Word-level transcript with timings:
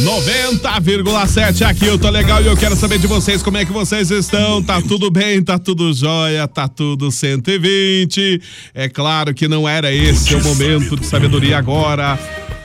90,7. 0.00 1.62
Aqui 1.66 1.84
eu 1.84 1.98
tô 1.98 2.08
legal 2.08 2.42
e 2.42 2.46
eu 2.46 2.56
quero 2.56 2.74
saber 2.74 2.98
de 2.98 3.06
vocês 3.06 3.42
como 3.42 3.58
é 3.58 3.64
que 3.64 3.72
vocês 3.72 4.10
estão. 4.10 4.62
Tá 4.62 4.80
tudo 4.80 5.10
bem? 5.10 5.42
Tá 5.42 5.58
tudo 5.58 5.92
jóia? 5.92 6.48
Tá 6.48 6.66
tudo 6.66 7.10
120? 7.10 8.40
É 8.72 8.88
claro 8.88 9.34
que 9.34 9.46
não 9.46 9.68
era 9.68 9.92
esse 9.92 10.34
o 10.34 10.42
momento 10.42 10.96
de 10.96 11.04
sabedoria 11.04 11.58
agora. 11.58 12.18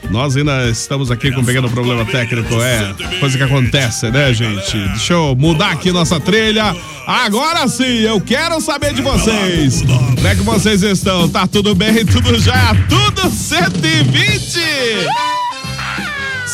Nós 0.09 0.35
ainda 0.35 0.69
estamos 0.69 1.11
aqui 1.11 1.31
com 1.31 1.41
um 1.41 1.45
pequeno 1.45 1.69
problema 1.69 2.03
técnico, 2.05 2.61
é 2.61 2.93
coisa 3.19 3.37
que 3.37 3.43
acontece, 3.43 4.09
né, 4.09 4.33
gente? 4.33 4.77
Deixa 4.89 5.13
eu 5.13 5.35
mudar 5.35 5.71
aqui 5.71 5.91
nossa 5.91 6.19
trilha. 6.19 6.75
Agora 7.05 7.67
sim, 7.67 7.99
eu 7.99 8.19
quero 8.19 8.59
saber 8.59 8.93
de 8.93 9.01
vocês. 9.01 9.81
Como 9.81 10.27
é 10.27 10.35
que 10.35 10.41
vocês 10.41 10.81
estão? 10.81 11.29
Tá 11.29 11.45
tudo 11.45 11.75
bem? 11.75 12.05
Tudo 12.09 12.39
já? 12.39 12.75
Tudo 12.87 13.29
120? 13.29 14.59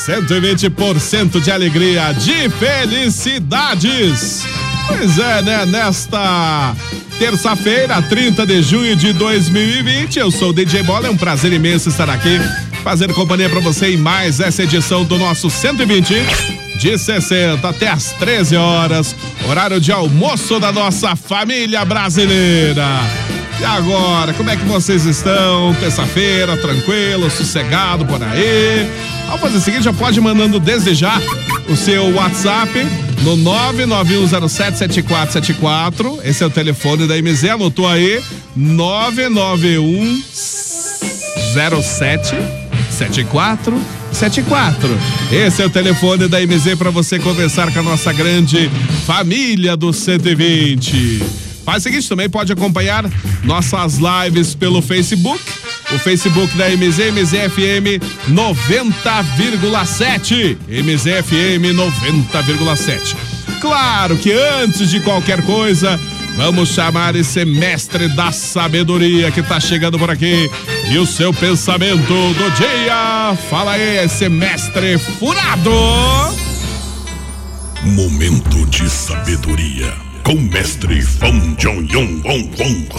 120% 0.05 1.41
de 1.41 1.51
alegria, 1.51 2.13
de 2.13 2.49
felicidades. 2.49 4.43
Pois 4.87 5.17
é, 5.17 5.41
né? 5.41 5.65
Nesta 5.65 6.75
terça-feira, 7.17 8.01
30 8.01 8.45
de 8.45 8.61
junho 8.61 8.95
de 8.95 9.13
2020, 9.13 10.19
eu 10.19 10.29
sou 10.29 10.49
o 10.49 10.53
DJ 10.53 10.83
Bola, 10.83 11.07
é 11.07 11.09
um 11.09 11.17
prazer 11.17 11.51
imenso 11.53 11.89
estar 11.89 12.09
aqui, 12.09 12.39
fazendo 12.85 13.13
companhia 13.15 13.49
para 13.49 13.59
você 13.59 13.95
em 13.95 13.97
mais 13.97 14.39
essa 14.39 14.61
edição 14.61 15.03
do 15.03 15.17
nosso 15.17 15.49
120 15.49 16.13
de 16.77 16.95
60 16.95 17.67
até 17.67 17.89
as 17.89 18.11
13 18.11 18.57
horas, 18.57 19.15
horário 19.49 19.81
de 19.81 19.91
almoço 19.91 20.59
da 20.59 20.71
nossa 20.71 21.15
família 21.15 21.83
brasileira. 21.83 22.85
E 23.59 23.65
agora, 23.65 24.33
como 24.33 24.51
é 24.51 24.55
que 24.55 24.65
vocês 24.65 25.03
estão? 25.05 25.73
Terça-feira, 25.79 26.55
tranquilo, 26.57 27.27
sossegado 27.31 28.05
por 28.05 28.21
aí? 28.21 28.87
Vamos 29.25 29.41
fazer 29.41 29.57
o 29.57 29.61
seguinte, 29.61 29.85
já 29.85 29.93
pode 29.93 30.21
mandando 30.21 30.59
desde 30.59 30.93
já 30.93 31.19
o 31.67 31.75
seu 31.75 32.13
WhatsApp 32.13 32.85
no 33.23 33.35
991077474. 33.35 36.19
Esse 36.23 36.43
é 36.43 36.45
o 36.45 36.51
telefone 36.51 37.07
da 37.07 37.19
MZ, 37.19 37.45
anotou 37.45 37.87
aí? 37.87 38.21
991 38.55 40.21
07 42.95 43.25
7474. 43.25 44.97
Esse 45.31 45.61
é 45.61 45.65
o 45.65 45.69
telefone 45.69 46.29
da 46.29 46.39
MZ 46.39 46.75
para 46.77 46.89
você 46.89 47.19
conversar 47.19 47.73
com 47.73 47.79
a 47.79 47.83
nossa 47.83 48.13
grande 48.13 48.71
família 49.05 49.75
do 49.75 49.91
120. 49.91 51.21
Faz 51.65 51.81
o 51.81 51.83
seguinte, 51.83 52.07
também 52.07 52.29
pode 52.29 52.53
acompanhar 52.53 53.03
nossas 53.43 53.97
lives 53.97 54.55
pelo 54.55 54.81
Facebook, 54.81 55.43
o 55.93 55.99
Facebook 55.99 56.55
da 56.55 56.69
MZ, 56.69 57.11
MZFM 57.11 57.99
90,7. 58.29 60.57
MZFM 60.69 61.73
90,7. 61.73 63.17
Claro 63.59 64.15
que 64.17 64.31
antes 64.31 64.89
de 64.91 64.99
qualquer 64.99 65.41
coisa, 65.41 65.99
vamos 66.35 66.69
chamar 66.69 67.15
esse 67.15 67.43
mestre 67.45 68.07
da 68.09 68.31
sabedoria 68.31 69.31
que 69.31 69.41
tá 69.41 69.59
chegando 69.59 69.97
por 69.97 70.09
aqui 70.09 70.49
e 70.89 70.97
o 70.97 71.05
seu 71.05 71.33
pensamento 71.33 72.07
do 72.07 72.51
dia. 72.51 73.35
Fala 73.49 73.71
aí, 73.73 73.97
esse 74.03 74.29
mestre 74.29 74.97
furado. 74.97 75.71
Momento 77.83 78.65
de 78.67 78.89
sabedoria 78.89 79.93
com 80.23 80.33
o 80.33 80.41
mestre 80.41 81.01
Fong 81.01 81.55
Jong 81.55 81.87
Yong 81.93 82.21
Wong. 82.25 82.89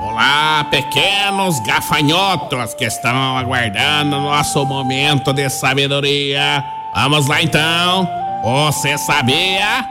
Olá, 0.00 0.64
pequenos 0.70 1.60
gafanhotos 1.60 2.74
que 2.74 2.84
estão 2.84 3.36
aguardando 3.36 4.10
nosso 4.10 4.64
momento 4.64 5.32
de 5.32 5.48
sabedoria. 5.50 6.64
Vamos 6.94 7.26
lá 7.26 7.42
então. 7.42 8.21
Você 8.42 8.98
sabia? 8.98 9.86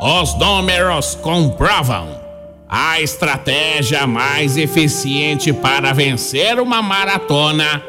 Os 0.00 0.38
números 0.38 1.16
comprovam. 1.16 2.16
A 2.68 3.00
estratégia 3.00 4.06
mais 4.06 4.56
eficiente 4.56 5.52
para 5.52 5.92
vencer 5.92 6.60
uma 6.60 6.80
maratona 6.80 7.82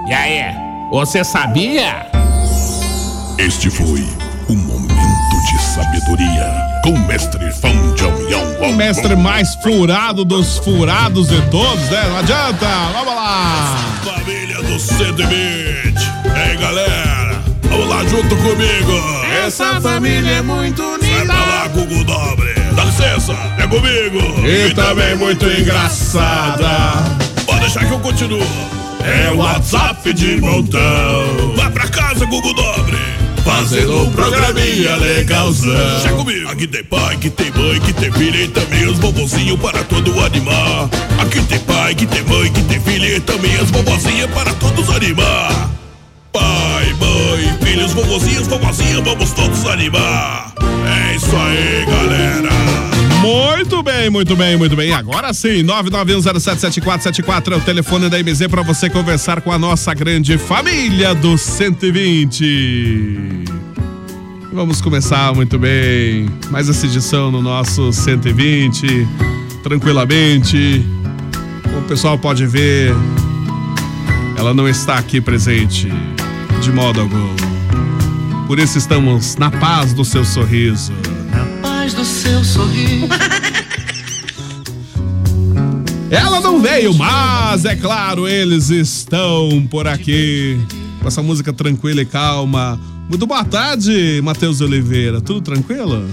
E 0.07 0.13
aí, 0.13 0.55
você 0.93 1.25
sabia? 1.25 2.07
Este 3.39 3.71
foi 3.71 4.26
sabedoria 6.07 6.81
com 6.83 6.91
o 6.91 6.99
mestre 7.07 7.53
Fong 7.53 7.95
Jong 7.97 8.33
Yong 8.33 8.69
O 8.69 8.73
mestre 8.75 9.17
mais 9.17 9.55
furado 9.57 10.25
dos 10.25 10.59
furados 10.59 11.29
de 11.29 11.41
todos, 11.51 11.91
né? 11.91 12.05
Não 12.09 12.19
adianta, 12.19 12.67
vamos 12.93 13.15
lá. 13.15 13.77
Família 14.05 14.57
do 14.63 14.63
do 14.63 14.79
120. 14.79 15.27
Ei, 16.35 16.57
galera, 16.57 17.43
vamos 17.65 17.89
lá 17.89 18.05
junto 18.05 18.37
comigo. 18.37 18.93
Essa 19.45 19.81
família 19.81 20.37
é 20.37 20.43
muito 20.43 20.83
Vai 21.01 21.27
pra 21.27 21.35
lá, 21.35 21.69
Google 21.69 22.05
Dobre. 22.05 22.55
Dá 22.75 22.85
licença, 22.85 23.33
é 23.59 23.67
comigo. 23.67 24.47
E 24.47 24.75
também 24.75 25.17
muito 25.17 25.47
engraçada. 25.47 27.05
Pode 27.47 27.61
deixar 27.61 27.85
que 27.87 27.93
eu 27.93 28.01
continuo. 28.01 28.47
É 29.03 29.31
o 29.31 29.39
WhatsApp 29.39 30.13
de 30.13 30.41
montão. 30.41 31.55
Vai 31.57 31.71
pra 31.71 31.89
casa, 31.89 32.27
Google 32.27 32.55
Dobre. 32.55 33.16
Fazendo 33.47 34.03
um 34.03 34.11
programinha 34.11 34.97
legalzão. 34.97 36.01
Chega 36.03 36.17
comigo. 36.17 36.51
Aqui 36.51 36.67
tem 36.67 36.83
pai, 36.83 37.17
que 37.17 37.31
tem 37.31 37.53
mãe, 37.53 37.81
que 37.81 37.93
tem 37.93 38.11
filha 38.11 38.43
e 38.43 38.49
também 38.49 38.87
os 38.89 38.99
vovozinhos 38.99 39.61
para 39.61 39.85
todo 39.85 40.21
animar. 40.21 40.91
Aqui 41.21 41.41
tem 41.43 41.61
pai, 41.61 41.95
que 41.95 42.07
tem 42.07 42.25
mãe, 42.25 42.53
que 42.53 42.63
tem 42.65 42.81
filha 42.81 43.17
e 43.17 43.21
também 43.21 43.55
as 43.55 43.71
vovozinhas 43.71 44.29
para 44.33 44.53
todos 44.55 44.91
animar. 44.91 45.71
Pai, 46.33 46.93
mãe, 46.99 47.57
filhos, 47.63 47.93
vovozinhos, 47.93 48.49
vovozinhas, 48.49 49.05
vamos 49.05 49.31
todos 49.31 49.65
animar. 49.67 50.53
É 50.85 51.15
isso 51.15 51.37
aí, 51.37 51.87
galera. 51.87 52.96
Muito 53.23 53.83
bem, 53.83 54.11
muito 54.11 54.37
bem, 54.37 54.57
muito 54.57 54.77
bem. 54.77 54.93
Agora 54.93 55.33
sim, 55.35 55.65
991077474 55.65 57.53
é 57.53 57.57
o 57.57 57.61
telefone 57.61 58.09
da 58.09 58.23
MZ 58.23 58.47
para 58.49 58.63
você 58.63 58.89
conversar 58.89 59.41
com 59.41 59.51
a 59.51 59.59
nossa 59.59 59.93
grande 59.95 60.39
família 60.39 61.15
do 61.15 61.37
120. 61.37 63.45
Vamos 64.53 64.81
começar 64.81 65.35
muito 65.35 65.59
bem. 65.59 66.29
Mais 66.51 66.69
essa 66.69 66.87
edição 66.87 67.31
no 67.31 67.43
nosso 67.43 67.93
120, 67.93 69.07
tranquilamente. 69.63 70.85
Como 71.63 71.81
o 71.81 71.83
pessoal 71.83 72.19
pode 72.19 72.47
ver, 72.47 72.95
ela 74.37 74.55
não 74.55 74.69
está 74.69 74.97
aqui 74.97 75.21
presente 75.21 75.89
de 76.63 76.73
modo 76.73 77.01
algum. 77.01 77.37
Por 78.47 78.59
isso 78.59 78.79
estamos 78.79 79.37
na 79.37 79.51
paz 79.51 79.93
do 79.93 80.05
seu 80.05 80.25
sorriso. 80.25 80.93
Do 81.95 82.05
seu 82.05 82.45
sorriso. 82.45 83.07
Ela 86.11 86.41
não 86.41 86.61
veio, 86.61 86.95
mas 86.95 87.65
é 87.65 87.75
claro, 87.75 88.29
eles 88.29 88.71
estão 88.71 89.67
por 89.71 89.87
aqui. 89.89 90.59
Com 91.01 91.09
essa 91.09 91.23
música 91.23 91.53
tranquila 91.53 92.03
e 92.03 92.07
calma. 92.07 92.81
Muito 93.09 93.27
boa 93.27 93.45
tarde, 93.45 94.21
Matheus 94.23 94.61
Oliveira. 94.61 95.21
Tudo 95.21 95.41
tranquilo? 95.41 96.09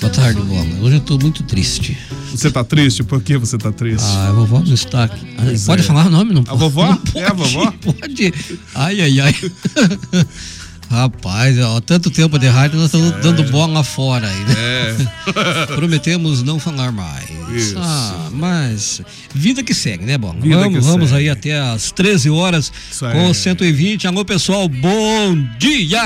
Boa 0.00 0.12
tarde, 0.12 0.40
Bola. 0.40 0.66
Hoje 0.82 0.96
eu 0.96 1.00
tô 1.00 1.18
muito 1.18 1.42
triste. 1.42 1.96
Você 2.30 2.50
tá 2.50 2.62
triste? 2.62 3.02
Por 3.02 3.20
que 3.20 3.36
você 3.36 3.58
tá 3.58 3.72
triste? 3.72 4.06
Ah, 4.06 4.28
a 4.28 4.32
vovó 4.32 4.60
não 4.60 4.74
está 4.74 5.04
aqui. 5.04 5.26
Ah, 5.36 5.42
pode 5.66 5.82
é. 5.82 5.84
falar 5.84 6.06
o 6.06 6.10
nome? 6.10 6.32
Não 6.32 6.44
A 6.46 6.54
vovó? 6.54 6.86
Não 6.90 6.96
pode, 6.96 7.18
É 7.18 7.26
a 7.26 7.32
vovó? 7.32 7.72
Pode. 7.72 8.34
Ai, 8.74 9.00
ai, 9.00 9.20
ai. 9.20 9.34
Rapaz, 10.90 11.56
ó, 11.60 11.80
tanto 11.80 12.10
tempo 12.10 12.36
de 12.36 12.48
rádio, 12.48 12.76
nós 12.76 12.86
estamos 12.86 13.12
dando 13.22 13.44
bola 13.44 13.84
fora 13.84 14.26
aí, 14.26 14.40
né? 14.40 14.54
É. 14.58 15.66
Prometemos 15.76 16.42
não 16.42 16.58
falar 16.58 16.90
mais. 16.90 17.30
Isso. 17.54 17.76
Ah, 17.78 18.28
mas 18.32 19.00
vida 19.32 19.62
que 19.62 19.72
segue, 19.72 20.04
né, 20.04 20.18
Bola? 20.18 20.40
Vida 20.40 20.56
vamos 20.56 20.84
vamos 20.84 21.12
aí 21.12 21.28
até 21.28 21.58
às 21.60 21.92
13 21.92 22.30
horas 22.30 22.72
Isso 22.90 23.04
com 23.08 23.32
120. 23.32 24.08
Alô, 24.08 24.24
pessoal, 24.24 24.68
bom 24.68 25.36
dia! 25.58 26.00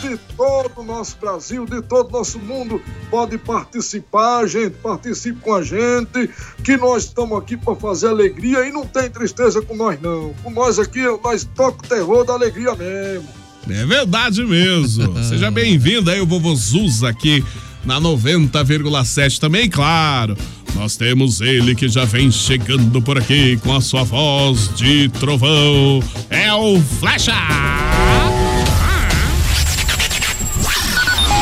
de 0.00 0.16
todo 0.34 0.80
o 0.80 0.82
nosso 0.82 1.16
Brasil, 1.20 1.66
de 1.66 1.82
todo 1.82 2.08
o 2.08 2.12
nosso 2.12 2.38
mundo. 2.38 2.82
Pode 3.10 3.36
participar, 3.38 4.46
gente, 4.46 4.76
participe 4.76 5.40
com 5.40 5.54
a 5.54 5.62
gente, 5.62 6.30
que 6.64 6.76
nós 6.76 7.04
estamos 7.04 7.38
aqui 7.38 7.56
para 7.56 7.76
fazer 7.76 8.08
alegria 8.08 8.66
e 8.66 8.72
não 8.72 8.86
tem 8.86 9.10
tristeza 9.10 9.60
com 9.60 9.76
nós, 9.76 10.00
não. 10.00 10.34
Com 10.42 10.50
nós 10.50 10.78
aqui, 10.78 11.02
nós 11.22 11.44
toca 11.54 11.84
o 11.84 11.88
terror 11.88 12.24
da 12.24 12.32
alegria 12.32 12.74
mesmo. 12.74 13.28
É 13.68 13.84
verdade 13.84 14.42
mesmo. 14.44 15.12
Seja 15.24 15.50
bem-vindo 15.50 16.10
aí, 16.10 16.20
o 16.20 16.26
vovô 16.26 16.54
Zuza 16.54 17.08
aqui 17.08 17.44
na 17.84 18.00
90,7 18.00 19.38
também, 19.38 19.68
claro. 19.68 20.36
Nós 20.74 20.96
temos 20.96 21.40
ele 21.40 21.74
que 21.74 21.88
já 21.88 22.04
vem 22.04 22.30
chegando 22.30 23.02
por 23.02 23.18
aqui 23.18 23.56
com 23.58 23.74
a 23.74 23.80
sua 23.80 24.02
voz 24.02 24.70
de 24.74 25.08
trovão. 25.08 26.02
É 26.28 26.52
o 26.52 26.80
Flecha! 26.80 27.34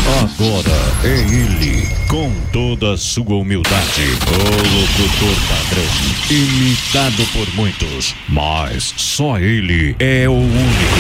Agora 0.09 0.95
é 1.05 1.19
ele, 1.19 1.87
com 2.09 2.33
toda 2.51 2.95
a 2.95 2.97
sua 2.97 3.37
humildade, 3.37 4.03
o 4.03 4.81
locutor 4.81 5.37
padrão, 5.49 5.85
imitado 6.31 7.27
por 7.33 7.55
muitos, 7.55 8.15
mas 8.27 8.95
só 8.97 9.39
ele 9.39 9.95
é 9.99 10.27
o 10.29 10.33
único, 10.33 10.99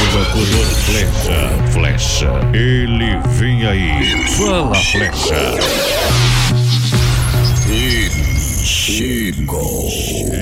o 0.00 0.18
locutor 0.18 0.66
flecha, 0.84 1.72
flecha, 1.72 2.30
ele 2.54 3.18
vem 3.38 3.66
aí, 3.66 4.28
fala 4.36 4.74
flecha. 4.76 6.23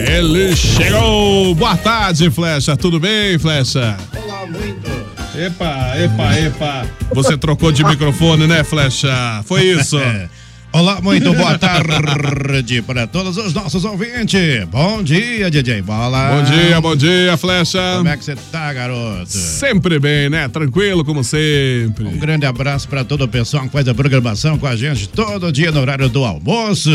Ele 0.09 0.57
chegou! 0.57 1.55
Boa 1.55 1.77
tarde, 1.77 2.31
Flecha. 2.31 2.77
Tudo 2.77 2.99
bem, 2.99 3.39
Flecha? 3.39 3.97
Olá, 4.17 4.45
muito. 4.47 4.91
Epa, 5.37 5.93
epa, 5.97 6.39
epa. 6.39 6.87
Você 7.15 7.37
trocou 7.39 7.71
de 7.71 7.85
microfone, 7.85 8.47
né, 8.47 8.65
Flecha? 8.65 9.43
Foi 9.45 9.63
isso. 9.63 9.99
Olá, 10.75 11.03
muito 11.03 11.35
boa 11.35 11.59
tarde 11.59 12.81
para 12.81 13.07
todos 13.07 13.37
os 13.37 13.53
nossos 13.53 13.85
ouvintes. 13.85 14.65
Bom 14.71 15.03
dia, 15.03 15.51
DJ 15.51 15.83
Bola. 15.83 16.31
Bom 16.31 16.43
dia, 16.45 16.81
bom 16.81 16.97
dia, 16.97 17.37
Flecha. 17.37 17.97
Como 17.99 18.09
é 18.09 18.17
que 18.17 18.25
você 18.25 18.35
tá, 18.51 18.73
garoto? 18.73 19.29
Sempre 19.29 19.99
bem, 19.99 20.31
né? 20.31 20.49
Tranquilo 20.49 21.05
como 21.05 21.23
sempre. 21.23 22.07
Um 22.07 22.17
grande 22.17 22.47
abraço 22.47 22.89
para 22.89 23.05
todo 23.05 23.25
o 23.25 23.29
pessoal 23.29 23.65
que 23.65 23.71
faz 23.71 23.87
a 23.87 23.95
programação 23.95 24.59
com 24.59 24.67
a 24.67 24.75
gente 24.75 25.11
todo 25.11 25.53
dia 25.53 25.71
no 25.71 25.79
horário 25.79 26.09
do 26.09 26.25
almoço. 26.25 26.91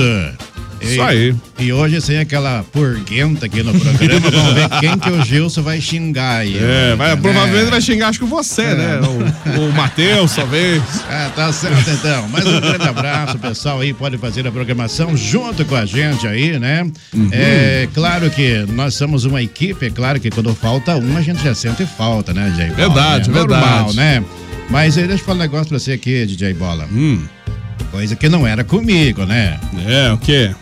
Isso 0.82 1.02
aí. 1.02 1.36
E 1.60 1.74
hoje 1.74 2.00
sem 2.02 2.20
aquela 2.20 2.64
purguenta 2.72 3.46
aqui 3.46 3.64
no 3.64 3.72
programa, 3.78 4.30
vamos 4.30 4.54
ver 4.54 4.70
quem 4.80 4.98
que 4.98 5.10
o 5.10 5.24
Gilson 5.24 5.62
vai 5.62 5.82
xingar 5.82 6.38
aí. 6.40 6.58
É, 6.58 6.96
vai, 6.96 7.10
né? 7.10 7.22
provavelmente 7.22 7.70
vai 7.70 7.82
xingar, 7.82 8.10
acho 8.10 8.20
que 8.20 8.26
você, 8.26 8.74
né? 8.74 9.00
O, 9.02 9.62
o 9.62 9.74
Matheus, 9.74 10.36
talvez. 10.36 10.82
É, 11.10 11.30
tá 11.36 11.52
certo 11.52 11.90
então. 11.90 12.28
Mais 12.30 12.46
um 12.46 12.60
grande 12.60 12.88
abraço, 12.88 13.38
pessoal 13.40 13.80
aí 13.80 13.94
pode 13.94 14.18
fazer 14.18 14.48
a 14.48 14.52
programação 14.52 15.16
junto 15.18 15.66
com 15.66 15.76
a 15.76 15.86
gente 15.86 16.28
aí, 16.28 16.60
né? 16.60 16.90
Uhum. 17.14 17.30
É 17.32 17.88
claro 17.94 18.30
que 18.30 18.66
nós 18.70 18.94
somos 18.96 19.26
uma 19.26 19.42
equipe, 19.42 19.86
é 19.88 19.90
claro 19.90 20.20
que 20.20 20.30
quando 20.30 20.54
falta 20.54 20.96
um 20.96 21.18
a 21.18 21.22
gente 21.22 21.44
já 21.44 21.56
sente 21.56 21.86
falta, 21.86 22.34
né, 22.34 22.50
DJ 22.52 22.68
Bola? 22.68 22.76
Verdade, 22.76 23.30
é 23.30 23.34
normal, 23.34 23.62
verdade. 23.62 23.96
né? 23.96 24.24
Mas 24.70 24.98
aí 24.98 25.08
deixa 25.08 25.22
eu 25.22 25.26
falar 25.26 25.38
um 25.38 25.42
negócio 25.42 25.68
pra 25.70 25.80
você 25.80 25.94
aqui, 25.94 26.26
DJ 26.26 26.54
Bola. 26.54 26.88
Hum, 26.92 27.24
Coisa 27.92 28.16
que 28.16 28.28
não 28.28 28.46
era 28.46 28.64
comigo, 28.64 29.26
né? 29.26 29.60
é, 29.88 30.12
o 30.12 30.18
quê? 30.18 30.54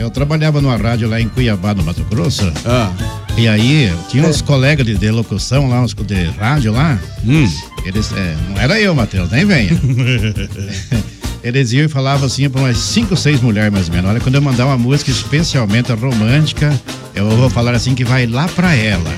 Eu 0.00 0.10
trabalhava 0.10 0.60
numa 0.60 0.76
rádio 0.76 1.08
lá 1.08 1.20
em 1.20 1.28
Cuiabá, 1.28 1.74
no 1.74 1.82
Mato 1.82 2.02
Grosso. 2.04 2.50
Ah, 2.64 2.90
E 3.36 3.46
aí, 3.46 3.92
tinha 4.08 4.26
uns 4.26 4.40
colegas 4.42 4.84
de, 4.86 4.96
de 4.96 5.10
locução 5.10 5.68
lá, 5.68 5.80
uns 5.82 5.94
de 5.94 6.24
rádio 6.38 6.72
lá. 6.72 6.98
hum. 7.24 7.48
Eles, 7.84 8.12
é, 8.12 8.36
não 8.48 8.60
era 8.60 8.80
eu, 8.80 8.94
Matheus, 8.94 9.30
nem 9.30 9.44
venha. 9.44 9.70
Eles 11.42 11.72
iam 11.72 11.84
e 11.86 11.88
falavam 11.88 12.26
assim 12.26 12.48
pra 12.50 12.60
umas 12.60 12.76
5, 12.76 13.16
6 13.16 13.40
mulheres 13.40 13.72
mais 13.72 13.88
ou 13.88 13.94
menos. 13.94 14.10
Olha, 14.10 14.20
quando 14.20 14.34
eu 14.34 14.42
mandar 14.42 14.66
uma 14.66 14.76
música 14.76 15.10
especialmente 15.10 15.90
romântica, 15.92 16.78
eu 17.14 17.28
vou 17.30 17.48
falar 17.48 17.74
assim 17.74 17.94
que 17.94 18.04
vai 18.04 18.26
lá 18.26 18.46
pra 18.48 18.74
ela. 18.74 19.10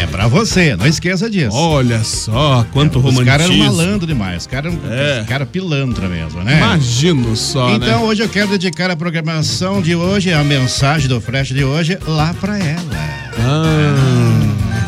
É 0.00 0.06
pra 0.06 0.26
você, 0.26 0.74
não 0.76 0.86
esqueça 0.86 1.28
disso. 1.30 1.54
Olha 1.56 2.02
só, 2.04 2.66
quanto 2.72 2.98
Os 2.98 3.04
romantismo. 3.04 3.26
caras 3.26 3.46
eram 3.46 3.56
malandro 3.58 4.06
demais, 4.06 4.38
os 4.42 4.46
caras 4.46 4.74
É. 4.90 5.20
é. 5.20 5.24
cara 5.24 5.44
pilantra 5.46 6.08
mesmo, 6.08 6.42
né? 6.42 6.56
Imagino 6.58 7.36
só, 7.36 7.70
Então 7.74 8.00
né? 8.00 8.04
hoje 8.06 8.22
eu 8.22 8.28
quero 8.28 8.48
dedicar 8.48 8.90
a 8.90 8.96
programação 8.96 9.80
de 9.82 9.94
hoje, 9.94 10.32
a 10.32 10.42
mensagem 10.42 11.08
do 11.08 11.20
Fresh 11.20 11.48
de 11.48 11.64
hoje, 11.64 11.98
lá 12.06 12.34
pra 12.40 12.58
ela. 12.58 12.82
Ah, 13.38 14.21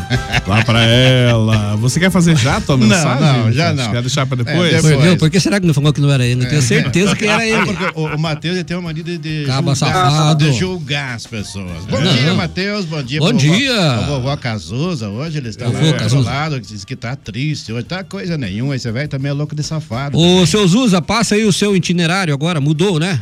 lá 0.47 0.63
pra 0.63 0.83
ela. 0.83 1.75
Você 1.77 1.99
quer 1.99 2.09
fazer 2.11 2.35
já 2.37 2.57
a 2.57 2.61
tua 2.61 2.77
Não, 2.77 2.87
mensagem? 2.87 3.21
não, 3.43 3.51
já 3.51 3.69
Você 3.69 3.73
não. 3.83 3.91
Quer 3.91 4.01
deixar 4.01 4.25
pra 4.25 4.35
É, 4.39 4.43
depois? 4.43 4.83
depois. 4.83 5.09
Por? 5.09 5.17
Por 5.17 5.29
que 5.29 5.39
será 5.39 5.59
que 5.59 5.65
não 5.65 5.73
falou 5.73 5.91
que 5.93 6.01
não 6.01 6.11
era 6.11 6.25
ele? 6.25 6.45
Eu 6.45 6.49
tenho 6.49 6.61
certeza 6.61 7.15
que 7.15 7.25
era 7.25 7.43
É 7.45 7.49
ele. 7.49 7.65
porque 7.73 7.99
o, 7.99 8.05
o 8.15 8.19
Matheus 8.19 8.63
tem 8.63 8.77
uma 8.77 8.83
mania 8.83 9.03
de, 9.03 9.17
de 9.17 9.45
Caba 9.45 9.73
julgar, 9.75 9.93
safado. 10.11 10.45
de 10.45 10.53
julgar 10.53 11.15
as 11.15 11.25
pessoas. 11.27 11.85
Bom 11.89 11.99
Não. 11.99 12.13
dia, 12.13 12.33
Matheus. 12.33 12.85
Bom 12.85 13.01
dia, 13.03 13.19
Bom 13.19 13.27
vovó- 13.27 13.37
dia. 13.39 13.91
A 13.91 14.01
vovó 14.01 14.37
Cazuza 14.37 15.09
hoje, 15.09 15.37
ele 15.37 15.49
está 15.49 15.65
Vovô 15.65 15.91
lá 15.91 16.05
isolado, 16.05 16.59
diz 16.59 16.85
que 16.85 16.95
tá 16.95 17.15
triste. 17.15 17.71
Hoje 17.73 17.83
tá 17.85 18.03
coisa 18.03 18.37
nenhuma. 18.37 18.75
Esse 18.75 18.91
velho 18.91 19.07
também 19.09 19.29
é 19.29 19.33
louco 19.33 19.55
de 19.55 19.63
safado. 19.63 20.17
Ô, 20.17 20.45
seu 20.45 20.67
Zuza, 20.67 21.01
passa 21.01 21.35
aí 21.35 21.45
o 21.45 21.53
seu 21.53 21.75
itinerário 21.75 22.33
agora, 22.33 22.61
mudou, 22.61 22.99
né? 22.99 23.21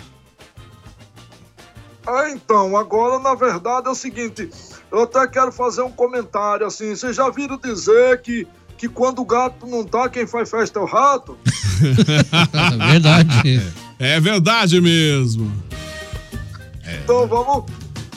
Ah, 2.05 2.29
então, 2.31 2.75
agora 2.75 3.17
na 3.19 3.33
verdade 3.33 3.87
é 3.87 3.89
o 3.89 3.95
seguinte, 3.95 4.49
eu 4.93 5.01
até 5.03 5.27
quero 5.27 5.51
fazer 5.51 5.81
um 5.81 5.91
comentário 5.91 6.65
assim, 6.65 6.95
vocês 6.95 7.15
já 7.15 7.29
viram 7.29 7.57
dizer 7.57 8.21
que, 8.21 8.47
que 8.77 8.87
quando 8.87 9.19
o 9.19 9.25
gato 9.25 9.65
não 9.67 9.83
tá, 9.83 10.07
quem 10.07 10.25
faz 10.27 10.49
festa 10.49 10.79
é 10.79 10.81
o 10.81 10.85
rato? 10.85 11.37
Verdade. 12.91 13.61
É 13.99 14.19
verdade 14.19 14.79
mesmo. 14.81 15.51
Então 17.03 17.27
vamos, 17.27 17.65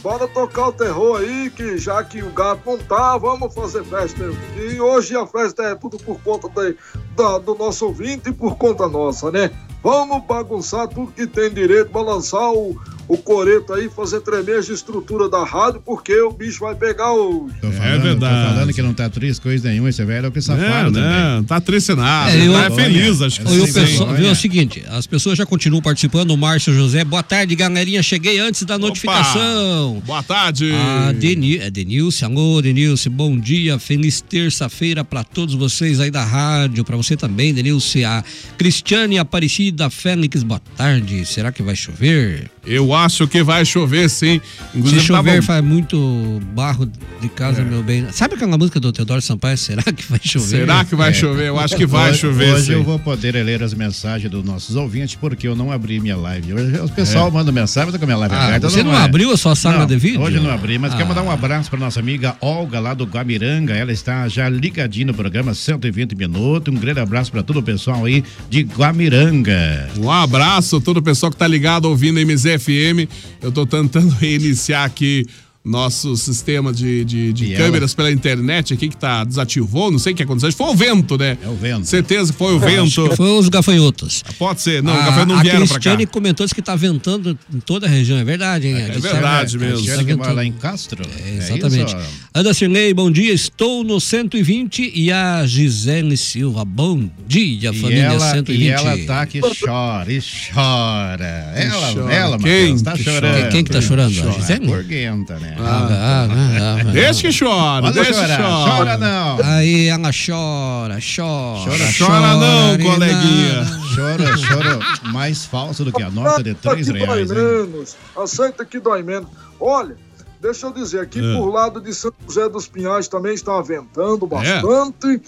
bora 0.02 0.26
tocar 0.28 0.68
o 0.68 0.72
terror 0.72 1.20
aí, 1.20 1.50
que 1.50 1.78
já 1.78 2.02
que 2.02 2.22
o 2.22 2.30
gato 2.30 2.60
não 2.66 2.78
tá, 2.78 3.16
vamos 3.16 3.54
fazer 3.54 3.84
festa. 3.84 4.24
E 4.56 4.80
hoje 4.80 5.16
a 5.16 5.26
festa 5.26 5.62
é 5.62 5.74
tudo 5.74 5.96
por 5.98 6.20
conta 6.20 6.48
de- 6.48 6.76
da- 7.16 7.38
do 7.38 7.54
nosso 7.54 7.86
ouvinte 7.86 8.28
e 8.30 8.32
por 8.32 8.56
conta 8.56 8.88
nossa, 8.88 9.30
né? 9.30 9.50
Vamos 9.82 10.24
bagunçar 10.26 10.88
tudo 10.88 11.12
que 11.12 11.26
tem 11.26 11.50
direito, 11.52 11.90
balançar 11.90 12.50
o, 12.52 12.76
o 13.08 13.16
coreto 13.16 13.72
aí, 13.72 13.88
fazer 13.88 14.20
tremer 14.20 14.58
as 14.58 14.68
estruturas 14.68 15.30
da 15.30 15.44
rádio, 15.44 15.80
porque 15.84 16.18
o 16.20 16.30
bicho 16.32 16.60
vai 16.60 16.74
pegar 16.74 17.12
o. 17.12 17.48
Tô 17.60 17.70
falando, 17.70 17.84
É 17.94 17.98
verdade. 17.98 18.48
Tô 18.48 18.54
falando 18.54 18.72
que 18.74 18.82
não 18.82 18.94
tá 18.94 19.08
triste, 19.08 19.40
coisa 19.40 19.68
nenhuma. 19.68 19.88
Esse 19.90 20.04
velho 20.04 20.26
é 20.26 20.28
o 20.28 20.32
que 20.32 20.40
safado 20.40 20.90
Não, 20.90 21.36
não, 21.36 21.44
tá 21.44 21.60
triste 21.60 21.94
nada. 21.94 22.32
É, 22.32 22.46
eu- 22.46 22.52
tá 22.52 22.70
feliz, 22.70 23.22
acho 23.22 23.40
que 23.40 23.48
Oi, 23.48 23.60
o 23.60 23.66
sim. 23.66 23.72
pessoal, 23.72 24.08
olha. 24.08 24.18
viu, 24.18 24.28
é 24.28 24.32
o 24.32 24.36
seguinte, 24.36 24.82
as 24.88 25.06
pessoas 25.06 25.38
já 25.38 25.46
continuam 25.46 25.80
participando. 25.82 26.30
O 26.32 26.36
Márcio 26.36 26.74
José, 26.74 27.04
boa 27.04 27.22
tarde, 27.22 27.54
galerinha. 27.54 28.02
Cheguei 28.02 28.38
antes 28.38 28.62
da 28.64 28.76
notificação. 28.78 30.02
Boa 30.04 30.22
tarde. 30.22 30.72
A 30.72 31.12
Deni, 31.12 31.58
é 31.58 31.70
Denilce, 31.70 32.24
alô 32.24 32.60
Denilce, 32.60 33.08
bom 33.08 33.38
dia, 33.38 33.78
feliz 33.78 34.20
terça-feira 34.20 35.04
para 35.04 35.22
todos 35.24 35.54
vocês 35.54 36.00
aí 36.00 36.10
da 36.10 36.24
rádio, 36.24 36.84
para 36.84 36.96
você 36.96 37.16
também, 37.16 37.54
Denilce. 37.54 38.04
A 38.04 38.24
Cristiane 38.58 39.18
Aparecida 39.18 39.88
Félix, 39.90 40.42
boa 40.42 40.60
tarde. 40.76 41.24
Será 41.24 41.52
que 41.52 41.62
vai 41.62 41.76
chover? 41.76 42.50
Eu 42.66 42.92
acho 42.92 43.28
que 43.28 43.42
vai 43.42 43.64
chover, 43.64 44.08
sim. 44.10 44.40
Se 44.72 44.78
Inclusive, 44.78 45.00
chover 45.02 45.30
tava- 45.34 45.42
faz 45.42 45.64
muito 45.64 46.40
barro 46.54 46.90
de 47.20 47.28
casa, 47.28 47.62
meu 47.62 47.82
bem. 47.82 48.06
Sabe 48.10 48.34
aquela 48.34 48.58
música 48.58 48.80
do 48.80 48.92
Teodoro 48.92 49.22
Sampaio? 49.22 49.56
Será 49.56 49.82
que 49.84 50.04
vai 50.10 50.20
chover? 50.22 50.46
Será 50.46 50.84
que 50.84 50.94
vai 50.96 51.14
chover? 51.14 51.46
Eu 51.46 51.58
acho 51.58 51.76
que 51.76 51.86
vai 51.86 52.10
hoje, 52.10 52.18
chover, 52.20 52.54
Hoje 52.54 52.66
sim. 52.66 52.72
eu 52.72 52.82
vou 52.82 52.98
poder 52.98 53.32
ler 53.44 53.62
as 53.62 53.72
mensagens 53.72 54.30
dos 54.30 54.44
nossos 54.44 54.74
ouvintes, 54.74 55.14
porque 55.14 55.46
eu 55.46 55.54
não 55.54 55.70
abri 55.70 56.00
minha 56.00 56.16
live. 56.16 56.52
Hoje 56.54 56.80
o 56.80 56.88
pessoal 56.88 57.30
manda 57.30 57.52
mensagem, 57.52 57.90
mas 57.90 57.98
com 57.98 58.04
a 58.04 58.06
minha 58.06 58.18
live 58.18 58.34
Ah, 58.34 58.46
aberta. 58.48 58.68
você 58.68 58.82
não 58.82 58.92
é. 58.92 58.96
abriu 59.04 59.30
a 59.30 59.36
sua 59.36 59.54
sala 59.54 59.78
Não, 59.80 59.86
de 59.86 59.96
vídeo? 59.96 60.20
Hoje 60.20 60.36
eu 60.36 60.42
não 60.42 60.50
abri, 60.50 60.76
mas 60.78 60.92
Ah. 60.92 60.96
quero 60.96 61.08
mandar 61.08 61.22
um 61.22 61.30
abraço 61.30 61.70
para 61.70 61.78
nossa 61.78 62.00
amiga 62.00 62.36
Olga, 62.40 62.80
lá 62.80 62.94
do 62.94 63.04
Guamiranga. 63.04 63.74
Ela 63.74 63.92
está 63.92 64.26
já 64.28 64.48
ligadinha 64.48 65.06
no 65.06 65.14
programa 65.14 65.54
120 65.54 66.14
minutos. 66.16 66.74
Um 66.74 66.76
grande 66.78 66.98
abraço 67.00 67.30
para 67.30 67.42
todo 67.44 67.60
o 67.60 67.62
pessoal 67.62 68.04
aí 68.04 68.24
de 68.50 68.62
Guamiranga. 68.62 69.88
Um 69.98 70.10
abraço 70.10 70.76
a 70.76 70.80
todo 70.80 70.98
o 70.98 71.02
pessoal 71.02 71.30
que 71.30 71.38
tá 71.38 71.46
ligado 71.46 71.86
ouvindo 71.86 72.18
a 72.18 72.22
MZFM. 72.56 73.08
Eu 73.42 73.52
tô 73.52 73.66
tentando 73.66 74.10
reiniciar 74.16 74.84
aqui 74.84 75.26
nosso 75.66 76.16
sistema 76.16 76.72
de, 76.72 77.04
de, 77.04 77.32
de 77.32 77.52
E 77.52 77.56
câmeras 77.56 77.92
pela 77.92 78.10
internet 78.12 78.72
aqui 78.72 78.88
que 78.88 78.96
tá 78.96 79.24
desativou, 79.24 79.90
não 79.90 79.98
sei 79.98 80.12
o 80.12 80.16
que 80.16 80.22
aconteceu. 80.22 80.52
Foi 80.52 80.68
o 80.68 80.74
vento, 80.76 81.18
né? 81.18 81.36
É 81.42 81.48
o 81.48 81.56
vento. 81.56 81.84
Certeza 81.86 82.32
que 82.32 82.38
foi 82.38 82.54
o 82.54 82.58
vento. 82.60 83.10
Foi 83.16 83.30
os 83.38 83.48
gafanhotos. 83.48 84.22
Pode 84.38 84.60
ser, 84.62 84.82
não, 84.82 84.92
a, 84.94 84.96
o 84.96 85.04
café 85.06 85.24
não 85.26 85.36
a 85.38 85.42
vieram 85.42 85.58
pra 85.60 85.66
cá. 85.68 85.74
Cristiane 85.74 86.06
comentou 86.06 86.46
que 86.46 86.62
tá 86.62 86.76
ventando 86.76 87.36
em 87.52 87.58
toda 87.58 87.86
a 87.86 87.90
região, 87.90 88.16
é 88.16 88.24
verdade, 88.24 88.68
hein? 88.68 88.76
É 88.76 88.90
que 88.90 89.00
verdade 89.00 89.58
tá- 89.58 89.64
mesmo. 89.64 89.78
tá 89.78 89.82
Cristiane 89.82 90.04
que 90.04 90.14
mora 90.14 90.32
lá 90.32 90.44
em 90.44 90.52
Castro. 90.52 91.02
É, 91.24 91.30
É 91.30 91.36
exatamente. 91.38 91.94
isso? 91.96 92.06
Ana 92.32 92.54
Cirnei, 92.54 92.94
bom 92.94 93.10
dia. 93.10 93.32
Estou 93.32 93.82
no 93.82 94.00
120 94.00 94.92
e 94.94 95.10
a 95.10 95.44
Gisele 95.46 96.16
Silva. 96.16 96.64
Bom 96.64 97.10
dia, 97.26 97.70
E 97.72 97.80
família 97.80 98.02
ela, 98.04 98.30
120. 98.32 98.62
e 98.62 98.68
ela 98.70 98.98
tá 99.06 99.26
que 99.26 99.40
chora 99.40 100.12
e 100.12 100.20
chora. 100.20 101.24
Ela, 101.56 101.92
chora. 101.92 102.14
ela, 102.14 102.38
Quem 102.38 102.60
Matheus, 102.74 102.82
tá 102.82 102.96
chorando. 102.96 103.32
chora? 103.34 103.48
Quem 103.48 103.64
que 103.64 103.70
tá 103.70 103.80
chorando? 103.80 104.18
A 104.18 104.22
Chora. 104.22 104.32
Gisele? 104.40 104.66
Gorguenta, 104.66 105.38
né? 105.38 105.55
Ah, 105.58 105.88
ah, 105.90 106.26
ah, 106.30 106.76
ah, 106.80 106.92
Deixa 106.92 107.28
que 107.28 107.38
chora, 107.38 107.90
deixa 107.92 108.12
chorar. 108.12 108.36
chora. 108.38 108.76
Chora 108.76 108.98
não. 108.98 109.38
Aí 109.44 109.86
ela 109.88 110.10
chora, 110.12 110.98
chora. 111.00 111.64
Chora, 111.64 111.92
chora 111.98 112.34
não, 112.36 112.78
coleguinha. 112.78 113.64
Chora, 113.94 114.24
chora 114.36 114.78
mais 115.12 115.44
falso 115.44 115.84
do 115.84 115.92
que 115.92 116.02
a 116.02 116.10
nota 116.10 116.42
de 116.42 116.50
Aceita 116.50 116.70
3 116.74 116.86
que 116.86 116.92
dói 116.98 117.06
reais, 117.06 117.30
hein? 117.30 117.36
menos. 117.36 117.96
Aceita 118.16 118.64
que 118.64 118.78
dói 118.78 119.02
menos. 119.02 119.28
Olha, 119.58 119.96
deixa 120.40 120.66
eu 120.66 120.72
dizer, 120.72 121.00
aqui 121.00 121.18
É. 121.18 121.36
por 121.36 121.50
lado 121.50 121.80
de 121.80 121.94
São 121.94 122.12
José 122.26 122.48
dos 122.48 122.68
Pinhais 122.68 123.08
também 123.08 123.34
está 123.34 123.60
ventando 123.62 124.26
É? 124.26 124.60
bastante. 124.60 125.22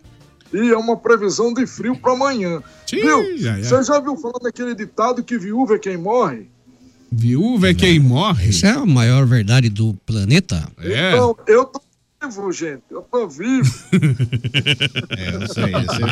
E 0.52 0.70
é 0.70 0.76
uma 0.76 0.96
previsão 0.96 1.52
de 1.52 1.66
frio 1.66 1.94
para 1.98 2.12
amanhã. 2.12 2.62
Tchim, 2.86 3.00
viu? 3.00 3.22
Você 3.62 3.82
já 3.82 4.00
viu 4.00 4.16
falando 4.16 4.42
daquele 4.42 4.74
ditado 4.74 5.22
que 5.22 5.38
viúva 5.38 5.74
é 5.74 5.78
quem 5.78 5.96
morre? 5.98 6.48
Viúva 7.10 7.70
é 7.70 7.74
quem 7.74 7.98
morre. 7.98 8.50
Isso 8.50 8.66
é 8.66 8.70
a 8.70 8.84
maior 8.86 9.26
verdade 9.26 9.68
do 9.68 9.94
planeta? 10.06 10.68
É. 10.78 11.12
Então, 11.14 11.36
eu 11.46 11.64
tô 11.64 11.80
vivo, 12.22 12.52
gente. 12.52 12.82
Eu 12.90 13.02
tô 13.02 13.26
vivo. 13.28 13.72
É, 15.16 15.34
eu 15.34 15.48
sei, 15.48 15.64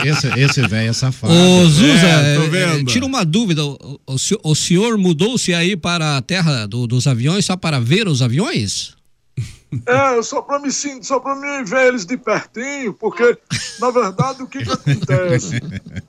esse, 0.08 0.26
esse, 0.28 0.40
esse 0.40 0.62
velho 0.68 0.90
é 0.90 0.92
safado. 0.92 1.32
Ô, 1.32 1.66
Zuza, 1.66 1.84
É, 2.06 2.36
tô 2.36 2.42
é, 2.44 2.48
vendo. 2.48 2.80
é, 2.80 2.92
tira 2.92 3.04
uma 3.06 3.24
dúvida. 3.24 3.64
O, 3.64 4.00
o 4.06 4.18
se- 4.18 4.38
o 4.42 4.54
senhor 4.54 4.96
mudou-se 4.98 5.52
aí 5.54 5.76
para 5.76 6.16
a 6.16 6.22
terra 6.22 6.66
do- 6.66 6.86
dos 6.86 7.06
aviões 7.06 7.44
só 7.44 7.56
para 7.56 7.78
ver 7.78 8.08
os 8.08 8.22
aviões? 8.22 8.94
É, 9.84 10.22
só 10.22 10.40
pra 10.42 10.58
me 10.58 10.72
sentir, 10.72 11.04
só 11.06 11.20
pra 11.20 11.34
me 11.36 11.64
ver 11.64 11.88
eles 11.88 12.06
de 12.06 12.16
pertinho, 12.16 12.94
porque, 12.94 13.36
na 13.80 13.90
verdade, 13.90 14.42
o 14.42 14.46
que 14.46 14.64
que 14.64 14.70
acontece? 14.72 15.60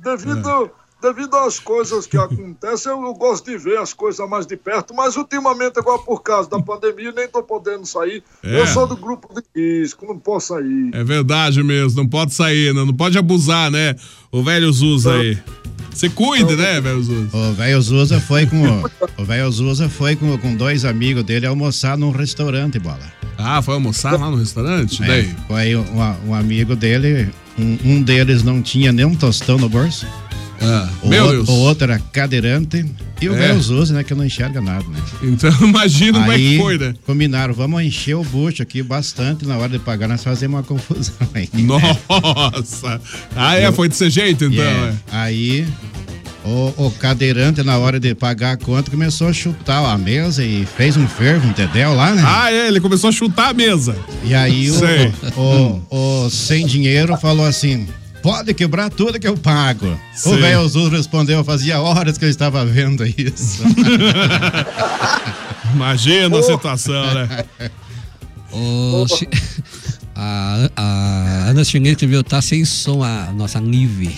Devido, 0.04 0.72
devido 1.02 1.36
às 1.36 1.60
coisas 1.60 2.06
que 2.08 2.18
acontecem, 2.18 2.92
eu 2.92 3.14
gosto 3.14 3.50
de 3.50 3.58
ver 3.58 3.78
as 3.78 3.94
coisas 3.94 4.28
mais 4.28 4.46
de 4.46 4.58
perto, 4.58 4.94
mas 4.94 5.16
ultimamente, 5.16 5.78
agora 5.80 6.00
por 6.00 6.22
causa 6.22 6.50
da 6.50 6.60
pandemia, 6.60 7.12
nem 7.12 7.28
tô 7.28 7.44
podendo 7.44 7.86
sair. 7.86 8.24
É. 8.44 8.62
Eu 8.62 8.68
sou 8.68 8.88
do 8.88 8.96
grupo 8.96 9.30
de 9.34 9.82
risco, 9.82 10.06
não 10.06 10.18
posso 10.18 10.56
sair. 10.56 10.92
É 10.94 11.04
verdade 11.04 11.62
mesmo, 11.64 12.02
não 12.02 12.10
pode 12.10 12.34
sair, 12.34 12.74
não, 12.74 12.86
não 12.86 12.94
pode 12.94 13.18
abusar, 13.18 13.70
né? 13.70 13.96
O 14.32 14.44
velho 14.44 14.72
Zuza 14.72 15.14
aí. 15.14 15.38
Você 15.92 16.10
cuida, 16.10 16.56
né, 16.56 16.80
velho 16.80 17.02
Zuza? 17.02 17.38
O 17.38 17.54
velho 17.54 17.82
Zuza 17.82 18.20
foi 18.20 18.46
com 18.46 18.84
o 19.18 19.26
velho 19.26 19.52
Zuza 19.52 19.90
foi 19.90 20.16
com, 20.16 20.38
com 20.38 20.56
dois 20.56 20.86
amigos 20.86 21.24
dele 21.24 21.48
almoçar 21.48 21.98
num 21.98 22.12
restaurante, 22.12 22.78
bola. 22.78 23.12
Ah, 23.38 23.62
foi 23.62 23.76
almoçar 23.76 24.20
lá 24.20 24.30
no 24.32 24.38
restaurante? 24.38 25.04
É, 25.04 25.08
Daí? 25.08 25.36
foi 25.48 25.76
um, 25.76 25.86
um 26.28 26.34
amigo 26.34 26.76
dele, 26.76 27.30
um, 27.58 27.78
um 27.86 28.02
deles 28.02 28.44
não 28.44 28.62
tinha 28.62 28.92
nem 28.92 29.06
um 29.06 29.16
tostão 29.16 29.58
no 29.58 29.70
bolso. 29.70 30.08
Ah, 30.62 30.90
O, 31.04 31.08
meu 31.08 31.24
outro, 31.24 31.38
Deus. 31.38 31.50
o 31.50 31.54
outro 31.62 31.84
era 31.92 32.00
cadeirante. 32.12 32.86
E 33.22 33.28
o 33.30 33.34
É. 33.36 33.38
velho 33.48 33.62
Zuza, 33.62 33.94
né, 33.96 34.04
que 34.04 34.14
não 34.14 34.24
enxerga 34.26 34.62
nada, 34.62 34.86
né? 34.90 35.00
Então 35.24 35.50
imagina 35.68 36.20
como 36.20 36.32
é 36.32 36.38
que 36.38 36.58
foi, 36.58 36.78
né? 36.78 36.94
combinaram, 37.06 37.54
vamos 37.54 37.82
encher 37.84 38.16
o 38.16 38.24
bucho 38.24 38.62
aqui 38.62 38.84
bastante 38.84 39.46
na 39.46 39.58
hora 39.58 39.70
de 39.70 39.80
pagar, 39.80 40.08
nós 40.08 40.24
fazemos 40.24 40.58
uma 40.58 40.64
confusão 40.64 41.16
aí. 41.34 41.50
né? 41.54 41.62
Nossa! 42.10 43.02
Ah, 43.36 43.56
é? 43.56 43.72
Foi 43.72 43.88
desse 43.90 44.10
jeito 44.10 44.46
então, 44.46 44.58
Yeah. 44.64 44.90
é. 44.90 44.94
Aí 45.12 45.68
o, 46.46 46.86
o 46.86 46.92
cadeirante, 46.92 47.62
na 47.64 47.78
hora 47.78 48.00
de 48.00 48.14
pagar 48.16 48.52
a 48.54 48.58
conta, 48.58 48.90
começou 48.92 49.28
a 49.28 49.34
chutar 49.34 49.84
a 49.84 49.98
mesa 49.98 50.44
e 50.44 50.66
fez 50.78 50.96
um 50.96 51.08
fervo, 51.08 51.48
entendeu? 51.48 51.94
Lá, 51.94 52.12
né? 52.14 52.24
Ah, 52.26 52.52
é, 52.54 52.68
ele 52.68 52.80
começou 52.80 53.10
a 53.10 53.12
chutar 53.14 53.50
a 53.50 53.54
mesa. 53.54 53.96
E 54.24 54.34
aí 54.34 54.70
o, 54.72 55.82
o, 55.92 56.26
o 56.26 56.30
sem 56.30 56.66
dinheiro 56.66 57.18
falou 57.18 57.46
assim: 57.46 57.88
pode 58.22 58.54
quebrar 58.54 58.90
tudo 58.90 59.20
que 59.20 59.28
eu 59.28 59.38
pago. 59.38 59.98
Sei. 60.14 60.34
O 60.34 60.38
velho 60.38 60.68
Zul 60.68 60.90
respondeu: 60.90 61.44
fazia 61.44 61.80
horas 61.80 62.18
que 62.18 62.26
eu 62.26 62.30
estava 62.30 62.66
vendo 62.66 63.06
isso. 63.06 63.64
Imagina 65.74 66.40
a 66.40 66.44
situação, 66.44 67.14
né? 67.14 67.46
Ô, 68.52 69.06
se- 69.08 69.28
a, 70.16 70.70
a 70.76 71.50
Ana 71.50 71.64
Chinês 71.64 71.94
escreveu, 71.94 72.24
tá 72.24 72.42
sem 72.42 72.64
som 72.66 73.04
a 73.04 73.32
nossa 73.34 73.60
Nive. 73.60 74.16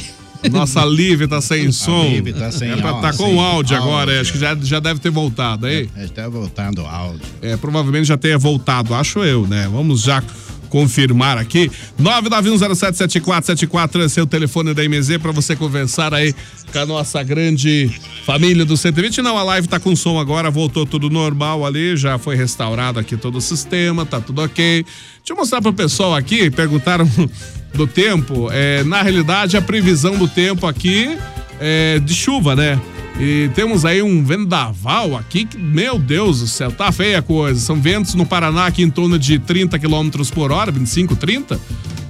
Nossa 0.52 0.86
Liv 0.86 1.28
tá 1.28 1.42
sem 1.42 1.70
som. 1.72 2.04
Liv 2.04 2.34
tá 2.34 2.50
sem 2.50 2.72
é 2.72 2.78
pra 2.78 2.92
áudio, 2.92 3.02
tá 3.02 3.12
com 3.18 3.26
sem 3.26 3.40
áudio 3.40 3.76
agora, 3.76 4.12
áudio. 4.12 4.22
acho 4.22 4.32
que 4.32 4.40
já, 4.40 4.56
já 4.56 4.80
deve 4.80 5.02
ter 5.02 5.10
voltado 5.10 5.66
aí. 5.66 5.90
Está 5.98 6.30
voltando 6.30 6.84
o 6.84 6.88
áudio. 6.88 7.20
É, 7.42 7.58
provavelmente 7.58 8.06
já 8.08 8.18
tenha 8.18 8.38
voltado, 8.38 8.96
acho 8.96 9.20
eu, 9.20 9.46
né? 9.46 9.68
Vamos 9.70 10.02
já 10.04 10.24
confirmar 10.70 11.38
aqui. 11.38 11.70
991077474 12.02 14.06
esse 14.06 14.20
é 14.20 14.24
o 14.24 14.28
telefone 14.28 14.74
da 14.74 14.88
MZ 14.88 15.18
para 15.18 15.32
você 15.32 15.56
conversar 15.56 16.14
aí 16.14 16.34
com 16.72 16.80
a 16.80 16.86
nossa 16.86 17.22
grande 17.24 17.92
família 18.26 18.64
do 18.64 18.78
120. 18.78 19.22
Não, 19.22 19.38
a 19.38 19.44
live 19.44 19.68
tá 19.68 19.80
com 19.80 19.96
som 19.96 20.20
agora, 20.20 20.50
voltou 20.50 20.86
tudo 20.86 21.10
normal 21.10 21.66
ali, 21.66 21.98
já 21.98 22.18
foi 22.18 22.36
restaurado 22.36 23.00
aqui 23.00 23.18
todo 23.18 23.38
o 23.38 23.42
sistema, 23.42 24.06
tá 24.06 24.22
tudo 24.22 24.42
ok. 24.42 24.84
Deixa 24.84 25.34
eu 25.34 25.36
mostrar 25.36 25.62
pro 25.62 25.74
pessoal 25.74 26.16
aqui, 26.16 26.50
perguntaram 26.50 27.10
do 27.74 27.88
tempo. 27.88 28.50
É, 28.52 28.84
na 28.84 29.02
realidade, 29.02 29.58
a 29.58 29.62
previsão 29.62 30.18
do 30.18 30.28
tempo 30.28 30.66
aqui 30.66 31.18
é 31.60 32.00
de 32.00 32.14
chuva, 32.14 32.56
né? 32.56 32.80
E 33.20 33.50
temos 33.54 33.84
aí 33.84 34.02
um 34.02 34.24
vendaval 34.24 35.18
aqui 35.18 35.44
que, 35.44 35.58
meu 35.58 36.00
Deus 36.00 36.40
do 36.40 36.48
céu, 36.48 36.72
tá 36.72 36.90
feia 36.90 37.20
a 37.20 37.22
coisa. 37.22 37.60
São 37.60 37.76
ventos 37.76 38.16
no 38.16 38.26
Paraná 38.26 38.68
aqui 38.68 38.82
em 38.82 38.90
torno 38.90 39.20
de 39.20 39.38
30 39.38 39.78
km 39.78 40.10
por 40.34 40.54
hora, 40.54 40.72
25, 40.72 41.18
30, 41.18 41.60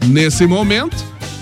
nesse 0.07 0.45
momento. 0.45 0.95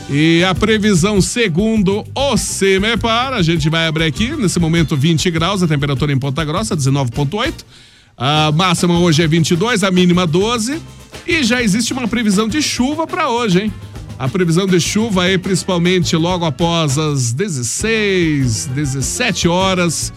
E 0.09 0.41
a 0.45 0.55
previsão, 0.55 1.19
segundo 1.19 2.05
o 2.15 2.37
CEMEPAR, 2.37 3.33
a 3.33 3.41
gente 3.41 3.69
vai 3.69 3.87
abrir 3.87 4.05
aqui, 4.05 4.31
nesse 4.37 4.57
momento 4.57 4.95
20 4.95 5.29
graus, 5.31 5.61
a 5.61 5.67
temperatura 5.67 6.13
em 6.13 6.17
Ponta 6.17 6.45
Grossa, 6.45 6.75
19,8. 6.75 7.53
A 8.15 8.51
máxima 8.53 8.97
hoje 8.97 9.21
é 9.21 9.27
22, 9.27 9.83
a 9.83 9.91
mínima 9.91 10.25
12. 10.25 10.81
E 11.27 11.43
já 11.43 11.61
existe 11.61 11.91
uma 11.91 12.07
previsão 12.07 12.47
de 12.47 12.61
chuva 12.61 13.05
para 13.05 13.29
hoje, 13.29 13.63
hein? 13.63 13.73
A 14.19 14.27
previsão 14.27 14.65
de 14.65 14.79
chuva 14.79 15.23
aí, 15.23 15.37
principalmente 15.37 16.15
logo 16.15 16.43
após 16.43 16.97
as 16.97 17.31
16, 17.33 18.65
17 18.73 19.47
horas, 19.47 20.11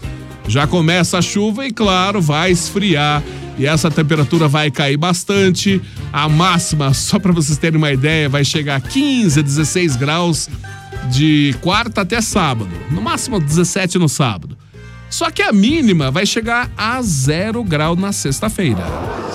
já 0.47 0.65
começa 0.65 1.19
a 1.19 1.21
chuva 1.21 1.67
e, 1.67 1.71
claro, 1.71 2.19
vai 2.19 2.51
esfriar. 2.51 3.21
E 3.59 3.65
essa 3.67 3.91
temperatura 3.91 4.47
vai 4.47 4.71
cair 4.71 4.97
bastante. 4.97 5.79
A 6.11 6.27
máxima, 6.27 6.93
só 6.95 7.19
para 7.19 7.31
vocês 7.31 7.59
terem 7.59 7.77
uma 7.77 7.91
ideia, 7.91 8.27
vai 8.27 8.43
chegar 8.43 8.77
a 8.77 8.81
15, 8.81 9.43
16 9.43 9.95
graus 9.97 10.49
de 11.11 11.55
quarta 11.61 12.01
até 12.01 12.21
sábado. 12.21 12.71
No 12.89 13.01
máximo 13.01 13.39
17 13.39 13.99
no 13.99 14.09
sábado. 14.09 14.57
Só 15.11 15.29
que 15.29 15.41
a 15.43 15.51
mínima 15.51 16.09
vai 16.09 16.25
chegar 16.25 16.71
a 16.75 17.01
zero 17.01 17.63
grau 17.63 17.95
na 17.95 18.11
sexta-feira. 18.11 18.81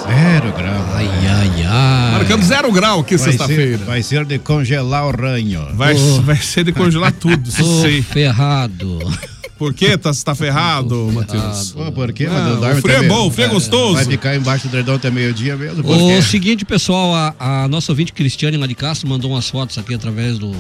Zero 0.03 0.53
grau. 0.53 0.85
Ai, 0.95 1.07
ai, 1.07 1.63
ai. 1.69 2.13
Marcando 2.13 2.43
zero 2.43 2.73
grau 2.73 3.01
aqui 3.01 3.17
sexta-feira. 3.19 3.79
vai 3.85 4.03
ser 4.03 4.25
de 4.25 4.39
congelar 4.39 5.07
o 5.07 5.11
ranho. 5.11 5.69
Vai, 5.75 5.95
Oh. 5.95 6.23
vai 6.27 6.37
ser 6.37 6.65
de 6.65 6.73
congelar 6.73 7.13
tudo, 7.13 7.49
isso 7.49 7.63
Tô 7.63 7.83
sei. 7.83 8.01
ferrado. 8.03 8.99
Por 9.59 9.73
que 9.73 9.97
tá, 9.97 10.11
tá 10.25 10.35
ferrado, 10.35 11.11
Matheus? 11.15 11.73
Pô, 11.73 11.91
por 11.93 12.13
quê? 12.13 12.27
Não, 12.27 12.33
Mas 12.35 12.45
não 12.45 12.61
dorme 12.61 12.79
o 12.79 12.83
frio 12.83 12.95
é 12.97 13.03
bom, 13.09 13.27
o 13.27 13.31
frio 13.31 13.47
é 13.47 13.49
gostoso. 13.49 13.95
Vai 13.95 14.05
ficar 14.05 14.37
embaixo 14.37 14.69
do 14.69 14.77
edredom 14.77 14.95
até 14.97 15.11
meio-dia 15.11 15.57
mesmo? 15.57 15.83
O 15.89 16.23
seguinte, 16.23 16.65
pessoal, 16.65 17.15
a, 17.15 17.63
a 17.65 17.69
nossa 17.69 17.91
ouvinte 17.93 18.13
Cristiane 18.13 18.57
lá 18.59 18.67
de 18.67 18.75
Castro 18.75 19.09
mandou 19.09 19.31
umas 19.31 19.49
fotos 19.49 19.79
aqui 19.79 19.95
através 19.95 20.39
do, 20.39 20.53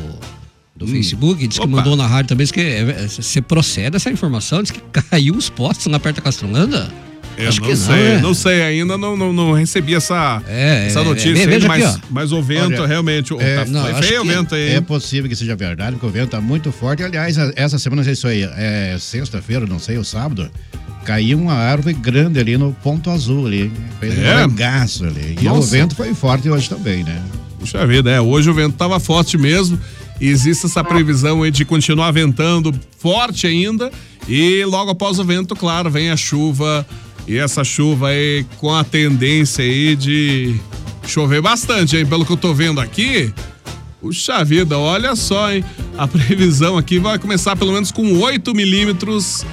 do 0.76 0.86
Facebook, 0.86 1.46
disse 1.46 1.60
que 1.60 1.66
Hum. 1.66 1.70
Opa. 1.70 1.76
mandou 1.78 1.96
na 1.96 2.06
rádio 2.06 2.28
também, 2.28 2.44
disse 2.44 2.52
que 2.52 2.60
é, 2.60 2.80
é, 2.80 3.06
você 3.08 3.40
procede 3.40 3.96
essa 3.96 4.10
informação, 4.10 4.62
disse 4.62 4.74
que 4.74 4.80
caiu 5.10 5.34
os 5.34 5.48
postes 5.48 5.86
lá 5.86 5.98
perto 5.98 6.16
da 6.16 6.22
Castrolanda. 6.22 6.92
Eu 7.38 7.50
Acho 7.50 7.60
não 7.60 7.68
que 7.68 7.74
não, 7.74 7.80
sei, 7.86 8.06
é. 8.06 8.20
não 8.22 8.34
sei 8.34 8.62
ainda, 8.62 8.96
não, 8.96 9.14
não, 9.14 9.30
não 9.30 9.52
recebi 9.52 9.94
essa, 9.94 10.42
É, 10.48 10.86
essa 10.86 11.00
é, 11.00 11.04
notícia, 11.04 11.42
é, 11.42 11.46
veja 11.46 11.66
aqui, 11.70 11.82
mas, 11.82 11.84
ó. 11.96 11.98
mas 12.08 12.32
o 12.32 12.42
vento 12.42 12.78
Olha, 12.80 12.86
realmente, 12.86 13.34
o- 13.34 13.40
é, 13.40 13.56
tá, 13.56 13.64
não, 13.66 13.84
feio 14.02 14.22
o 14.22 14.24
que 14.26 14.32
vento 14.32 14.54
aí. 14.54 14.70
É 14.74 14.80
possível 14.80 15.28
que 15.28 15.36
seja 15.36 15.54
verdade, 15.54 15.92
porque 15.92 16.06
o 16.06 16.10
vento 16.10 16.30
tá 16.30 16.40
muito 16.40 16.72
forte. 16.72 17.02
Aliás, 17.02 17.36
essa 17.54 17.78
semana, 17.78 18.00
não 18.00 18.04
sei 18.06 18.14
se 18.16 18.22
foi 18.22 18.40
é, 18.56 18.96
sexta-feira, 18.98 19.66
não 19.66 19.78
sei, 19.78 19.98
o 19.98 20.04
sábado, 20.04 20.50
caiu 21.04 21.38
uma 21.38 21.52
árvore 21.54 21.92
grande 21.94 22.38
ali 22.40 22.56
no 22.56 22.72
ponto 22.82 23.10
azul 23.10 23.46
ali. 23.46 23.70
Fez 24.00 24.18
É? 24.18 24.34
um 24.46 24.48
regaço 24.48 25.04
ali. 25.04 25.36
E 25.38 25.46
o 25.46 25.54
Nossa. 25.56 25.70
vento 25.72 25.94
foi 25.94 26.14
forte 26.14 26.48
hoje 26.48 26.70
também, 26.70 27.04
né? 27.04 27.20
Puxa 27.60 27.86
vida, 27.86 28.10
é, 28.10 28.18
hoje 28.20 28.48
o 28.48 28.54
vento 28.54 28.76
tava 28.76 28.98
forte 28.98 29.36
mesmo. 29.36 29.78
Existe 30.20 30.66
essa 30.66 30.82
previsão 30.82 31.48
de 31.50 31.64
continuar 31.64 32.10
ventando 32.10 32.74
forte 32.98 33.46
ainda. 33.46 33.90
E 34.28 34.64
logo 34.64 34.90
após 34.90 35.18
o 35.18 35.24
vento, 35.24 35.54
claro, 35.54 35.90
vem 35.90 36.10
a 36.10 36.16
chuva. 36.16 36.86
E 37.28 37.36
essa 37.36 37.64
chuva 37.64 38.08
aí 38.08 38.46
com 38.58 38.74
a 38.74 38.84
tendência 38.84 39.64
aí 39.64 39.96
de 39.96 40.56
chover 41.06 41.40
bastante, 41.40 41.96
hein? 41.96 42.06
Pelo 42.06 42.24
que 42.24 42.32
eu 42.32 42.36
tô 42.36 42.54
vendo 42.54 42.80
aqui. 42.80 43.32
Puxa 44.00 44.44
vida, 44.44 44.78
olha 44.78 45.16
só, 45.16 45.52
hein? 45.52 45.64
A 45.98 46.06
previsão 46.06 46.78
aqui 46.78 46.98
vai 46.98 47.18
começar 47.18 47.56
pelo 47.56 47.72
menos 47.72 47.90
com 47.90 48.18
8 48.18 48.54
milímetros 48.54 49.44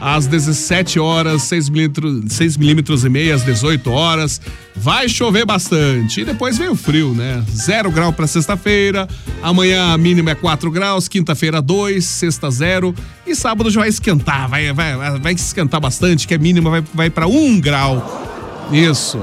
às 0.00 0.26
17 0.26 0.98
horas, 0.98 1.42
6 1.42 1.68
milímetros, 1.68 2.32
6 2.32 2.56
milímetros 2.56 3.04
e 3.04 3.08
meio 3.08 3.34
às 3.34 3.44
18 3.44 3.90
horas. 3.90 4.40
Vai 4.74 5.08
chover 5.08 5.44
bastante. 5.44 6.20
E 6.20 6.24
depois 6.24 6.56
vem 6.56 6.68
o 6.68 6.76
frio, 6.76 7.12
né? 7.14 7.44
Zero 7.50 7.90
grau 7.90 8.12
para 8.12 8.26
sexta-feira. 8.26 9.08
Amanhã 9.42 9.92
a 9.92 9.98
mínima 9.98 10.30
é 10.30 10.34
4 10.34 10.70
graus, 10.70 11.08
quinta-feira 11.08 11.60
2, 11.60 12.04
sexta 12.04 12.50
0. 12.50 12.94
E 13.26 13.34
sábado 13.34 13.70
já 13.70 13.80
vai 13.80 13.88
esquentar, 13.88 14.48
vai, 14.48 14.72
vai, 14.72 15.18
vai 15.18 15.32
esquentar 15.32 15.80
bastante, 15.80 16.26
que 16.26 16.34
a 16.34 16.38
mínima 16.38 16.70
vai, 16.70 16.84
vai 16.94 17.10
para 17.10 17.26
1 17.26 17.60
grau. 17.60 18.68
Isso. 18.72 19.20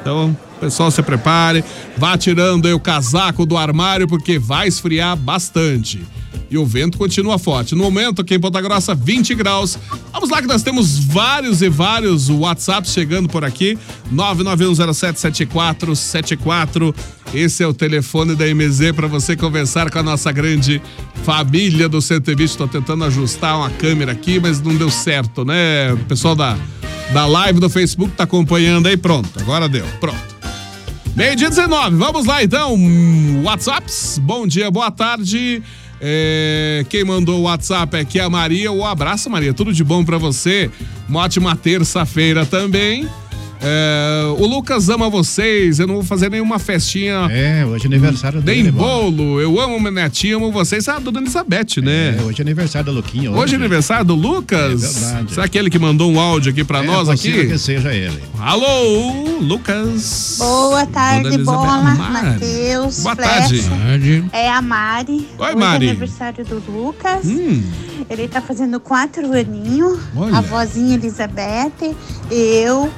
Então, 0.00 0.36
pessoal, 0.62 0.90
se 0.92 1.02
prepare, 1.02 1.64
vá 1.96 2.16
tirando 2.16 2.66
aí 2.66 2.72
o 2.72 2.78
casaco 2.78 3.44
do 3.44 3.56
armário, 3.56 4.06
porque 4.06 4.38
vai 4.38 4.68
esfriar 4.68 5.16
bastante. 5.16 6.00
E 6.48 6.56
o 6.56 6.64
vento 6.64 6.96
continua 6.98 7.36
forte. 7.38 7.74
No 7.74 7.82
momento, 7.82 8.22
aqui 8.22 8.34
em 8.34 8.40
Ponta 8.40 8.60
Grossa, 8.60 8.94
20 8.94 9.34
graus. 9.34 9.76
Vamos 10.12 10.30
lá 10.30 10.40
que 10.40 10.46
nós 10.46 10.62
temos 10.62 10.96
vários 10.98 11.62
e 11.62 11.68
vários 11.68 12.28
WhatsApps 12.28 12.92
chegando 12.92 13.28
por 13.28 13.44
aqui. 13.44 13.76
991077474. 14.12 16.94
Esse 17.34 17.64
é 17.64 17.66
o 17.66 17.74
telefone 17.74 18.36
da 18.36 18.44
MZ 18.54 18.92
para 18.94 19.08
você 19.08 19.34
conversar 19.34 19.90
com 19.90 19.98
a 19.98 20.02
nossa 20.02 20.30
grande 20.30 20.80
família 21.24 21.88
do 21.88 22.00
120. 22.02 22.48
Estou 22.48 22.68
tentando 22.68 23.02
ajustar 23.04 23.56
uma 23.56 23.70
câmera 23.70 24.12
aqui, 24.12 24.38
mas 24.38 24.60
não 24.60 24.76
deu 24.76 24.90
certo, 24.90 25.42
né? 25.44 25.92
O 25.94 25.98
pessoal 26.04 26.36
da, 26.36 26.56
da 27.14 27.26
live 27.26 27.60
do 27.60 27.70
Facebook 27.70 28.14
tá 28.14 28.24
acompanhando 28.24 28.88
aí. 28.88 28.96
Pronto, 28.96 29.30
agora 29.40 29.70
deu. 29.70 29.86
Pronto. 29.98 30.31
Meio 31.14 31.36
dia 31.36 31.50
19, 31.50 31.96
vamos 31.96 32.24
lá 32.24 32.42
então. 32.42 32.74
WhatsApps, 33.44 34.18
bom 34.18 34.46
dia, 34.46 34.70
boa 34.70 34.90
tarde. 34.90 35.62
É, 36.00 36.86
quem 36.88 37.04
mandou 37.04 37.40
o 37.40 37.42
WhatsApp 37.42 37.96
aqui 37.98 38.18
é 38.18 38.22
a 38.22 38.30
Maria. 38.30 38.72
O 38.72 38.84
abraço, 38.84 39.28
Maria. 39.28 39.52
Tudo 39.52 39.72
de 39.74 39.84
bom 39.84 40.02
pra 40.04 40.16
você. 40.16 40.70
Uma 41.08 41.20
ótima 41.20 41.54
terça-feira 41.54 42.46
também. 42.46 43.06
É, 43.64 44.24
o 44.38 44.46
Lucas 44.46 44.88
ama 44.88 45.08
vocês. 45.08 45.78
Eu 45.78 45.86
não 45.86 45.94
vou 45.96 46.02
fazer 46.04 46.30
nenhuma 46.30 46.58
festinha. 46.58 47.28
É, 47.30 47.64
hoje 47.64 47.84
é 47.84 47.86
aniversário 47.86 48.42
Nem 48.44 48.56
dele. 48.64 48.72
Bola. 48.72 49.10
bolo. 49.10 49.40
Eu 49.40 49.60
amo 49.60 49.78
minha 49.78 49.90
netinha, 49.90 50.36
amo 50.36 50.50
vocês. 50.50 50.88
Ah, 50.88 50.98
dona 50.98 51.20
Elizabeth, 51.20 51.80
né? 51.82 52.16
É, 52.18 52.22
hoje 52.22 52.40
é 52.40 52.42
aniversário 52.42 52.86
da 52.86 52.92
Luquinha. 52.92 53.30
Hoje 53.30 53.54
é 53.54 53.56
aniversário 53.56 54.04
do 54.04 54.14
Lucas. 54.14 54.82
É 54.96 54.98
verdade. 55.00 55.34
Será 55.34 55.48
que 55.48 55.58
é 55.58 55.60
ele 55.60 55.70
que 55.70 55.78
mandou 55.78 56.10
um 56.10 56.18
áudio 56.18 56.50
aqui 56.50 56.64
pra 56.64 56.80
É 56.80 56.86
nós 56.86 57.08
aqui? 57.08 57.46
que 57.46 57.58
seja 57.58 57.94
ele. 57.94 58.20
Alô, 58.40 59.38
Lucas. 59.40 60.36
Boa 60.38 60.84
tarde. 60.86 61.38
Bola. 61.38 61.82
Matheus, 61.82 63.02
Boa 63.02 63.14
Flecha. 63.14 63.30
tarde. 63.38 63.62
Tarde. 63.62 64.24
É 64.32 64.50
a 64.50 64.60
Mari. 64.60 65.28
Oi, 65.38 65.46
Hoje 65.46 65.56
Mari. 65.56 65.86
é 65.86 65.90
aniversário 65.90 66.44
do 66.44 66.62
Lucas. 66.70 67.24
Hum. 67.24 67.62
Ele 68.10 68.26
tá 68.26 68.40
fazendo 68.40 68.80
quatro 68.80 69.32
aninhos. 69.32 69.98
A 70.34 70.40
vozinha 70.40 70.94
Elizabeth, 70.94 71.94
eu, 72.30 72.90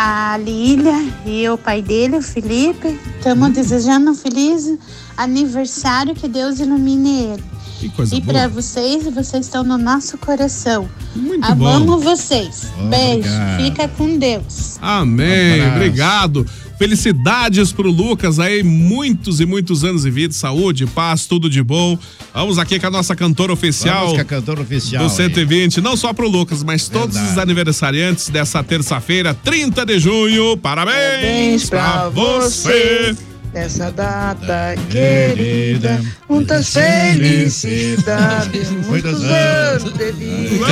a 0.00 0.36
Lília 0.38 0.94
e 1.26 1.48
o 1.48 1.58
pai 1.58 1.82
dele, 1.82 2.18
o 2.18 2.22
Felipe. 2.22 2.96
Estamos 3.16 3.50
desejando 3.50 4.12
um 4.12 4.14
feliz 4.14 4.78
aniversário, 5.16 6.14
que 6.14 6.28
Deus 6.28 6.60
ilumine 6.60 7.24
ele. 7.24 7.44
Que 7.80 7.88
coisa 7.88 8.14
e 8.14 8.20
para 8.20 8.46
vocês, 8.46 9.12
vocês 9.12 9.46
estão 9.46 9.64
no 9.64 9.76
nosso 9.76 10.16
coração. 10.18 10.88
Muito 11.16 11.44
Amamos 11.44 12.04
bom. 12.04 12.10
vocês. 12.10 12.68
Obrigado. 12.78 12.90
Beijo. 12.90 13.28
Fica 13.56 13.88
com 13.88 14.18
Deus. 14.18 14.78
Amém, 14.80 15.62
Abraço. 15.62 15.76
obrigado. 15.76 16.46
Felicidades 16.78 17.72
pro 17.72 17.90
Lucas 17.90 18.38
aí, 18.38 18.62
muitos 18.62 19.40
e 19.40 19.46
muitos 19.46 19.82
anos 19.82 20.02
de 20.02 20.10
vida, 20.10 20.32
saúde, 20.32 20.86
paz, 20.86 21.26
tudo 21.26 21.50
de 21.50 21.62
bom. 21.62 21.98
Vamos 22.32 22.56
aqui 22.56 22.78
com 22.78 22.86
a 22.86 22.90
nossa 22.90 23.16
cantora 23.16 23.52
oficial 23.52 24.00
Vamos 24.06 24.14
com 24.14 24.20
a 24.20 24.24
cantora 24.24 24.60
oficial. 24.60 25.02
do 25.04 25.10
aí. 25.10 25.16
120, 25.16 25.80
não 25.80 25.96
só 25.96 26.12
pro 26.12 26.28
Lucas, 26.28 26.62
mas 26.62 26.88
todos 26.88 27.14
Verdade. 27.16 27.32
os 27.32 27.38
aniversariantes 27.38 28.28
dessa 28.28 28.62
terça-feira, 28.62 29.34
30 29.34 29.84
de 29.84 29.98
junho. 29.98 30.56
Parabéns, 30.56 31.68
Parabéns 31.68 31.68
pra 31.68 32.08
você. 32.10 33.16
Nessa 33.52 33.90
data 33.90 34.74
querida, 34.90 36.00
muitas 36.28 36.72
felicidades, 36.72 38.70
muitos 38.86 39.22
anos 39.24 39.92
de 39.94 40.12
vida. 40.12 40.66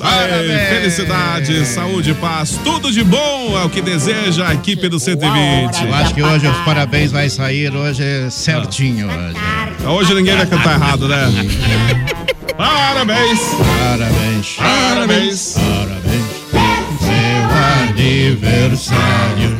Aê, 0.00 0.58
felicidade, 0.68 1.66
saúde, 1.66 2.14
paz, 2.14 2.58
tudo 2.62 2.90
de 2.90 3.02
bom 3.02 3.58
é 3.58 3.64
o 3.64 3.70
que 3.70 3.82
deseja 3.82 4.48
a 4.48 4.54
equipe 4.54 4.88
do 4.88 4.98
120. 4.98 5.84
Eu 5.84 5.94
acho 5.94 6.14
que 6.14 6.22
hoje 6.22 6.46
os 6.46 6.56
parabéns 6.58 7.10
vai 7.10 7.28
sair 7.28 7.74
hoje 7.74 8.30
certinho. 8.30 9.08
Hoje, 9.08 9.38
Hoje 9.86 10.14
ninguém 10.14 10.36
vai 10.36 10.46
cantar 10.46 10.74
errado, 10.74 11.08
né? 11.08 11.26
Parabéns! 12.56 13.40
Parabéns. 13.78 14.56
Parabéns! 14.56 15.54
Parabéns. 15.54 16.38
Seu 17.00 17.48
aniversário. 17.90 19.57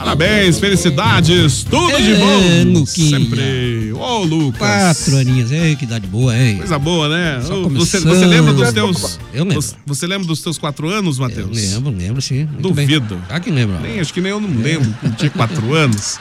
Parabéns, 0.00 0.58
felicidades, 0.58 1.62
tudo 1.64 1.94
de 1.98 2.12
É, 2.12 2.16
bom! 2.64 2.72
Luquinha. 2.80 3.18
Sempre! 3.18 3.92
Ô, 3.92 4.24
Lucas! 4.24 4.58
Quatro 4.58 5.16
aninhos, 5.18 5.52
ei, 5.52 5.76
que 5.76 5.84
idade 5.84 6.06
boa, 6.06 6.34
hein? 6.36 6.56
Coisa 6.56 6.78
boa, 6.78 7.08
né? 7.08 7.42
Só 7.46 7.68
Você, 7.68 8.00
você 8.00 8.24
lembra 8.24 8.54
dos 8.54 8.72
teus. 8.72 9.18
Eu 9.34 9.44
lembro. 9.44 9.64
Você, 9.86 10.06
lembra 10.06 10.26
dos 10.26 10.40
teus 10.40 10.56
quatro 10.56 10.88
anos, 10.88 11.18
Eu 11.18 11.24
Matheus? 11.24 11.50
lembro, 11.54 11.90
lembro 11.92 12.22
sim. 12.22 12.46
muito 12.46 12.72
bem. 12.72 12.86
Duvido. 12.86 13.22
Ah, 13.28 13.38
quem 13.38 13.52
lembra? 13.52 13.78
Nem, 13.80 14.00
acho 14.00 14.12
que 14.14 14.22
nem 14.22 14.30
eu 14.30 14.40
não 14.40 14.48
lembro. 14.48 14.92
Não 15.02 15.12
tinha 15.12 15.30
quatro 15.30 15.72
anos. 15.76 16.18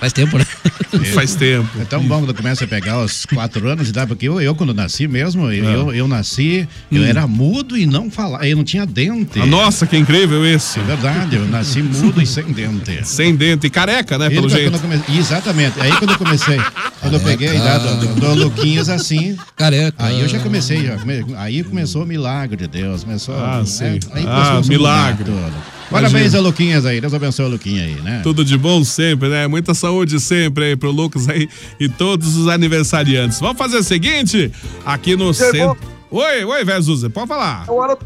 Faz 0.00 0.12
tempo, 0.12 0.38
né? 0.38 0.46
Faz 1.12 1.34
tempo. 1.34 1.68
É 1.80 1.84
tão 1.84 2.02
bom 2.02 2.20
quando 2.20 2.32
começa 2.34 2.64
a 2.64 2.68
pegar 2.68 2.98
os 3.02 3.26
quatro 3.26 3.68
anos 3.68 3.84
de 3.84 3.90
idade, 3.90 4.06
porque 4.08 4.28
eu, 4.28 4.40
eu 4.40 4.54
quando 4.54 4.72
nasci 4.72 5.08
mesmo, 5.08 5.50
eu, 5.52 5.64
eu, 5.64 5.94
eu 5.94 6.08
nasci, 6.08 6.68
eu 6.90 7.04
era 7.04 7.26
mudo 7.26 7.76
e 7.76 7.84
não 7.84 8.10
falava, 8.10 8.46
eu 8.46 8.56
não 8.56 8.64
tinha 8.64 8.86
dente. 8.86 9.40
Ah, 9.40 9.46
Nossa, 9.46 9.86
que 9.86 9.96
incrível 9.96 10.46
isso. 10.46 10.78
É 10.78 10.82
verdade, 10.84 11.36
eu 11.36 11.46
nasci 11.48 11.82
mudo 11.82 12.22
e 12.22 12.26
sem 12.26 12.44
dente. 12.52 13.00
Sem 13.06 13.34
dente 13.34 13.66
e 13.66 13.70
careca, 13.70 14.16
né? 14.16 14.26
Ele, 14.26 14.36
Pelo 14.36 14.48
jeito. 14.48 14.78
comecei- 14.78 15.16
exatamente, 15.18 15.80
aí 15.80 15.90
quando 15.96 16.10
eu 16.12 16.18
comecei, 16.18 16.60
quando 17.00 17.14
eu 17.14 17.20
peguei 17.20 17.48
a 17.48 17.54
idade 17.54 18.06
do, 18.06 18.14
do 18.14 18.34
Luquinhas 18.34 18.88
assim, 18.88 19.36
Careca. 19.56 19.96
aí 20.04 20.20
eu 20.20 20.28
já 20.28 20.38
comecei, 20.38 20.86
já 20.86 20.96
aí 21.38 21.62
começou 21.64 22.04
o 22.04 22.06
milagre 22.06 22.56
de 22.56 22.68
Deus, 22.68 23.02
começou, 23.04 23.34
Ah, 23.36 23.58
né? 23.60 23.66
sim. 23.66 23.84
aí 24.12 24.24
Ah, 24.26 24.30
começou 24.30 24.52
a 24.52 24.54
mudar 24.54 24.68
milagre. 24.68 25.24
tudo. 25.24 25.77
Parabéns 25.90 26.34
ao 26.34 26.42
Luquinhas 26.42 26.84
aí, 26.84 27.00
Deus 27.00 27.14
abençoe 27.14 27.46
o 27.46 27.48
Luquinha 27.48 27.84
aí, 27.84 27.94
né? 28.02 28.20
Tudo 28.22 28.44
de 28.44 28.58
bom 28.58 28.84
sempre, 28.84 29.28
né? 29.28 29.46
Muita 29.46 29.72
saúde 29.72 30.20
sempre 30.20 30.64
aí 30.64 30.76
pro 30.76 30.90
Lucas 30.90 31.28
aí 31.28 31.48
e 31.80 31.88
todos 31.88 32.36
os 32.36 32.46
aniversariantes. 32.48 33.40
Vamos 33.40 33.56
fazer 33.56 33.78
o 33.78 33.82
seguinte, 33.82 34.52
aqui 34.84 35.16
no 35.16 35.32
centro. 35.32 35.76
Oi, 36.10 36.44
oi, 36.44 36.64
Vezuza, 36.64 37.08
pode 37.10 37.28
falar. 37.28 37.64
É 37.66 37.70
hora 37.70 37.96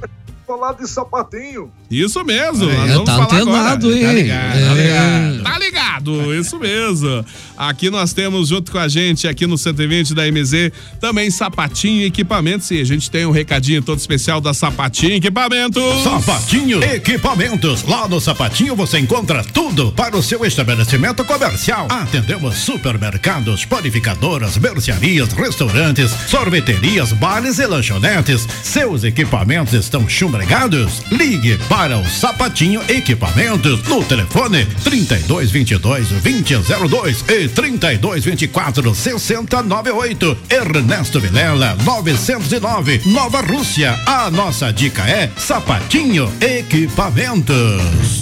de 0.52 0.58
falar 0.58 0.72
de 0.74 0.86
sapatinho. 0.88 1.70
Isso 1.90 2.22
mesmo, 2.24 2.68
É, 2.70 2.86
vamos 2.88 3.04
tá 3.04 3.12
falar 3.16 3.40
antenado, 3.40 3.88
agora. 3.88 3.96
hein? 3.98 4.02
Tá 4.06 4.12
ligado, 4.12 4.52
tá 4.52 4.58
É. 4.58 4.74
ligado. 4.82 5.42
Tá 5.42 5.58
ligado, 5.58 6.34
isso 6.34 6.58
mesmo. 6.58 7.24
Aqui 7.56 7.90
nós 7.90 8.12
temos 8.12 8.48
junto 8.48 8.72
com 8.72 8.78
a 8.78 8.88
gente, 8.88 9.28
aqui 9.28 9.46
no 9.46 9.58
120 9.58 10.14
da 10.14 10.26
MZ, 10.26 10.72
também 11.00 11.30
Sapatinho 11.30 12.02
e 12.02 12.06
Equipamentos. 12.06 12.70
E 12.70 12.80
a 12.80 12.84
gente 12.84 13.10
tem 13.10 13.26
um 13.26 13.30
recadinho 13.30 13.82
todo 13.82 13.98
especial 13.98 14.40
da 14.40 14.54
Sapatinho 14.54 15.12
e 15.12 15.16
Equipamentos. 15.16 16.02
Sapatinho 16.02 16.82
Equipamentos. 16.82 17.82
Lá 17.84 18.08
no 18.08 18.20
Sapatinho 18.20 18.74
você 18.74 18.98
encontra 18.98 19.44
tudo 19.44 19.92
para 19.92 20.16
o 20.16 20.22
seu 20.22 20.44
estabelecimento 20.44 21.24
comercial. 21.24 21.86
Atendemos 21.90 22.56
supermercados, 22.56 23.64
panificadoras, 23.64 24.56
mercearias, 24.56 25.32
restaurantes, 25.32 26.10
sorveterias, 26.28 27.12
bares 27.12 27.58
e 27.58 27.66
lanchonetes. 27.66 28.46
Seus 28.62 29.04
equipamentos 29.04 29.74
estão 29.74 30.08
chumbregados? 30.42 31.02
Ligue 31.10 31.56
para 31.68 31.98
o 31.98 32.08
Sapatinho 32.08 32.80
Equipamentos 32.88 33.82
no 33.84 34.02
telefone 34.04 34.66
3222 34.82 36.08
2002 36.08 37.24
e 37.28 37.48
3224 37.48 38.94
6098. 38.94 40.38
Ernesto 40.50 41.20
Vilela 41.20 41.76
909 41.84 43.02
Nova 43.06 43.40
Rússia. 43.40 43.98
A 44.04 44.28
nossa 44.30 44.70
dica 44.72 45.08
é 45.08 45.30
Sapatinho 45.36 46.28
Equipamentos. 46.40 47.52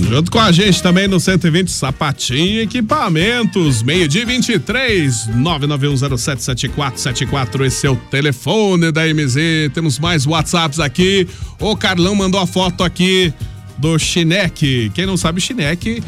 Junto 0.00 0.30
com 0.30 0.38
a 0.38 0.52
gente 0.52 0.82
também 0.82 1.08
no 1.08 1.20
120 1.20 1.70
Sapatinho 1.70 2.62
Equipamentos, 2.62 3.82
meio-dia 3.82 4.26
23 4.26 5.30
991077474. 5.36 7.64
Esse 7.64 7.86
é 7.86 7.90
o 7.90 7.96
telefone 7.96 8.92
da 8.92 9.06
MZ. 9.06 9.70
Temos 9.72 9.98
mais 9.98 10.26
WhatsApps 10.26 10.78
aqui. 10.80 11.26
O 11.58 11.74
Carlão 11.76 12.09
mandou 12.14 12.40
a 12.40 12.46
foto 12.46 12.84
aqui 12.84 13.32
do 13.78 13.98
Chineque. 13.98 14.90
Quem 14.94 15.06
não 15.06 15.16
sabe, 15.16 15.40
Chineque 15.40 16.02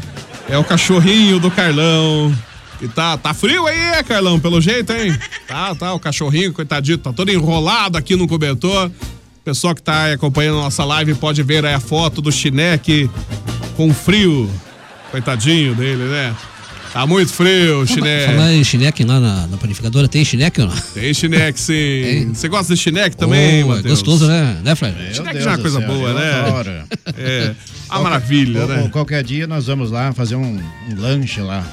é 0.49 0.57
o 0.57 0.63
cachorrinho 0.63 1.39
do 1.39 1.49
Carlão. 1.49 2.35
E 2.81 2.87
tá, 2.87 3.17
tá 3.17 3.33
frio 3.33 3.65
aí, 3.65 4.03
Carlão, 4.03 4.39
pelo 4.39 4.59
jeito, 4.59 4.91
hein? 4.93 5.17
Tá, 5.47 5.73
tá, 5.73 5.93
o 5.93 5.99
cachorrinho, 5.99 6.51
coitadinho, 6.53 6.97
tá 6.97 7.13
todo 7.13 7.31
enrolado 7.31 7.97
aqui 7.97 8.15
no 8.15 8.27
cobertor. 8.27 8.91
Pessoal 9.43 9.75
que 9.75 9.81
tá 9.81 10.13
acompanhando 10.13 10.59
a 10.59 10.63
nossa 10.63 10.85
live 10.85 11.15
pode 11.15 11.41
ver 11.43 11.65
aí 11.65 11.73
a 11.73 11.79
foto 11.79 12.21
do 12.21 12.31
Chineque 12.31 13.09
com 13.75 13.93
frio. 13.93 14.49
Coitadinho 15.11 15.75
dele, 15.75 16.03
né? 16.03 16.35
Tá 16.93 17.07
muito 17.07 17.33
frio, 17.33 17.87
Chineque. 17.87 18.31
Falar 18.33 18.53
em 18.53 18.63
chineque 18.63 19.03
lá 19.03 19.19
na, 19.19 19.47
na 19.47 19.57
panificadora, 19.57 20.07
tem 20.07 20.23
chineque 20.23 20.61
ou 20.61 20.67
não? 20.67 20.75
Tem 20.93 21.11
Chineque, 21.11 21.59
sim. 21.59 22.31
Você 22.33 22.47
gosta 22.47 22.75
de 22.75 22.79
Chineque 22.79 23.17
também, 23.17 23.63
Oh, 23.63 23.73
é 23.73 23.75
Matheus? 23.77 23.99
gostoso, 24.01 24.27
né? 24.27 24.57
Né, 24.63 24.75
Fred? 24.75 24.95
Chineque 25.15 25.33
Deus 25.33 25.43
já 25.43 25.51
é 25.51 25.53
uma 25.55 25.59
coisa 25.61 25.79
céu, 25.79 25.87
boa, 25.87 26.13
né? 26.13 26.31
adoro. 26.41 26.71
É. 27.17 27.51
A 27.89 27.99
maravilha, 27.99 28.59
Qual- 28.65 28.77
né? 28.77 28.89
Qualquer 28.91 29.23
dia 29.23 29.47
nós 29.47 29.65
vamos 29.65 29.89
lá 29.89 30.13
fazer 30.13 30.35
um, 30.35 30.59
um 30.91 30.95
lanche 31.01 31.41
lá. 31.41 31.65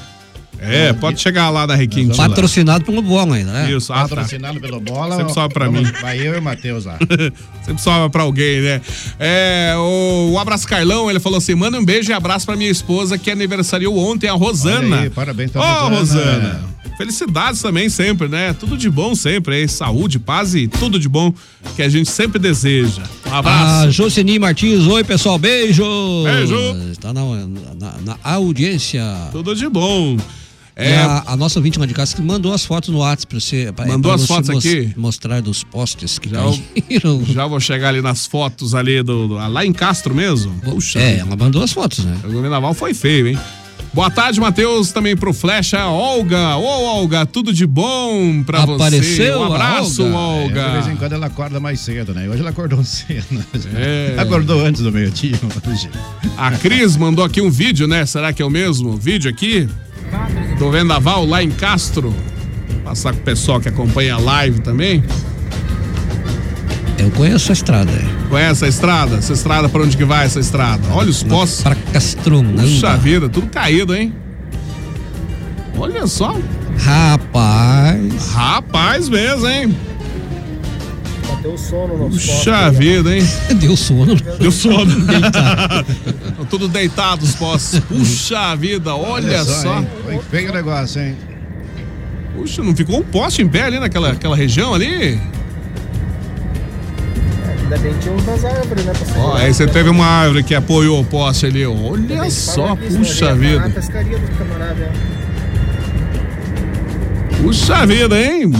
É, 0.61 0.93
pode 0.93 1.19
chegar 1.19 1.49
lá 1.49 1.65
na 1.65 1.73
Requinte. 1.73 2.15
Patrocinado 2.15 2.85
pelo 2.85 3.01
Bom 3.01 3.33
ainda, 3.33 3.51
né? 3.51 3.71
Isso, 3.71 3.91
ah, 3.91 4.01
tá. 4.03 4.09
Patrocinado 4.09 4.59
pelo 4.59 4.79
Bola. 4.79 5.15
Sempre 5.17 5.33
sobe 5.33 5.53
pra 5.53 5.71
mim. 5.71 5.83
Vai 6.01 6.19
eu 6.19 6.35
e 6.35 6.37
o 6.37 6.41
Matheus 6.41 6.85
lá. 6.85 6.99
Sempre 7.65 7.81
sobra 7.81 8.09
pra 8.09 8.21
alguém, 8.21 8.61
né? 8.61 8.81
É, 9.19 9.73
o, 9.75 10.33
o 10.33 10.39
Abraço 10.39 10.67
Carlão, 10.67 11.09
ele 11.09 11.19
falou 11.19 11.39
assim: 11.39 11.55
manda 11.55 11.79
um 11.79 11.83
beijo 11.83 12.11
e 12.11 12.13
abraço 12.13 12.45
pra 12.45 12.55
minha 12.55 12.69
esposa 12.69 13.17
que 13.17 13.31
aniversariou 13.31 13.97
ontem, 13.97 14.27
a 14.27 14.33
Rosana. 14.33 15.01
Aí, 15.01 15.09
parabéns 15.09 15.51
pra 15.51 15.61
Rosana. 15.61 15.97
Rosana. 15.97 16.71
Felicidades 16.97 17.59
também 17.61 17.89
sempre, 17.89 18.27
né? 18.27 18.53
Tudo 18.53 18.77
de 18.77 18.87
bom 18.87 19.15
sempre, 19.15 19.55
aí. 19.55 19.67
Saúde, 19.67 20.19
paz 20.19 20.53
e 20.53 20.67
tudo 20.67 20.99
de 20.99 21.09
bom 21.09 21.33
que 21.75 21.81
a 21.81 21.89
gente 21.89 22.09
sempre 22.09 22.37
deseja. 22.37 23.01
Um 23.25 23.33
A 23.33 23.37
abraço. 23.39 23.91
Jocely 23.91 24.37
Martins, 24.37 24.85
oi 24.85 25.03
pessoal, 25.03 25.39
beijo! 25.39 25.83
Beijo. 26.23 26.55
Está 26.91 27.11
na, 27.11 27.23
na, 27.23 27.93
na 28.05 28.17
audiência. 28.23 29.03
Tudo 29.31 29.55
de 29.55 29.67
bom. 29.67 30.17
É, 30.75 30.95
a, 30.97 31.23
a 31.27 31.37
nossa 31.37 31.59
vítima 31.59 31.85
de 31.85 31.93
casa 31.93 32.15
que 32.15 32.21
mandou 32.21 32.53
as 32.53 32.63
fotos 32.65 32.89
no 32.89 32.99
WhatsApp 32.99 33.27
pra 33.27 33.39
você. 33.39 33.71
pra- 33.75 33.85
Mandou 33.85 34.11
pra 34.11 34.15
as 34.15 34.21
você 34.21 34.27
fotos 34.27 34.49
aqui? 34.65 34.93
Mostrar 34.97 35.41
dos 35.41 35.63
postes 35.63 36.17
que 36.17 36.29
Já, 36.29 36.39
caíram. 36.41 37.23
já 37.27 37.45
vou 37.45 37.59
chegar 37.59 37.89
ali 37.89 38.01
nas 38.01 38.25
fotos 38.25 38.73
ali 38.73 39.03
do, 39.03 39.27
do- 39.27 39.33
lá 39.35 39.65
em 39.65 39.73
Castro 39.73 40.15
mesmo. 40.15 40.53
Puxa. 40.63 40.99
É, 40.99 41.19
ela 41.19 41.35
mandou 41.35 41.61
as 41.61 41.71
fotos, 41.73 42.05
né? 42.05 42.17
O 42.23 42.41
Naval 42.49 42.73
foi 42.73 42.93
feio, 42.93 43.27
hein? 43.27 43.37
Boa 43.93 44.09
tarde, 44.09 44.39
Matheus, 44.39 44.93
também 44.93 45.17
pro 45.17 45.33
Flecha. 45.33 45.85
Olga, 45.87 46.55
ô 46.55 46.63
Olga, 46.63 47.25
tudo 47.25 47.51
de 47.51 47.67
bom 47.67 48.41
pra 48.41 48.65
você. 48.65 48.75
Apareceu 48.75 49.39
Um 49.41 49.43
a 49.43 49.47
abraço, 49.47 50.03
Olga. 50.03 50.15
Olga. 50.17 50.61
É, 50.61 50.65
de 50.67 50.71
vez 50.71 50.87
em 50.87 50.95
quando 50.95 51.11
ela 51.11 51.25
acorda 51.25 51.59
mais 51.59 51.81
cedo, 51.81 52.13
né? 52.13 52.29
Hoje 52.29 52.39
ela 52.39 52.51
acordou 52.51 52.81
cedo. 52.85 53.25
É. 53.75 54.15
Acordou 54.17 54.65
antes 54.65 54.81
do 54.81 54.91
meio-dia. 54.93 55.37
A 56.37 56.51
Cris 56.51 56.95
mandou 56.95 57.25
aqui 57.25 57.41
um 57.41 57.49
vídeo, 57.51 57.85
né? 57.85 58.05
Será 58.05 58.31
que 58.31 58.41
é 58.41 58.45
o 58.45 58.49
mesmo 58.49 58.95
vídeo 58.95 59.29
aqui? 59.29 59.67
Do 60.61 60.69
Vendaval 60.69 61.25
lá 61.25 61.41
em 61.41 61.49
Castro. 61.49 62.13
Passar 62.83 63.13
com 63.13 63.19
o 63.19 63.23
pessoal 63.23 63.59
que 63.59 63.67
acompanha 63.67 64.13
a 64.13 64.19
live 64.19 64.59
também. 64.59 65.03
Eu 66.99 67.09
conheço 67.09 67.51
a 67.51 67.53
estrada. 67.53 67.91
Conhece 68.29 68.65
a 68.65 68.67
estrada? 68.67 69.15
Essa 69.15 69.33
estrada, 69.33 69.67
pra 69.67 69.81
onde 69.81 69.97
que 69.97 70.05
vai 70.05 70.27
essa 70.27 70.39
estrada? 70.39 70.87
Olha 70.91 71.09
os 71.09 71.23
postes. 71.23 71.63
Pra 71.63 71.73
Castronanda. 71.91 72.61
Puxa 72.61 72.95
vida, 72.95 73.27
tudo 73.27 73.47
caído, 73.47 73.95
hein? 73.95 74.13
Olha 75.75 76.05
só. 76.05 76.37
Rapaz. 76.77 78.31
Rapaz 78.31 79.09
mesmo, 79.09 79.47
hein? 79.47 79.75
Bateu 81.41 81.57
sono 81.57 81.97
nos 81.97 82.23
Puxa 82.23 82.69
vida, 82.69 83.17
hein? 83.17 83.27
Deu 83.55 83.75
sono. 83.75 84.15
Deu 84.15 84.51
sono. 84.51 84.91
Estão 86.29 86.45
Tudo 86.47 86.67
deitados 86.67 87.29
os 87.29 87.35
postes. 87.35 87.79
Puxa 87.79 88.55
vida, 88.55 88.93
olha 88.93 89.43
só. 89.43 89.79
hein? 89.79 89.87
Foi 90.03 90.19
feio 90.29 90.51
o 90.51 90.53
negócio, 90.53 91.01
hein? 91.01 91.15
Puxa, 92.35 92.61
não 92.63 92.75
ficou 92.75 92.99
um 92.99 93.03
poste 93.03 93.41
em 93.41 93.47
pé 93.47 93.63
ali 93.63 93.79
naquela 93.79 94.11
aquela 94.11 94.35
região 94.35 94.75
ali? 94.75 95.19
Ainda 97.63 97.77
bem 97.79 97.93
que 97.93 97.99
tinha 97.99 98.13
umas 98.13 98.45
árvores, 98.45 98.85
né? 98.85 98.93
Ó, 99.17 99.33
aí 99.35 99.51
você 99.51 99.65
teve 99.65 99.89
uma 99.89 100.05
árvore 100.05 100.43
que 100.43 100.53
apoiou 100.53 101.01
o 101.01 101.05
poste 101.05 101.47
ali. 101.47 101.65
Olha 101.65 102.29
só, 102.29 102.75
puxa 102.75 103.31
A 103.31 103.33
vida. 103.33 103.69
pescaria 103.71 104.19
do 104.19 104.27
camarada. 104.37 104.91
Puxa 107.41 107.85
vida, 107.87 108.21
hein? 108.21 108.51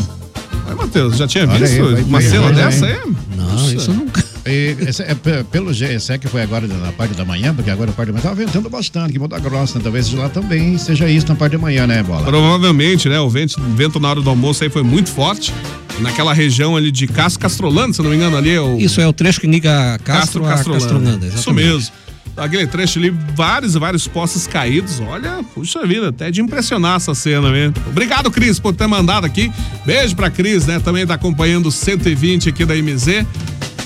Aí, 0.71 0.77
Matheus, 0.77 1.17
já 1.17 1.27
tinha 1.27 1.47
Olha 1.47 1.59
visto 1.65 1.83
aí, 1.85 2.03
uma 2.03 2.19
feio 2.19 2.31
cena 2.31 2.51
dessa 2.53 2.85
aí? 2.85 2.99
Não, 3.35 3.47
Puxa. 3.57 3.75
isso 3.75 3.93
nunca. 3.93 4.23
E, 4.45 4.75
esse 4.87 5.03
é, 5.03 5.13
pe- 5.13 5.43
pelo 5.51 5.71
GSEC 5.71 6.27
foi 6.27 6.41
agora 6.41 6.65
na 6.65 6.91
parte 6.91 7.13
da 7.13 7.23
manhã, 7.23 7.53
porque 7.53 7.69
agora 7.69 7.87
na 7.91 7.93
parte 7.93 8.07
da 8.07 8.13
manhã 8.13 8.23
tava 8.23 8.35
ventando 8.35 8.69
bastante, 8.69 9.13
que 9.13 9.19
Ponta 9.19 9.37
Grossa, 9.39 9.77
né? 9.77 9.81
talvez 9.83 10.11
lá 10.13 10.29
também 10.29 10.77
seja 10.79 11.07
isso 11.07 11.27
na 11.27 11.35
parte 11.35 11.53
da 11.53 11.57
manhã, 11.59 11.85
né, 11.85 12.01
Bola? 12.01 12.23
Provavelmente, 12.23 13.07
né? 13.07 13.19
O 13.19 13.29
vento, 13.29 13.61
vento 13.75 13.99
na 13.99 14.09
hora 14.09 14.21
do 14.21 14.29
almoço 14.29 14.63
aí 14.63 14.69
foi 14.69 14.81
muito 14.83 15.09
forte. 15.11 15.53
Naquela 15.99 16.33
região 16.33 16.75
ali 16.75 16.89
de 16.91 17.05
Castro 17.05 17.39
Castrolando, 17.41 17.93
se 17.95 18.01
não 18.01 18.09
me 18.09 18.15
engano, 18.15 18.35
ali 18.35 18.49
é 18.51 18.61
o. 18.61 18.79
Isso 18.79 18.99
é 18.99 19.07
o 19.07 19.13
trecho 19.13 19.39
que 19.41 19.45
liga 19.45 19.99
Castro, 20.03 20.43
a 20.45 20.49
Castrolanda. 20.49 21.25
Isso 21.27 21.35
exatamente. 21.37 21.67
mesmo. 21.67 21.91
Aquele 22.37 22.65
trecho 22.65 22.97
ali, 22.97 23.09
vários 23.35 23.75
e 23.75 23.79
vários 23.79 24.07
postes 24.07 24.47
caídos. 24.47 24.99
Olha, 25.01 25.43
puxa 25.53 25.85
vida, 25.85 26.09
até 26.09 26.31
de 26.31 26.41
impressionar 26.41 26.97
essa 26.97 27.13
cena 27.13 27.51
mesmo. 27.51 27.75
Obrigado, 27.87 28.31
Cris, 28.31 28.59
por 28.59 28.73
ter 28.73 28.87
mandado 28.87 29.25
aqui. 29.25 29.51
Beijo 29.85 30.15
pra 30.15 30.29
Cris, 30.29 30.65
né? 30.65 30.79
Também 30.79 31.05
tá 31.05 31.13
acompanhando 31.13 31.67
o 31.67 31.71
120 31.71 32.49
aqui 32.49 32.65
da 32.65 32.73
MZ. 32.75 33.25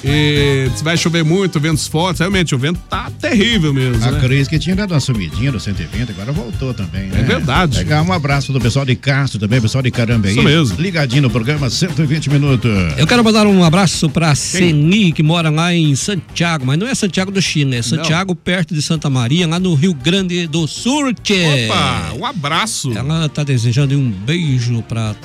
E 0.08 0.70
vai 0.84 0.96
chover 0.96 1.24
muito, 1.24 1.60
ventos 1.60 1.88
fortes. 1.88 2.20
Realmente, 2.20 2.54
o 2.54 2.58
vento 2.58 2.80
tá 2.88 3.12
terrível 3.20 3.74
mesmo. 3.74 4.04
A 4.04 4.12
né? 4.12 4.20
Cris 4.20 4.48
que 4.48 4.60
tinha 4.60 4.76
dado 4.76 4.92
uma 4.92 5.00
sumidinha 5.00 5.52
do 5.52 5.60
120, 5.60 6.12
agora 6.12 6.32
voltou 6.32 6.74
também, 6.74 7.08
né? 7.08 7.22
É 7.22 7.24
verdade. 7.24 7.78
Legal, 7.78 8.06
um 8.06 8.14
abraço 8.14 8.54
do 8.54 8.62
pessoal 8.62 8.86
de 8.86 8.96
Castro 8.96 9.40
também, 9.40 9.60
pessoal 9.60 9.82
de 9.82 9.90
Carambeí. 9.90 10.34
Isso 10.34 10.44
mesmo. 10.44 10.80
Ligadinho 10.80 11.24
no 11.24 11.30
programa 11.30 11.70
120 11.70 12.30
minutos. 12.30 12.72
Eu 12.98 13.08
quero 13.08 13.24
mandar 13.24 13.48
um 13.48 13.64
abraço 13.64 14.08
pra 14.10 14.36
Seni, 14.36 15.12
que 15.12 15.24
mora 15.24 15.50
lá 15.50 15.74
em 15.74 15.96
Santiago, 15.96 16.66
mas 16.66 16.78
não 16.78 16.88
é 16.88 16.94
Santiago 16.94 17.32
do 17.32 17.42
Chile, 17.42 17.78
é 17.78 17.82
Santiago, 17.82 18.36
perto 18.36 18.76
de 18.76 18.82
Santa 18.82 19.10
Maria, 19.10 19.48
lá 19.48 19.60
no 19.60 19.74
Rio 19.74 19.94
Grande 19.94 20.46
do 20.46 20.68
Sul. 20.68 21.10
Opa, 21.10 22.14
um 22.20 22.26
abraço. 22.26 22.92
Ela 22.96 23.28
tá 23.28 23.44
desejando 23.44 23.98
um 23.98 24.10
beijo 24.10 24.84
pra, 24.84 25.16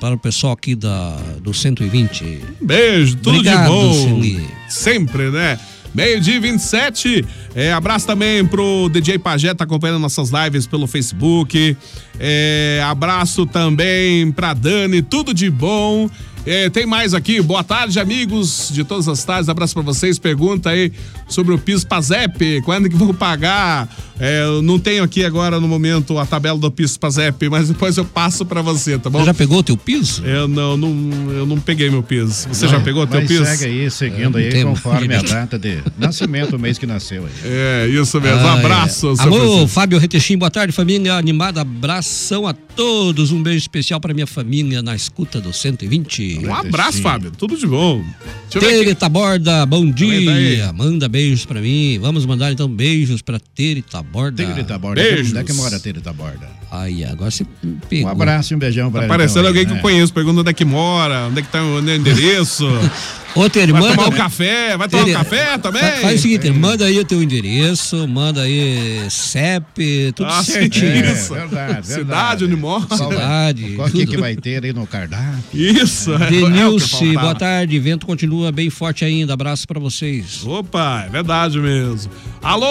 para 0.00 0.14
o 0.14 0.18
pessoal 0.18 0.52
aqui 0.52 0.74
da, 0.74 1.16
do 1.40 1.52
120. 1.52 2.40
Beijo, 2.60 3.16
tudo 3.16 3.38
Obrigado, 3.38 3.64
de 3.64 3.68
bom. 3.68 3.92
Celi. 3.92 4.48
Sempre, 4.68 5.30
né? 5.30 5.58
Meio-dia 5.94 6.34
e 6.34 6.40
27. 6.40 7.24
É, 7.54 7.72
abraço 7.72 8.06
também 8.06 8.44
pro 8.44 8.88
DJ 8.88 9.18
Pajé, 9.18 9.54
tá 9.54 9.62
acompanhando 9.62 10.00
nossas 10.00 10.30
lives 10.30 10.66
pelo 10.66 10.88
Facebook. 10.88 11.76
É, 12.18 12.82
abraço 12.84 13.46
também 13.46 14.32
pra 14.32 14.54
Dani, 14.54 15.02
tudo 15.02 15.32
de 15.32 15.48
bom. 15.48 16.10
É, 16.46 16.68
tem 16.68 16.84
mais 16.84 17.14
aqui, 17.14 17.40
boa 17.40 17.64
tarde, 17.64 17.98
amigos 17.98 18.70
de 18.70 18.84
todas 18.84 19.08
as 19.08 19.24
tardes. 19.24 19.48
Abraço 19.48 19.72
pra 19.72 19.82
vocês. 19.82 20.18
Pergunta 20.18 20.70
aí 20.70 20.92
sobre 21.26 21.54
o 21.54 21.58
piso 21.58 21.86
Pazep, 21.86 22.60
quando 22.64 22.88
que 22.88 22.96
vou 22.96 23.14
pagar? 23.14 23.88
É, 24.18 24.42
eu 24.44 24.62
não 24.62 24.78
tenho 24.78 25.02
aqui 25.02 25.24
agora 25.24 25.58
no 25.58 25.66
momento 25.66 26.18
a 26.18 26.24
tabela 26.26 26.56
do 26.58 26.70
piso 26.70 26.98
Pazep, 27.00 27.48
mas 27.48 27.68
depois 27.68 27.96
eu 27.96 28.04
passo 28.04 28.44
pra 28.46 28.62
você, 28.62 28.96
tá 28.98 29.10
bom? 29.10 29.18
Você 29.18 29.26
já 29.26 29.34
pegou 29.34 29.58
o 29.58 29.62
teu 29.62 29.76
piso? 29.76 30.24
Eu 30.24 30.46
não, 30.46 30.76
não, 30.76 31.32
eu 31.32 31.44
não 31.46 31.58
peguei 31.58 31.90
meu 31.90 32.02
piso. 32.02 32.46
Você 32.48 32.64
Não, 32.66 32.72
já 32.72 32.80
pegou 32.80 33.02
o 33.02 33.06
teu 33.06 33.20
piso? 33.26 33.44
segue 33.44 33.64
aí, 33.64 33.90
seguindo 33.90 34.38
É, 34.38 34.44
aí, 34.44 34.50
tem- 34.50 34.64
conforme 34.64 35.12
a 35.14 35.20
data 35.22 35.58
de 35.58 35.78
nascimento, 35.98 36.54
o 36.54 36.58
mês 36.58 36.78
que 36.78 36.86
nasceu 36.86 37.24
aí. 37.24 37.32
É, 37.44 37.88
isso 37.88 38.20
mesmo. 38.20 38.38
Ah, 38.38 38.54
Abraço, 38.54 39.10
é. 39.10 39.16
seu 39.16 39.24
Alô, 39.24 39.36
Francisco. 39.40 39.68
Fábio 39.68 39.98
Retechim, 39.98 40.38
boa 40.38 40.50
tarde, 40.50 40.72
família 40.72 41.14
animada. 41.14 41.60
Abração 41.62 42.46
a 42.46 42.52
todos. 42.54 43.32
Um 43.32 43.42
beijo 43.42 43.58
especial 43.58 44.00
pra 44.00 44.14
minha 44.14 44.26
família 44.26 44.80
na 44.80 44.94
escuta 44.94 45.40
do 45.40 45.52
120. 45.52 46.40
Um 46.46 46.54
abraço, 46.54 47.02
Fábio. 47.02 47.32
Tudo 47.36 47.56
de 47.56 47.66
bom. 47.66 48.04
Tere 48.48 48.94
Taborda, 48.94 49.66
bom 49.66 49.90
dia. 49.90 50.24
daí. 50.24 50.72
Manda 50.72 51.08
beijos 51.08 51.44
pra 51.44 51.60
mim. 51.60 51.98
Vamos 52.00 52.24
mandar 52.24 52.52
então 52.52 52.68
beijos 52.68 53.20
pra 53.22 53.40
Tere 53.40 53.82
Taborda. 54.04 54.44
Tere 54.46 54.64
Taborda. 54.64 55.02
Beijos. 55.02 55.30
Onde 55.30 55.38
é 55.38 55.44
que 55.44 55.52
mora 55.52 55.80
Tere 55.80 56.00
Taborda? 56.00 56.48
Ai, 56.70 57.04
agora 57.04 57.30
você 57.30 57.44
pegou. 57.88 58.08
Um 58.08 58.12
abraço 58.12 58.52
e 58.52 58.56
um 58.56 58.58
beijão 58.58 58.90
pra 58.90 59.00
Tá 59.00 59.06
ela, 59.06 59.14
parecendo 59.14 59.40
então, 59.40 59.48
alguém 59.48 59.60
aí, 59.60 59.66
que 59.66 59.72
eu 59.72 59.76
né? 59.76 59.82
conheço, 59.82 60.12
pergunta 60.12 60.40
onde 60.40 60.50
é 60.50 60.52
que 60.52 60.64
mora, 60.64 61.26
onde 61.28 61.40
é 61.40 61.42
que 61.42 61.48
tá 61.48 61.62
o 61.62 61.78
endereço. 61.78 62.66
Ô, 63.36 63.50
Tere, 63.50 63.72
vai 63.72 63.80
manda. 63.80 63.96
tomar 63.96 64.08
um 64.08 64.12
café, 64.12 64.76
vai 64.76 64.88
tomar 64.88 65.02
um 65.02 65.06
Tere, 65.06 65.16
café 65.18 65.58
também? 65.58 65.82
fa- 65.82 65.96
Faz 66.02 66.20
o 66.20 66.22
seguinte, 66.22 66.50
manda 66.50 66.84
aí 66.84 66.98
o 67.00 67.04
teu 67.04 67.20
endereço, 67.20 68.06
manda 68.06 68.42
aí 68.42 69.06
CEP, 69.10 70.12
tudo 70.14 70.28
Ah, 70.30 70.44
certinho. 70.44 71.04
isso. 71.04 71.34
É, 71.34 71.40
verdade, 71.40 71.86
Cidade 71.86 71.94
verdade. 72.04 72.44
onde 72.44 72.54
mora. 72.56 72.86
Cidade, 72.96 73.72
Qual 73.74 73.88
que, 73.90 73.98
tudo. 74.04 74.10
que 74.12 74.16
vai 74.18 74.36
ter 74.36 74.64
aí 74.64 74.72
no 74.72 74.86
cardápio? 74.86 75.42
Isso. 75.52 76.14
é 76.14 76.18
que 76.26 76.30
Denilce, 76.42 76.88
faltava. 76.90 77.20
boa 77.20 77.34
tarde. 77.34 77.78
Vento 77.80 78.06
continua 78.06 78.52
bem 78.52 78.70
forte 78.70 79.04
ainda. 79.04 79.34
Abraço 79.34 79.66
pra 79.66 79.80
vocês. 79.80 80.44
Opa, 80.46 81.04
é 81.06 81.10
verdade 81.10 81.58
mesmo. 81.58 82.08
Alô, 82.40 82.66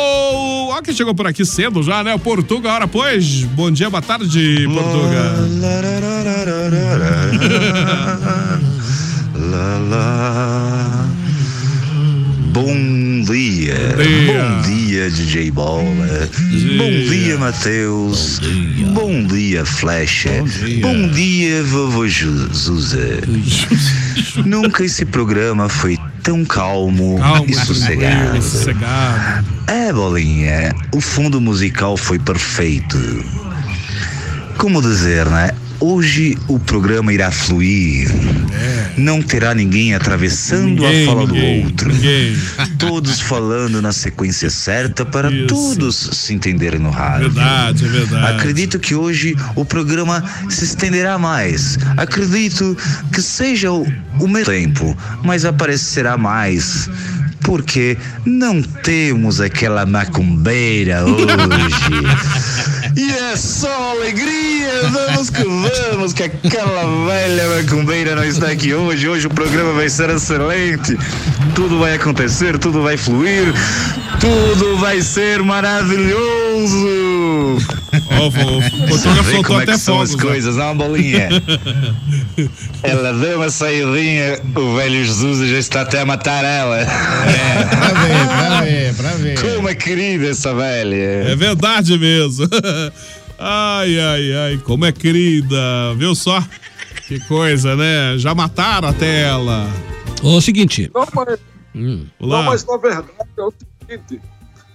ó 0.70 0.82
quem 0.82 0.94
chegou 0.96 1.14
por 1.14 1.28
aqui 1.28 1.44
cedo 1.46 1.84
já, 1.84 2.04
né? 2.06 2.14
O 2.16 2.20
Portuga, 2.20 2.72
hora 2.72 2.88
pois. 2.88 3.44
Bom 3.44 3.70
dia, 3.70 3.90
boa 3.90 4.02
tarde, 4.02 4.66
Portuga. 4.74 5.34
Lá, 9.54 9.78
lá. 9.88 11.10
Bom 12.52 12.74
dia. 13.22 13.76
dia. 13.96 14.34
Bom 14.34 14.62
dia, 14.64 15.12
DJ 15.12 15.52
Bola. 15.52 16.28
Bom 16.76 16.90
dia, 16.90 17.38
Matheus. 17.38 18.42
Bom 18.96 19.24
dia, 19.28 19.64
Flecha. 19.64 20.32
Bom 20.82 21.08
dia, 21.10 21.62
vovô 21.66 22.08
Zuza. 22.08 23.20
Nunca 24.44 24.86
esse 24.86 25.06
programa 25.06 25.70
foi 25.70 26.00
tão 26.24 26.44
calmo, 26.44 27.20
Calma, 27.20 27.46
e 27.48 27.54
sossegado. 27.54 28.22
tranquilo, 28.22 28.42
sossegado. 28.42 29.48
É, 29.68 29.94
Bolinha, 29.94 30.74
o 30.96 31.00
fundo 31.00 31.40
musical 31.40 31.96
foi 31.96 32.18
perfeito. 32.18 32.98
Como 34.58 34.82
dizer, 34.82 35.28
né? 35.28 35.52
Hoje 35.94 36.38
o 36.48 36.58
programa 36.58 37.12
irá 37.12 37.30
fluir. 37.30 38.10
Não 38.96 39.22
terá 39.22 39.54
ninguém 39.54 39.94
atravessando 39.94 40.82
Ninguém, 40.82 41.04
a 41.04 41.06
fala 41.06 41.26
ninguém, 41.28 41.60
do 41.60 41.66
outro. 41.68 41.94
ninguém. 41.94 42.38
Todos 42.80 43.20
falando 43.20 43.82
na 43.82 43.92
sequência 43.92 44.50
certa 44.50 45.06
para 45.06 45.30
Isso. 45.30 45.48
todos 45.48 45.96
se 46.14 46.34
entenderem 46.34 46.80
no 46.80 46.90
rádio. 46.90 47.30
Verdade, 47.32 47.84
é 47.86 47.90
verdade. 47.90 48.34
Acredito 48.34 48.80
que 48.80 48.96
hoje 48.96 49.36
o 49.58 49.66
programa 49.66 50.24
se 50.50 50.64
estenderá 50.64 51.18
mais. 51.18 51.78
Acredito 51.98 52.78
que 53.12 53.22
seja 53.22 53.70
o, 53.74 53.86
o 54.22 54.28
mesmo 54.30 54.54
tempo, 54.54 54.98
mas 55.22 55.44
aparecerá 55.44 56.18
mais. 56.18 56.90
Porque 57.42 57.98
não 58.26 58.62
temos 58.62 59.42
aquela 59.42 59.86
macumbeira 59.86 61.04
hoje. 61.04 62.53
E 62.96 63.12
é 63.12 63.36
só 63.36 63.92
alegria, 63.92 64.90
vamos 64.92 65.30
que 65.30 65.44
vamos, 65.44 66.14
que 66.14 66.24
aquela 66.24 67.08
velha 67.08 67.50
macumbeira 67.50 68.16
não 68.16 68.24
está 68.24 68.52
aqui 68.52 68.74
hoje. 68.74 69.08
Hoje 69.10 69.28
o 69.28 69.30
programa 69.30 69.74
vai 69.74 69.90
ser 69.90 70.10
excelente. 70.10 70.98
Tudo 71.56 71.80
vai 71.80 71.96
acontecer, 71.96 72.58
tudo 72.60 72.84
vai 72.84 72.96
fluir, 72.96 73.54
tudo 74.24 74.78
vai 74.78 75.02
ser 75.02 75.44
maravilhoso. 75.44 76.18
Ó, 78.10 78.28
o 78.28 78.88
Portuga 78.88 79.24
soltou 79.24 79.44
como 79.44 79.60
é 79.60 79.64
até 79.64 79.74
que 79.74 79.78
são 79.80 79.96
fogos. 79.96 80.16
as 80.16 80.22
coisas, 80.22 80.56
não, 80.56 80.78
bolinha? 80.78 81.28
ela 82.82 83.14
deu 83.14 83.38
uma 83.38 83.50
saidinha, 83.50 84.40
o 84.56 84.76
velho 84.78 85.04
Jesus 85.04 85.50
já 85.50 85.60
está 85.60 85.82
até 85.82 86.00
a 86.00 86.06
matar 86.06 86.46
ela. 86.46 86.86
Pra 86.86 87.88
ver, 88.02 88.28
pra 88.28 88.62
ver, 88.62 88.96
pra 88.96 89.10
ver. 89.12 89.56
Como 89.56 89.68
é 89.68 89.76
querida 89.76 90.30
essa 90.30 90.54
velha. 90.56 90.96
É 90.96 91.36
verdade 91.36 91.98
mesmo. 91.98 92.48
Ai, 93.46 94.00
ai, 94.00 94.34
ai, 94.34 94.58
como 94.64 94.86
é 94.86 94.92
querida, 94.94 95.58
viu 95.98 96.16
só? 96.16 96.42
Que 97.08 97.20
coisa, 97.22 97.76
né? 97.76 98.16
Já 98.18 98.34
mataram 98.34 98.88
até 98.88 99.24
ela. 99.24 99.70
Ô, 100.22 100.40
seguinte. 100.40 100.90
Não, 100.94 101.06
mas, 101.14 101.40
Hum. 101.76 102.06
Não, 102.20 102.44
mas 102.44 102.66
na 102.66 102.78
verdade 102.78 103.08
é 103.38 103.42
o 103.42 103.52
seguinte. 103.52 103.73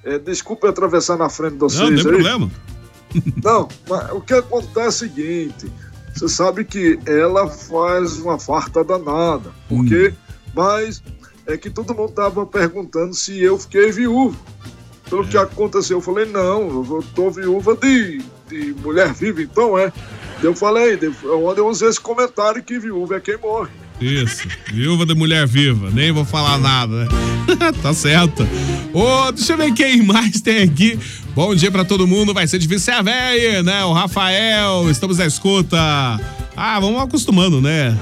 É, 0.05 0.18
desculpa 0.18 0.66
eu 0.66 0.71
atravessar 0.71 1.16
na 1.16 1.29
frente 1.29 1.55
de 1.55 1.59
vocês 1.59 1.81
Não, 1.81 1.90
não 1.90 1.97
tem 2.03 2.07
aí. 2.07 2.12
problema. 2.23 2.51
Não, 3.42 3.68
mas 3.88 4.12
o 4.12 4.21
que 4.21 4.35
acontece 4.35 5.05
é 5.05 5.09
o 5.09 5.11
seguinte: 5.11 5.73
você 6.14 6.29
sabe 6.29 6.64
que 6.64 6.99
ela 7.07 7.49
faz 7.49 8.18
uma 8.18 8.38
farta 8.38 8.85
danada. 8.85 9.51
Por 9.68 9.85
quê? 9.87 10.12
Mas 10.55 11.03
é 11.47 11.57
que 11.57 11.71
todo 11.71 11.94
mundo 11.94 12.12
tava 12.12 12.44
perguntando 12.47 13.14
se 13.14 13.38
eu 13.42 13.59
fiquei 13.59 13.90
viúvo. 13.90 14.37
Pelo 15.09 15.27
que 15.27 15.38
aconteceu, 15.38 15.97
eu 15.99 16.03
falei: 16.03 16.27
não, 16.27 16.68
eu 16.68 17.05
tô 17.14 17.31
viúva 17.31 17.75
de, 17.77 18.21
de 18.49 18.75
mulher 18.83 19.12
viva, 19.14 19.40
então 19.42 19.79
é. 19.79 19.90
Eu 20.42 20.55
falei, 20.55 20.97
de- 20.97 21.11
onde 21.27 21.59
eu 21.61 21.66
usei 21.66 21.88
esse 21.88 22.01
comentário 22.01 22.62
que 22.62 22.79
viúva 22.79 23.16
é 23.16 23.21
quem 23.21 23.37
morre. 23.38 23.71
Isso, 24.01 24.47
viúva 24.73 25.05
de 25.05 25.14
mulher 25.14 25.47
viva. 25.49 25.90
Nem 25.90 26.12
vou 26.12 26.25
falar 26.25 26.59
nada, 26.59 27.05
né? 27.07 27.09
tá 27.83 27.92
certo. 27.92 28.47
Ô, 28.99 29.31
deixa 29.31 29.53
eu 29.53 29.57
ver 29.57 29.73
quem 29.75 30.03
mais 30.03 30.41
tem 30.41 30.65
aqui. 30.65 30.99
Bom 31.33 31.55
dia 31.55 31.71
pra 31.71 31.85
todo 31.85 32.05
mundo. 32.05 32.35
Vai 32.35 32.49
ser 32.49 32.59
difícil 32.59 32.81
ser 32.81 32.99
a 32.99 33.03
véia, 33.03 33.63
né? 33.63 33.85
O 33.85 33.93
Rafael, 33.93 34.91
estamos 34.91 35.19
na 35.19 35.27
escuta. 35.27 35.79
Ah, 36.57 36.81
vamos 36.81 37.01
acostumando, 37.01 37.61
né? 37.61 37.97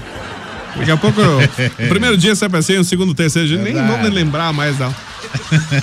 Daqui 0.75 0.91
a 0.91 0.97
pouco, 0.97 1.21
o 1.21 1.89
primeiro 1.89 2.17
dia 2.17 2.35
sempre 2.35 2.59
assim, 2.59 2.79
o 2.79 2.85
segundo, 2.85 3.13
terceiro 3.13 3.47
dia, 3.47 3.59
nem 3.59 3.75
vamos 3.75 4.11
lembrar 4.11 4.55
mais, 4.55 4.79
não. 4.79 4.95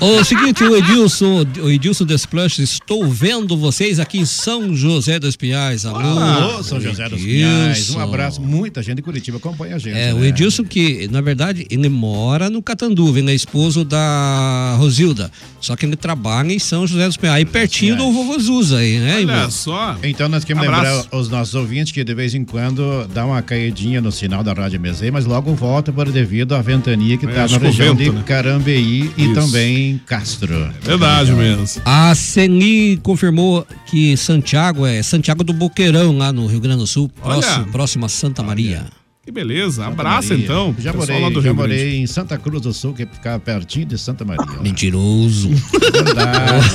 O 0.02 0.24
seguinte, 0.24 0.64
o 0.64 0.76
Edilson, 0.76 1.46
o 1.62 1.70
Edilson 1.70 2.06
Desplush, 2.06 2.60
estou 2.60 3.08
vendo 3.08 3.58
vocês 3.58 4.00
aqui 4.00 4.20
em 4.20 4.26
São 4.26 4.76
José 4.76 5.20
dos 5.20 5.36
Pinhais. 5.36 5.86
Alô, 5.86 6.00
Alô, 6.00 6.64
São 6.64 6.80
José 6.80 7.08
dos 7.10 7.22
Pinhais. 7.22 7.90
Um 7.92 8.00
abraço. 8.00 8.42
Muita 8.42 8.82
gente 8.82 8.98
de 8.98 9.02
Curitiba 9.02 9.38
acompanha 9.38 9.76
a 9.76 9.80
gente. 9.80 9.98
É, 9.98 10.14
o 10.14 10.20
né? 10.20 10.28
Edilson 10.28 10.64
que, 10.64 11.08
na 11.12 11.22
verdade, 11.22 11.66
ele 11.70 11.90
mora 11.90 12.50
no 12.50 12.62
Catanduva, 12.62 13.20
ele 13.20 13.32
é 13.32 13.36
esposo 13.36 13.84
da 13.84 14.76
Rosilda. 14.78 15.32
Só 15.60 15.76
que 15.76 15.86
ele 15.86 15.96
trabalha 15.96 16.54
em 16.54 16.60
São 16.60 16.86
José 16.86 17.08
dos 17.08 17.18
Pinhais, 17.18 17.38
aí 17.38 17.46
pertinho 17.46 17.96
do 17.96 18.12
vovô 18.12 18.38
Zuza 18.40 18.78
aí, 18.78 19.00
né, 19.00 19.22
Ivo? 19.22 19.52
só. 19.52 19.98
Então 20.04 20.28
nós 20.28 20.44
queremos 20.44 20.68
Abraço. 20.68 21.02
lembrar 21.04 21.18
os 21.18 21.30
nossos 21.30 21.56
ouvintes 21.56 21.92
que 21.94 22.04
de 22.04 22.14
vez 22.14 22.34
em 22.36 22.44
quando 22.44 23.08
dá 23.14 23.26
uma 23.26 23.42
caidinha 23.42 24.02
no 24.02 24.12
sinal 24.12 24.44
da 24.44 24.54
Rádio 24.54 24.80
MZ, 24.80 25.10
mas 25.12 25.26
logo 25.26 25.54
volta 25.54 25.92
por 25.92 26.12
devido 26.12 26.56
à 26.56 26.62
ventania 26.62 27.18
que 27.18 27.26
está 27.26 27.48
na 27.48 27.58
o 27.58 27.60
região 27.60 27.96
vento, 27.96 28.12
de 28.12 28.18
né? 28.18 28.24
Carambeí 28.26 29.12
e 29.18 29.24
Isso. 29.24 29.34
Também 29.46 30.02
Castro. 30.06 30.70
Verdade 30.82 31.32
mesmo. 31.34 31.82
A 31.86 32.14
Ceni 32.16 32.98
confirmou 33.04 33.66
que 33.86 34.16
Santiago 34.18 34.86
é 34.86 35.02
Santiago 35.04 35.44
do 35.44 35.54
Boqueirão, 35.54 36.18
lá 36.18 36.32
no 36.32 36.48
Rio 36.48 36.60
Grande 36.60 36.80
do 36.80 36.88
Sul, 36.88 37.12
Olha. 37.22 37.40
próximo, 37.42 37.72
próximo 37.72 38.06
a 38.06 38.10
Santa 38.10 38.44
Maria. 38.44 38.86
Que 39.26 39.32
beleza. 39.32 39.86
Abraço 39.86 40.30
Maria. 40.32 40.44
então. 40.44 40.76
Já 40.78 40.92
morei, 40.92 41.22
lá 41.22 41.30
do 41.30 41.36
já 41.36 41.42
Rio 41.48 41.56
morei 41.56 41.78
Grande. 41.80 41.96
em 41.96 42.08
Santa 42.08 42.38
Cruz 42.38 42.62
do 42.62 42.74
Sul, 42.74 42.94
que 42.94 43.06
ficava 43.06 43.40
pertinho 43.40 43.86
de 43.86 43.98
Santa 43.98 44.26
Maria. 44.26 44.46
Mentiroso. 44.62 45.50
Verdade, 45.94 46.66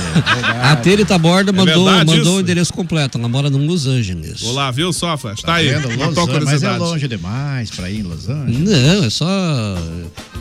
A 0.63 0.75
Terita 0.77 1.15
Borda 1.19 1.51
É 1.51 1.53
mandou, 1.53 1.85
verdade 1.85 2.17
mandou 2.17 2.37
o 2.37 2.39
endereço 2.39 2.73
completo. 2.73 3.19
Ela 3.19 3.29
mora 3.29 3.51
no 3.51 3.59
Los 3.59 3.85
Angeles. 3.85 4.41
Vou 4.41 4.53
lá, 4.53 4.71
viu 4.71 4.91
só, 4.91 5.15
Flash? 5.15 5.41
Tá, 5.41 5.47
Tá 5.47 5.53
aí. 5.55 5.69
vendo? 5.69 5.89
Los 5.89 5.97
Matou 5.97 6.23
Angeles, 6.23 6.43
mas 6.45 6.63
é 6.63 6.77
longe 6.77 7.07
demais 7.07 7.69
pra 7.69 7.87
ir 7.87 7.99
em 7.99 8.03
Los 8.03 8.27
Angeles. 8.27 8.59
Não, 8.67 9.03
é 9.05 9.09
só. 9.11 9.27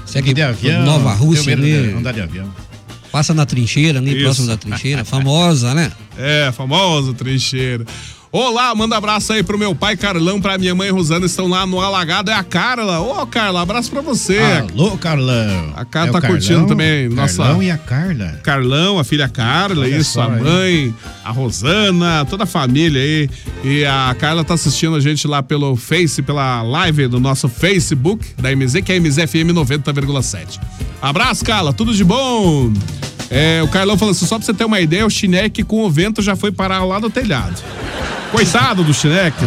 Segue 0.07 0.33
de 0.33 0.41
avião. 0.41 0.87
Nova 0.87 1.13
Rússia 1.13 1.55
de 1.55 1.93
andar 1.95 2.13
de 2.13 2.23
avião. 2.23 2.51
Passa 3.13 3.35
na 3.35 3.45
trincheira 3.45 3.99
ali, 3.99 4.13
Isso. 4.15 4.23
próximo 4.23 4.47
da 4.47 4.57
trincheira. 4.57 5.05
Famosa, 5.05 5.75
né? 5.75 5.93
É, 6.21 6.51
famosa 6.51 7.15
trincheira. 7.15 7.85
Olá, 8.31 8.75
manda 8.75 8.95
abraço 8.95 9.33
aí 9.33 9.43
pro 9.43 9.59
meu 9.59 9.75
pai 9.75 9.97
Carlão, 9.97 10.39
pra 10.39 10.59
minha 10.59 10.75
mãe 10.75 10.91
Rosana, 10.91 11.25
estão 11.25 11.49
lá 11.49 11.65
no 11.67 11.81
Alagado. 11.81 12.31
É 12.31 12.35
a 12.35 12.45
Carla. 12.45 13.01
Ô, 13.01 13.27
Carla, 13.27 13.63
abraço 13.63 13.91
pra 13.91 14.03
você. 14.03 14.39
Alô, 14.39 14.99
Carlão. 14.99 15.73
A 15.75 15.83
Carla 15.87 16.11
É 16.11 16.13
tá 16.13 16.21
Carlão, 16.21 16.39
curtindo 16.39 16.67
também. 16.67 17.09
Nossa, 17.09 17.43
Carlão 17.43 17.63
e 17.63 17.71
a 17.71 17.79
Carla. 17.79 18.41
Carlão, 18.43 18.99
a 18.99 19.05
filha 19.05 19.31
Carla, 19.31 19.85
Olha 19.85 19.97
isso, 19.97 20.21
a 20.21 20.29
mãe, 20.29 20.95
a 21.25 21.31
Rosana, 21.31 22.27
toda 22.29 22.45
a 22.45 22.47
família 22.47 23.01
aí. 23.01 23.31
E 23.65 23.87
a 23.87 24.15
Carla 24.19 24.45
tá 24.45 24.53
assistindo 24.53 24.95
a 24.95 25.01
gente 25.01 25.27
lá 25.27 25.43
pelo 25.43 25.75
Face, 25.75 26.21
pela 26.21 26.61
live 26.63 27.09
do 27.09 27.19
nosso 27.19 27.49
Facebook 27.49 28.27
da 28.37 28.55
MZ, 28.55 28.83
que 28.83 28.93
é 28.93 29.01
MZFM 29.01 29.55
90,7. 29.55 30.61
Abraço, 31.01 31.43
Carla, 31.47 31.73
tudo 31.73 31.95
de 31.95 32.05
bom? 32.05 32.71
É, 33.31 33.63
o 33.63 33.69
Carlão 33.69 33.99
falou 33.99 34.13
assim, 34.13 34.27
só 34.27 34.37
pra 34.37 34.47
você 34.47 34.55
ter 34.55 34.65
uma 34.65 34.81
ideia, 34.81 35.07
o 35.07 35.11
Chineque 35.11 35.63
com 35.63 35.85
o 35.85 35.91
vento 35.91 36.23
já 36.23 36.35
foi 36.35 36.51
parar 36.51 36.85
lá 36.85 36.99
no 36.99 37.11
telhado. 37.11 37.63
Coitado 38.31 38.85
do 38.85 38.93
Chineque. 38.95 39.45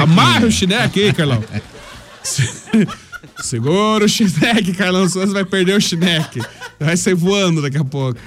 Amarra 0.00 0.46
o 0.46 0.50
Chineque 0.50 1.02
aí, 1.02 1.12
Carlão. 1.12 1.42
Segura 3.42 4.04
o 4.04 4.08
Chineque, 4.08 4.72
Carlão, 4.72 5.08
senão 5.08 5.26
você 5.26 5.32
vai 5.32 5.44
perder 5.44 5.76
o 5.76 5.80
Chineque. 5.80 6.40
Vai 6.78 6.96
sair 6.96 7.14
voando 7.14 7.60
daqui 7.60 7.76
a 7.76 7.84
pouco. 7.84 8.18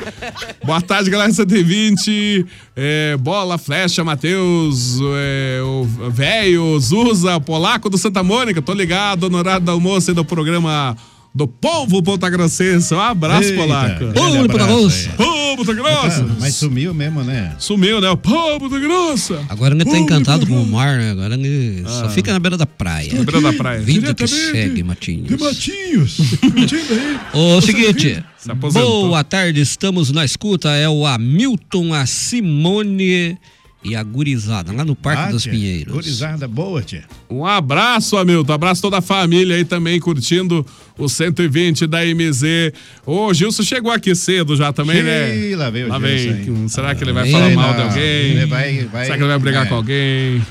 Boa 0.63 0.81
tarde, 0.81 1.09
galera 1.09 1.31
120. 1.31 2.45
É, 2.75 3.17
bola, 3.17 3.57
flecha, 3.57 4.03
Matheus, 4.03 4.99
é, 5.15 5.61
o 5.63 5.85
velho, 6.09 6.79
Zuza, 6.79 7.39
polaco 7.39 7.89
do 7.89 7.97
Santa 7.97 8.21
Mônica. 8.23 8.61
Tô 8.61 8.73
ligado 8.73 9.29
no 9.29 9.37
horário 9.37 9.65
do 9.65 9.71
almoço 9.71 10.11
aí 10.11 10.15
do 10.15 10.23
programa 10.25 10.95
do 11.37 11.47
Povo 11.47 12.01
Ponta 12.01 12.27
Grossense. 12.31 12.91
Um 12.95 12.99
abraço, 12.99 13.43
Eita, 13.49 13.61
polaco. 13.61 14.05
Povo 14.11 14.13
Ponta 14.13 14.53
abraço 14.53 14.67
Grossa. 14.79 15.09
Povo 15.11 15.57
Ponta 15.57 15.73
Grossa. 15.75 16.27
Ah, 16.29 16.35
Mas 16.39 16.55
sumiu 16.55 16.93
mesmo, 16.95 17.23
né? 17.23 17.55
Sumiu, 17.59 18.01
né? 18.01 18.09
O 18.09 18.17
Povo 18.17 18.61
Ponta 18.61 18.79
Grossa. 18.79 19.45
Agora 19.47 19.75
ele 19.75 19.85
tá 19.85 19.97
encantado 19.99 20.47
com 20.47 20.59
o 20.59 20.65
mar, 20.65 20.97
né? 20.97 21.11
Agora 21.11 21.35
ele 21.35 21.83
só 21.85 22.05
Ah. 22.05 22.09
fica 22.09 22.33
na 22.33 22.39
beira 22.39 22.57
da 22.57 22.65
praia. 22.65 23.13
Na 23.13 23.23
beira 23.23 23.39
da 23.39 23.53
praia. 23.53 23.79
Vida 23.79 24.15
que 24.15 24.27
segue, 24.27 24.81
Matinhos. 24.81 25.39
Matinhos. 25.39 26.17
Curtindo 26.41 26.93
aí. 26.93 27.19
O 27.33 27.61
seguinte, 27.61 28.23
Se 28.37 28.51
aposentou. 28.51 29.07
boa 29.09 29.23
tarde, 29.23 29.61
estamos 29.61 30.11
na 30.11 30.25
escuta. 30.25 30.69
É 30.71 30.89
o 30.89 31.05
Hamilton, 31.05 31.93
a 31.93 32.05
Simone 32.07 33.37
e 33.83 33.95
a 33.95 34.03
Gurizada, 34.03 34.73
lá 34.73 34.83
no 34.83 34.95
Parque 34.95 35.21
Ah, 35.23 35.31
dos 35.31 35.43
tia, 35.43 35.51
Pinheiros. 35.51 35.93
Gurizada 35.93 36.47
boa, 36.47 36.81
tia. 36.81 37.03
Um 37.29 37.45
abraço, 37.45 38.17
Hamilton. 38.17 38.51
Abraço 38.53 38.81
toda 38.81 38.97
a 38.97 39.01
família 39.01 39.55
aí 39.55 39.63
também 39.63 39.99
curtindo 39.99 40.65
o 40.97 41.07
120 41.07 41.85
da 41.87 41.99
MZ. 42.03 42.73
Ô, 43.05 43.33
Gilson 43.33 43.63
chegou 43.63 43.91
aqui 43.91 44.13
cedo 44.15 44.55
já 44.55 44.73
também, 44.73 45.03
né? 45.03 45.35
Ih, 45.37 45.55
lá 45.55 45.69
veio 45.69 45.85
o 45.85 45.89
Lá 45.89 45.99
Gilson, 45.99 46.43
vem. 46.53 46.67
Será 46.67 46.95
que 46.95 47.03
ele 47.03 47.13
vai 47.13 47.23
Sei 47.23 47.31
falar 47.33 47.49
mal 47.51 47.71
de 47.73 47.77
não. 47.79 47.85
alguém? 47.87 48.03
Ele 48.03 48.45
vai- 48.47 48.85
vai- 48.91 49.05
Será 49.05 49.15
que 49.17 49.23
ele 49.23 49.29
vai 49.29 49.39
brigar 49.39 49.65
é. 49.65 49.69
com 49.69 49.75
alguém? 49.75 50.41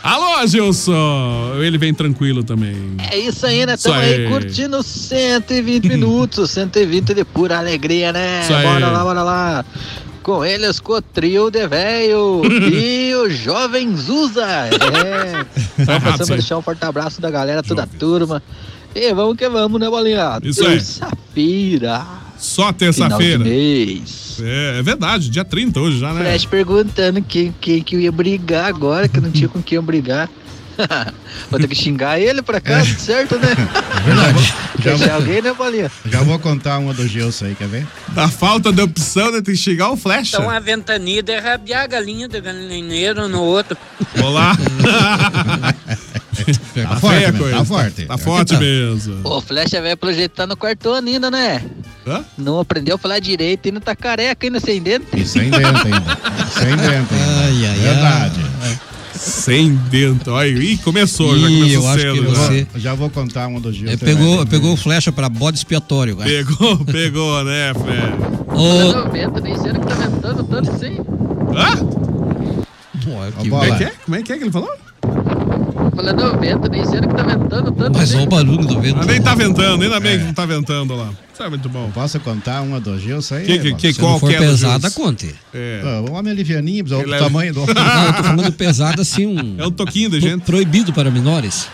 Alô, 0.00 0.46
Gilson! 0.46 1.54
Ele 1.60 1.76
vem 1.76 1.92
tranquilo 1.92 2.44
também. 2.44 2.74
É 3.10 3.18
isso 3.18 3.44
aí, 3.44 3.66
né? 3.66 3.74
Estamos 3.74 3.98
aí 3.98 4.14
aí. 4.24 4.28
curtindo 4.28 4.80
120 4.82 5.88
minutos, 5.88 6.50
120 6.52 7.12
de 7.12 7.24
pura 7.24 7.58
alegria, 7.58 8.12
né? 8.12 8.40
Isso 8.42 8.54
aí. 8.54 8.64
Bora 8.64 8.88
lá, 8.88 9.02
bora 9.02 9.22
lá. 9.24 9.64
Com 10.28 10.44
eles, 10.44 10.78
com 10.78 10.92
o 10.92 11.00
trio 11.00 11.50
de 11.50 11.66
velho 11.66 12.42
e 12.70 13.14
o 13.14 13.30
Jovem 13.30 13.96
Zuza. 13.96 14.44
É. 14.44 14.68
Tá 15.86 15.96
Então, 15.96 16.10
a 16.10 16.22
aí. 16.22 16.28
deixar 16.28 16.58
um 16.58 16.60
forte 16.60 16.84
abraço 16.84 17.18
da 17.18 17.30
galera, 17.30 17.62
toda 17.62 17.84
a 17.84 17.86
turma. 17.86 18.42
E 18.94 19.14
vamos 19.14 19.38
que 19.38 19.48
vamos, 19.48 19.80
né, 19.80 19.88
Bolinha? 19.88 20.38
Isso 20.42 20.62
aí. 20.66 20.72
Terça-feira. 20.72 22.06
Só 22.36 22.70
terça-feira. 22.74 23.42
É, 23.48 24.78
é 24.78 24.82
verdade, 24.82 25.30
dia 25.30 25.46
30 25.46 25.80
hoje 25.80 25.98
já, 25.98 26.12
né? 26.12 26.22
Flash 26.24 26.44
perguntando 26.44 27.22
quem, 27.22 27.54
quem 27.58 27.82
que 27.82 27.96
ia 27.96 28.12
brigar 28.12 28.66
agora, 28.66 29.08
que 29.08 29.22
não 29.22 29.30
tinha 29.30 29.48
com 29.48 29.62
quem 29.62 29.76
eu 29.76 29.82
brigar. 29.82 30.28
Vou 31.50 31.58
ter 31.58 31.68
que 31.68 31.74
xingar 31.74 32.20
ele 32.20 32.42
pra 32.42 32.60
cá, 32.60 32.84
certo, 32.84 33.38
né? 33.38 33.48
Verdade. 34.04 34.54
Já 34.78 34.94
vou, 34.94 35.14
alguém, 35.14 35.42
né, 35.42 35.52
Bolinha? 35.52 35.90
já 36.06 36.22
vou 36.22 36.38
contar 36.38 36.78
uma 36.78 36.94
do 36.94 37.06
Gilson 37.06 37.46
aí, 37.46 37.54
quer 37.54 37.68
ver? 37.68 37.86
Da 38.08 38.28
falta 38.28 38.72
de 38.72 38.80
opção, 38.80 39.26
né? 39.32 39.42
Tem 39.42 39.54
que 39.54 39.56
chegar 39.56 39.90
o 39.90 39.96
flecha. 39.96 40.36
Então 40.36 40.48
a 40.48 40.60
ventania 40.60 41.22
é 41.26 41.38
rabiar 41.38 41.82
a 41.82 41.86
galinha 41.86 42.28
do 42.28 42.40
galinheiro 42.40 43.28
no 43.28 43.42
outro. 43.42 43.76
Olá. 44.22 44.56
Tá 46.74 46.82
Tá 46.88 46.96
forte, 47.00 47.16
feia 47.16 47.28
a 47.28 47.32
coisa. 47.32 47.56
Tá 47.56 47.64
forte. 47.64 48.06
Tá 48.06 48.18
forte 48.18 48.56
mesmo. 48.56 49.20
Ô, 49.24 49.40
Flecha 49.40 49.82
vai 49.82 49.96
projetar 49.96 50.46
no 50.46 50.56
quarto 50.56 50.90
ano 50.90 51.08
ainda, 51.08 51.30
né? 51.30 51.62
Hã? 52.06 52.24
Não 52.38 52.60
aprendeu 52.60 52.94
a 52.94 52.98
falar 52.98 53.18
direito 53.18 53.66
e 53.66 53.72
não 53.72 53.80
tá 53.80 53.94
careca 53.94 54.46
ainda 54.46 54.60
sem 54.60 54.80
dente. 54.80 55.06
E 55.14 55.26
sem 55.26 55.50
dentro 55.50 55.84
ainda. 55.84 56.18
sem 56.50 56.76
dentro 56.76 56.92
ainda. 56.92 57.44
Ai, 57.44 57.66
ai, 57.66 57.78
Verdade. 57.78 58.47
Sem 59.18 59.74
dentro. 59.90 60.32
Olha, 60.32 60.48
ih, 60.48 60.76
começou, 60.78 61.36
já 61.38 61.48
Ih, 61.48 61.58
começou 61.58 61.82
eu 61.82 61.88
acho 61.88 62.00
cedo. 62.00 62.14
que 62.14 62.34
já. 62.34 62.40
você- 62.46 62.66
Já 62.76 62.94
vou 62.94 63.10
contar 63.10 63.46
uma 63.48 63.60
do. 63.60 63.68
Ele 63.70 63.96
também. 63.96 64.16
pegou, 64.16 64.46
pegou 64.46 64.76
flecha 64.76 65.10
pra 65.12 65.28
bode 65.28 65.58
expiatório. 65.58 66.16
cara. 66.16 66.28
Pegou, 66.30 66.76
pegou, 66.86 67.44
né, 67.44 67.72
Fé? 67.74 68.54
Ô, 68.54 68.92
Não, 68.92 69.10
vento, 69.10 69.40
nem 69.42 69.56
sei 69.58 69.72
que 69.72 69.80
tá 69.80 69.94
ventando 69.94 70.44
tanto 70.44 70.70
assim. 70.70 70.96
Hã? 71.54 71.76
pô, 73.04 73.42
que- 73.42 73.48
Como 73.50 73.64
é 73.64 73.76
que 73.78 73.84
é? 73.84 73.92
Como 74.04 74.16
é 74.16 74.22
que 74.22 74.32
é 74.32 74.36
que 74.38 74.44
ele 74.44 74.52
falou? 74.52 74.70
Falando, 75.96 76.16
não, 76.22 76.38
vento, 76.40 76.70
nem 76.70 76.84
sei 76.84 77.00
que 77.00 77.08
tá 77.08 77.22
ventando 77.22 77.72
tanto 77.72 77.98
Mas 77.98 78.10
olha 78.10 78.18
assim. 78.18 78.26
o 78.26 78.26
barulho 78.28 78.66
do 78.66 78.80
vento. 78.80 78.98
Ah, 79.00 79.04
nem 79.04 79.20
tá 79.20 79.34
ventando, 79.34 79.82
ainda 79.82 79.98
bem 80.00 80.18
que 80.18 80.24
não 80.24 80.34
tá 80.34 80.46
ventando 80.46 80.94
lá. 80.94 81.10
É 81.40 81.48
muito 81.48 81.68
bom. 81.68 81.90
Posso 81.92 82.18
contar 82.20 82.62
uma 82.62 82.80
do 82.80 82.98
Gilson 82.98 83.36
aí? 83.36 83.46
Que- 83.46 83.58
que- 83.58 83.74
que- 83.74 83.92
Se 83.92 83.98
qual 84.00 84.12
não 84.12 84.18
for 84.20 84.28
que 84.30 84.36
é 84.36 84.38
pesada, 84.38 84.90
conte. 84.90 85.34
É. 85.54 85.80
Ah, 85.84 86.00
O 86.08 86.12
homem 86.14 86.32
alivianinho, 86.32 86.84
o 86.84 87.00
Ele 87.02 87.14
é- 87.14 87.18
tamanho 87.18 87.54
do 87.54 87.60
Não, 87.72 88.06
eu 88.06 88.12
tô 88.12 88.22
falando 88.24 88.52
pesada 88.52 89.02
assim, 89.02 89.26
um. 89.26 89.54
É 89.58 89.66
um 89.66 89.70
toquinho 89.70 90.10
de 90.10 90.20
gente. 90.20 90.42
Proibido 90.42 90.92
para 90.92 91.10
menores. 91.10 91.68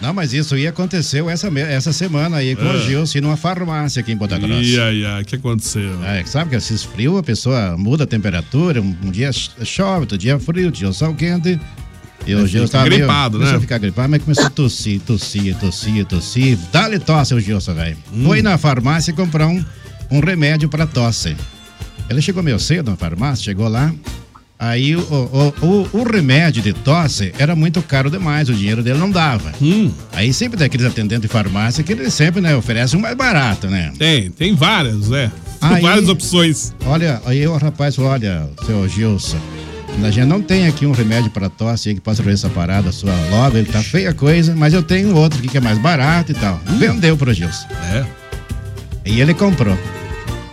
Não, 0.00 0.14
mas 0.14 0.32
isso 0.32 0.54
aí 0.54 0.66
aconteceu 0.66 1.28
essa, 1.28 1.48
essa 1.58 1.92
semana 1.92 2.38
aí 2.38 2.56
com 2.56 2.62
Ah. 2.66 2.72
o 2.72 2.80
Gilson 2.80 3.20
numa 3.20 3.36
farmácia 3.36 4.00
aqui 4.00 4.12
em 4.12 4.16
Ponta 4.16 4.38
Grossa. 4.38 4.62
Ih, 4.62 4.80
ai, 4.80 5.04
ai, 5.04 5.22
o 5.22 5.24
que 5.26 5.36
aconteceu? 5.36 6.02
É, 6.04 6.24
sabe 6.24 6.50
que 6.50 6.56
esses 6.56 6.82
frio, 6.82 7.18
a 7.18 7.22
pessoa 7.22 7.76
muda 7.76 8.04
a 8.04 8.06
temperatura, 8.06 8.80
um, 8.80 8.96
um 9.04 9.10
dia 9.10 9.30
ch- 9.30 9.50
chove, 9.64 10.00
outro 10.00 10.16
dia 10.16 10.34
é 10.34 10.38
frio, 10.38 10.66
outro 10.66 10.80
dia 10.80 10.92
sol 10.92 11.14
quente. 11.14 11.60
E 12.26 12.34
o 12.34 12.46
Gilson 12.46 12.72
tava 12.72 12.84
meio- 12.88 12.98
gripado, 12.98 13.32
começou 13.38 13.52
né? 13.52 13.58
a 13.58 13.60
ficar 13.60 13.78
gripado, 13.78 14.08
mas 14.10 14.22
começou 14.22 14.46
a 14.46 14.50
tossir, 14.50 15.00
tossir, 15.00 15.56
tossir, 15.56 16.04
tossir. 16.04 16.58
Dá-lhe 16.72 16.98
tosse 16.98 17.34
o 17.34 17.40
Gilson, 17.40 17.74
velho. 17.74 17.96
Hum. 18.12 18.24
Foi 18.26 18.42
na 18.42 18.58
farmácia 18.58 19.12
comprar 19.12 19.46
um, 19.46 19.64
um 20.10 20.20
remédio 20.20 20.68
pra 20.68 20.86
tosse. 20.86 21.36
Ele 22.08 22.20
chegou 22.20 22.42
meio 22.42 22.58
cedo 22.58 22.90
na 22.90 22.96
farmácia, 22.96 23.44
chegou 23.44 23.68
lá. 23.68 23.92
Aí 24.58 24.94
o, 24.94 25.00
o, 25.00 25.54
o, 25.66 25.88
o 26.00 26.02
remédio 26.02 26.62
de 26.62 26.74
tosse 26.74 27.32
era 27.38 27.56
muito 27.56 27.80
caro 27.80 28.10
demais, 28.10 28.48
o 28.50 28.54
dinheiro 28.54 28.82
dele 28.82 28.98
não 28.98 29.10
dava. 29.10 29.52
Hum, 29.62 29.90
Aí 30.12 30.34
sempre 30.34 30.58
tem 30.58 30.66
aqueles 30.66 30.84
atendentes 30.84 31.22
de 31.22 31.28
farmácia 31.28 31.82
que 31.82 31.92
eles 31.92 32.12
sempre 32.12 32.42
né, 32.42 32.54
oferecem 32.54 32.98
um 32.98 33.02
mais 33.02 33.16
barato, 33.16 33.68
né? 33.68 33.90
tem, 33.98 34.30
tem 34.30 34.54
várias, 34.54 35.08
né? 35.08 35.32
Aí- 35.62 35.80
Várias 35.80 36.08
opções. 36.10 36.74
Olha, 36.84 37.22
aí 37.24 37.46
o 37.46 37.56
rapaz 37.56 37.96
falou, 37.96 38.10
olha, 38.10 38.48
seu 38.66 38.86
Gilson, 38.86 39.38
a 40.02 40.10
gente 40.10 40.26
não 40.26 40.40
tem 40.40 40.66
aqui 40.66 40.86
um 40.86 40.92
remédio 40.92 41.30
para 41.30 41.48
tosse 41.50 41.94
que 41.94 42.00
possa 42.00 42.22
resolver 42.22 42.32
essa 42.34 42.48
parada 42.48 42.90
sua 42.92 43.12
logo, 43.30 43.56
ele 43.58 43.66
tá 43.70 43.82
feia 43.82 44.14
coisa, 44.14 44.54
mas 44.56 44.72
eu 44.72 44.82
tenho 44.82 45.14
outro 45.14 45.38
aqui 45.38 45.48
que 45.48 45.58
é 45.58 45.60
mais 45.60 45.78
barato 45.78 46.32
e 46.32 46.34
tal. 46.34 46.58
Vendeu 46.78 47.16
pro 47.16 47.32
Gilson. 47.34 47.66
É. 47.92 48.04
E 49.04 49.20
ele 49.20 49.34
comprou. 49.34 49.76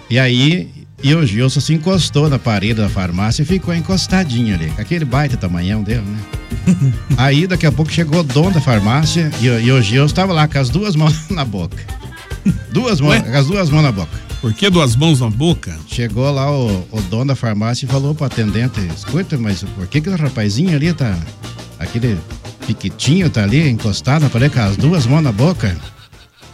E 0.09 0.17
aí, 0.19 0.69
e 1.03 1.13
o 1.15 1.25
Gilson 1.25 1.59
se 1.59 1.73
encostou 1.73 2.29
na 2.29 2.37
parede 2.39 2.75
da 2.75 2.89
farmácia 2.89 3.41
e 3.43 3.45
ficou 3.45 3.73
encostadinho 3.73 4.55
ali, 4.55 4.71
aquele 4.77 5.05
baita 5.05 5.37
tamanhão 5.37 5.81
dele, 5.83 6.01
né? 6.05 6.19
aí, 7.17 7.47
daqui 7.47 7.65
a 7.65 7.71
pouco 7.71 7.91
chegou 7.91 8.19
o 8.19 8.23
dono 8.23 8.51
da 8.51 8.61
farmácia 8.61 9.31
e, 9.39 9.49
o- 9.49 9.59
e 9.59 9.71
o 9.71 9.81
Gilson 9.81 10.05
estava 10.07 10.33
lá 10.33 10.47
com 10.49 10.59
as 10.59 10.69
duas 10.69 10.95
mãos 10.95 11.29
na 11.29 11.45
boca. 11.45 11.77
Duas 12.71 12.99
mãos, 13.01 13.21
com 13.21 13.37
as 13.37 13.45
duas 13.47 13.69
mãos 13.69 13.83
na 13.83 13.91
boca. 13.91 14.26
Por 14.41 14.53
que 14.53 14.69
duas 14.69 14.95
mãos 14.95 15.19
na 15.19 15.29
boca? 15.29 15.77
Chegou 15.87 16.29
lá 16.31 16.51
o, 16.51 16.87
o 16.91 17.01
dono 17.09 17.25
da 17.25 17.35
farmácia 17.35 17.85
e 17.85 17.89
falou 17.89 18.13
pro 18.13 18.25
atendente: 18.25 18.79
Escuta, 18.95 19.37
mas 19.37 19.63
por 19.63 19.87
que 19.87 19.99
que 19.99 20.09
o 20.09 20.15
rapazinho 20.15 20.75
ali 20.75 20.93
tá. 20.93 21.17
Aquele 21.79 22.17
piquitinho 22.65 23.29
tá 23.29 23.43
ali 23.43 23.67
encostado 23.67 24.23
na 24.23 24.29
parede 24.29 24.53
com 24.53 24.61
as 24.61 24.77
duas 24.77 25.05
mãos 25.05 25.23
na 25.23 25.31
boca? 25.31 25.75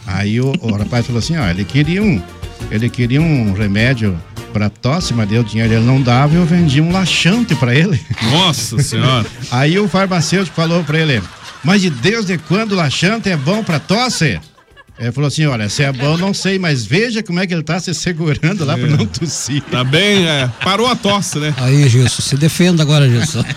Aí 0.06 0.40
o, 0.40 0.52
o 0.60 0.72
rapaz 0.74 1.06
falou 1.06 1.18
assim: 1.18 1.36
Ó, 1.36 1.46
ele 1.46 1.64
queria 1.64 2.02
um. 2.02 2.22
Ele 2.70 2.88
queria 2.88 3.20
um 3.20 3.52
remédio 3.52 4.18
pra 4.52 4.70
tosse, 4.70 5.12
mas 5.12 5.28
deu 5.28 5.42
dinheiro, 5.42 5.74
ele 5.74 5.84
não 5.84 6.00
dava 6.00 6.32
e 6.32 6.36
eu 6.36 6.46
vendi 6.46 6.80
um 6.80 6.92
laxante 6.92 7.54
pra 7.56 7.74
ele. 7.74 8.00
Nossa 8.30 8.80
senhora. 8.82 9.26
Aí 9.50 9.78
o 9.78 9.88
farmacêutico 9.88 10.56
falou 10.56 10.82
pra 10.84 10.98
ele: 10.98 11.22
Mas 11.62 11.82
de 11.82 11.90
Deus, 11.90 12.24
de 12.24 12.38
quando 12.38 12.72
o 12.72 12.76
laxante 12.76 13.28
é 13.28 13.36
bom 13.36 13.62
pra 13.62 13.78
tosse? 13.78 14.40
Ele 14.98 15.10
falou 15.12 15.28
assim: 15.28 15.44
Olha, 15.46 15.68
se 15.68 15.82
é 15.82 15.92
bom, 15.92 16.16
não 16.16 16.32
sei, 16.32 16.58
mas 16.58 16.84
veja 16.86 17.22
como 17.22 17.40
é 17.40 17.46
que 17.46 17.52
ele 17.54 17.62
tá 17.62 17.80
se 17.80 17.92
segurando 17.94 18.64
lá 18.64 18.76
pra 18.78 18.86
não 18.86 19.04
tossir. 19.06 19.60
Tá 19.62 19.82
bem, 19.82 20.24
é. 20.26 20.48
Parou 20.62 20.86
a 20.86 20.94
tosse, 20.94 21.38
né? 21.38 21.52
Aí, 21.58 21.88
Gilson, 21.88 22.22
se 22.22 22.36
defenda 22.36 22.82
agora, 22.82 23.08
Gilson. 23.08 23.42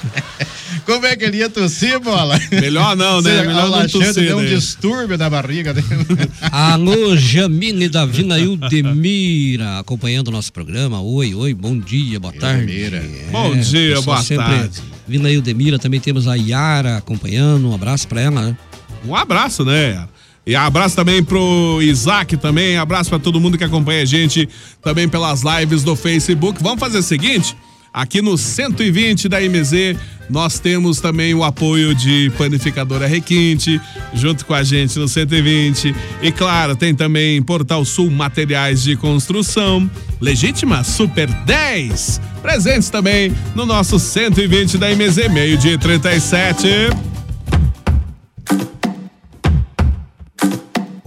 Como 0.86 1.06
é 1.06 1.18
que 1.18 1.26
ele 1.26 1.38
ia 1.40 1.50
tossir, 1.50 2.00
bola? 2.00 2.40
Melhor 2.50 2.96
não, 2.96 3.22
né? 3.22 3.40
Você- 3.42 3.48
Melhor 3.48 3.70
não 3.70 3.88
tossir, 3.90 4.14
deu 4.14 4.38
um 4.38 4.42
né? 4.42 4.48
distúrbio 4.56 5.18
na 5.18 5.30
barriga 5.30 5.74
dele. 5.74 5.88
Alô, 6.50 7.14
Jamine 7.18 7.90
da 7.90 8.06
Vina 8.06 8.40
Ildemira, 8.40 9.80
acompanhando 9.80 10.30
o 10.30 10.32
nosso 10.32 10.54
programa. 10.54 11.02
Oi, 11.02 11.36
oi, 11.36 11.54
bom 11.54 11.78
dia, 11.78 12.22
boa 12.22 12.34
tarde. 12.34 12.72
É, 12.86 13.28
Bom 13.30 13.54
dia, 13.58 14.02
boa 14.02 14.22
sempre- 14.22 14.46
tarde. 14.46 14.82
Vina 15.06 15.30
Ildemira, 15.30 15.78
também 15.78 16.00
temos 16.00 16.26
a 16.26 16.36
Yara 16.36 16.98
acompanhando. 16.98 17.70
Um 17.70 17.76
abraço 17.76 18.08
pra 18.08 18.22
ela, 18.22 18.42
né? 18.42 18.58
Um 19.06 19.14
abraço, 19.14 19.66
né? 19.66 20.08
E 20.48 20.56
abraço 20.56 20.96
também 20.96 21.22
pro 21.22 21.82
Isaac 21.82 22.38
também, 22.38 22.78
abraço 22.78 23.10
pra 23.10 23.20
todo 23.20 23.38
mundo 23.38 23.58
que 23.58 23.66
acompanha 23.66 24.04
a 24.04 24.06
gente 24.06 24.48
também 24.82 25.06
pelas 25.06 25.42
lives 25.44 25.84
do 25.84 25.94
Facebook. 25.94 26.64
Vamos 26.64 26.80
fazer 26.80 27.00
o 27.00 27.04
seguinte, 27.04 27.54
aqui 27.94 28.22
no 28.22 28.38
120 28.38 29.28
da 29.28 29.42
MZ, 29.42 29.98
nós 30.30 30.58
temos 30.58 31.02
também 31.02 31.34
o 31.34 31.44
apoio 31.44 31.94
de 31.94 32.32
Panificadora 32.38 33.08
Requinte, 33.08 33.82
junto 34.14 34.46
com 34.46 34.54
a 34.54 34.64
gente 34.64 34.98
no 34.98 35.10
120. 35.10 35.94
E 36.22 36.32
claro, 36.32 36.78
tem 36.78 36.96
também 36.96 37.42
Portal 37.42 37.84
Sul 37.84 38.10
Materiais 38.10 38.82
de 38.82 38.96
Construção, 38.96 39.92
Legítima 40.22 40.82
Super 40.82 41.28
10, 41.28 42.22
presentes 42.42 42.90
também 42.90 43.36
no 43.54 43.66
nosso 43.66 44.00
120 44.00 44.78
da 44.78 44.88
MZ, 44.96 45.28
meio 45.30 45.58
dia 45.58 45.74
e 45.74 45.78
37. 45.78 46.68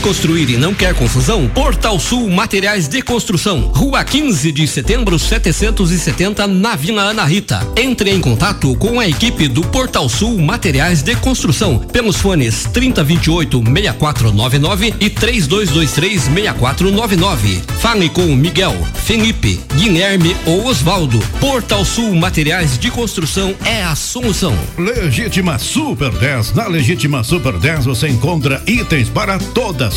Construir 0.07 0.49
e 0.49 0.55
não 0.55 0.73
quer 0.73 0.93
confusão? 0.93 1.49
Portal 1.49 1.99
Sul 1.99 2.29
Materiais 2.29 2.87
de 2.87 3.01
Construção, 3.01 3.73
Rua 3.75 4.05
15 4.05 4.53
de 4.53 4.65
Setembro 4.65 5.19
770, 5.19 6.47
na 6.47 6.77
Vila 6.77 7.01
Ana 7.01 7.25
Rita. 7.25 7.59
Entre 7.75 8.09
em 8.11 8.21
contato 8.21 8.73
com 8.77 9.01
a 9.01 9.07
equipe 9.09 9.49
do 9.49 9.63
Portal 9.63 10.07
Sul 10.07 10.37
Materiais 10.37 11.01
de 11.01 11.13
Construção 11.17 11.79
pelos 11.79 12.15
fones 12.15 12.63
3028 12.71 13.57
6499 13.57 14.93
e 14.97 15.09
3223 15.09 16.21
6499. 16.21 17.61
Fale 17.79 18.07
com 18.07 18.33
Miguel, 18.33 18.77
Felipe, 19.03 19.59
Guilherme 19.75 20.37
ou 20.45 20.67
Osvaldo. 20.67 21.19
Portal 21.41 21.83
Sul 21.83 22.15
Materiais 22.15 22.77
de 22.79 22.89
Construção 22.89 23.53
é 23.65 23.83
a 23.83 23.93
solução. 23.93 24.57
Legítima 24.77 25.59
Super 25.59 26.11
10. 26.11 26.53
Na 26.53 26.67
Legítima 26.67 27.25
Super 27.25 27.59
10 27.59 27.83
você 27.83 28.07
encontra 28.07 28.63
itens 28.65 29.09
para 29.09 29.37
toda 29.37 29.87
a 29.87 29.96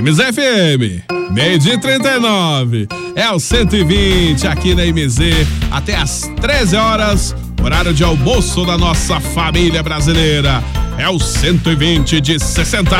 MZFM, 0.00 1.04
meio 1.30 1.58
dia 1.58 1.74
e 1.74 1.78
39. 1.78 2.88
É 3.14 3.30
o 3.30 3.38
120 3.38 4.46
aqui 4.48 4.74
na 4.74 4.82
MZ, 4.84 5.46
até 5.70 5.94
às 5.96 6.22
13 6.40 6.76
horas, 6.76 7.34
horário 7.62 7.94
de 7.94 8.02
almoço 8.02 8.66
da 8.66 8.76
nossa 8.76 9.20
família 9.20 9.82
brasileira. 9.82 10.62
É 10.98 11.08
o 11.08 11.18
120 11.18 12.20
de 12.20 12.40
60. 12.40 12.96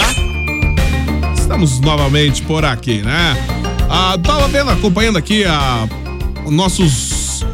Estamos 1.37 1.81
novamente 1.81 2.43
por 2.43 2.65
aqui, 2.65 3.03
né? 3.03 3.37
Ah, 3.91 4.17
tava 4.23 4.47
vendo, 4.49 4.71
acompanhando 4.71 5.19
aqui 5.19 5.45
a, 5.45 5.89
os 6.45 6.53
nossos 6.53 7.45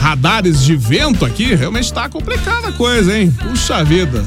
radares 0.00 0.64
de 0.64 0.76
vento 0.76 1.24
aqui, 1.24 1.54
realmente 1.54 1.92
tá 1.92 2.08
complicada 2.08 2.68
a 2.68 2.72
coisa, 2.72 3.18
hein? 3.18 3.30
Puxa 3.30 3.82
vida. 3.82 4.24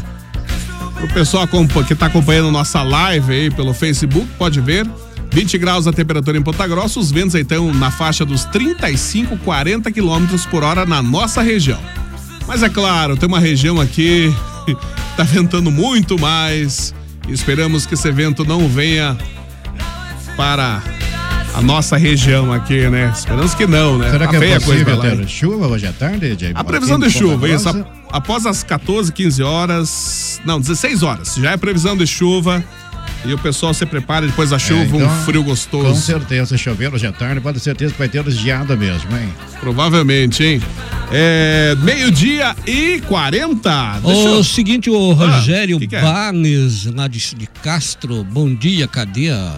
Pro 1.00 1.08
pessoal 1.08 1.47
que 1.88 1.95
tá 1.95 2.08
acompanhando 2.08 2.52
nossa 2.52 2.84
live 2.84 3.32
aí 3.32 3.50
pelo 3.50 3.74
Facebook, 3.74 4.28
pode 4.38 4.60
ver. 4.60 4.86
20 5.32 5.58
graus 5.58 5.88
a 5.88 5.93
temperatura 5.93 6.38
em 6.38 6.41
Ponta 6.41 6.68
Grossa, 6.68 7.00
os 7.00 7.12
ventos 7.12 7.36
aí 7.36 7.43
estão 7.43 7.74
na 7.74 7.89
faixa 7.89 8.26
dos 8.26 8.43
35, 8.45 9.38
40 9.38 9.91
quilômetros 9.91 10.45
por 10.45 10.64
hora 10.64 10.86
na 10.86 11.02
nossa 11.02 11.41
região. 11.41 11.80
Mas 12.47 12.64
é 12.64 12.70
claro, 12.70 13.16
tem 13.16 13.30
uma 13.30 13.39
região 13.39 13.80
aqui 13.80 14.34
que 14.66 14.76
tá 15.16 15.24
ventando 15.24 15.72
muito 15.72 16.20
mais. 16.20 16.93
Esperamos 17.30 17.86
que 17.86 17.93
esse 17.93 18.12
vento 18.12 18.43
não 18.43 18.68
venha 18.68 19.16
para 20.36 20.82
a 21.54 21.62
nossa 21.62 21.95
região 21.95 22.52
aqui, 22.52 22.89
né? 22.89 23.14
Esperamos 23.16 23.54
que 23.54 23.68
não, 23.68 23.97
né? 23.97 24.10
Será 24.10 24.26
Tá 24.26 24.32
que 24.38 24.45
é 24.45 24.60
possível 24.60 24.97
lá, 24.97 25.04
ter 25.04 25.28
chuva 25.30 25.68
hoje 25.68 25.88
à 25.88 25.93
tarde, 25.93 26.36
Jay? 26.38 26.52
A 26.56 26.64
previsão 26.64 27.00
de 27.00 27.10
chuva, 27.10 27.47
isso. 27.47 27.70
Após 28.12 28.45
as 28.45 28.64
14, 28.64 29.12
15 29.12 29.43
horas. 29.43 30.41
Não, 30.45 30.60
16 30.60 31.03
horas. 31.03 31.36
Já 31.36 31.51
é 31.51 31.57
previsão 31.57 31.95
de 31.95 32.05
chuva. 32.07 32.64
E 33.26 33.34
o 33.34 33.38
pessoal 33.38 33.74
se 33.74 33.86
prepara 33.86 34.26
depois 34.26 34.51
da 34.51 34.57
chuva, 34.57 34.95
um 34.95 35.10
frio 35.26 35.43
gostoso. 35.43 35.84
É, 35.84 35.89
então, 35.89 35.93
Com 35.93 35.99
certeza, 36.01 36.57
chover 36.57 36.93
hoje 36.93 37.05
à 37.05 37.12
tarde, 37.12 37.41
pode 37.41 37.57
ter 37.57 37.64
certeza 37.66 37.91
que 37.91 37.99
vai 37.99 38.07
ter 38.07 38.24
geada 38.32 38.78
mesmo, 38.78 39.12
hein? 39.18 39.28
Provavelmente, 39.60 40.41
hein? 40.41 40.62
É. 41.12 41.76
Meio-dia 41.82 42.55
e 42.66 43.01
40. 43.01 43.99
Deixa 44.05 44.22
O 44.30 44.36
eu- 44.36 44.43
seguinte, 44.43 44.89
o 44.89 45.12
Ah, 45.12 45.16
Rogério 45.36 45.78
que 45.80 45.88
que 45.88 45.95
é? 45.97 46.01
Barnes, 46.01 46.86
lá 46.86 47.10
de, 47.10 47.20
de 47.36 47.45
Castro, 47.62 48.24
bom 48.24 48.55
dia, 48.55 48.88
cadê 48.88 49.32
a- 49.32 49.53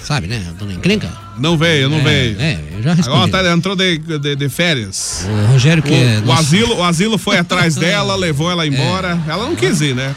sabe, 0.00 0.26
né? 0.26 0.52
Dona 0.58 0.74
Encrenca. 0.74 1.08
Não 1.38 1.56
veio, 1.56 1.88
não 1.88 1.98
É, 1.98 2.02
veio. 2.02 2.40
é, 2.40 2.60
eu 2.76 2.82
já 2.82 2.94
respondi. 2.94 3.16
Agora 3.16 3.44
tá, 3.44 3.52
entrou 3.52 3.74
de, 3.76 3.98
de, 3.98 4.36
de 4.36 4.48
férias. 4.48 5.26
O 5.48 5.52
Rogério 5.52 5.82
que 5.82 5.90
o, 5.90 5.94
é 5.94 6.22
o 6.26 6.32
asilo, 6.32 6.76
o 6.76 6.82
asilo 6.84 7.18
foi 7.18 7.38
atrás 7.38 7.74
dela, 7.76 8.14
levou 8.16 8.50
ela 8.50 8.66
embora. 8.66 9.18
Ela 9.26 9.46
não 9.46 9.56
quis 9.56 9.80
ir, 9.80 9.94
né? 9.94 10.14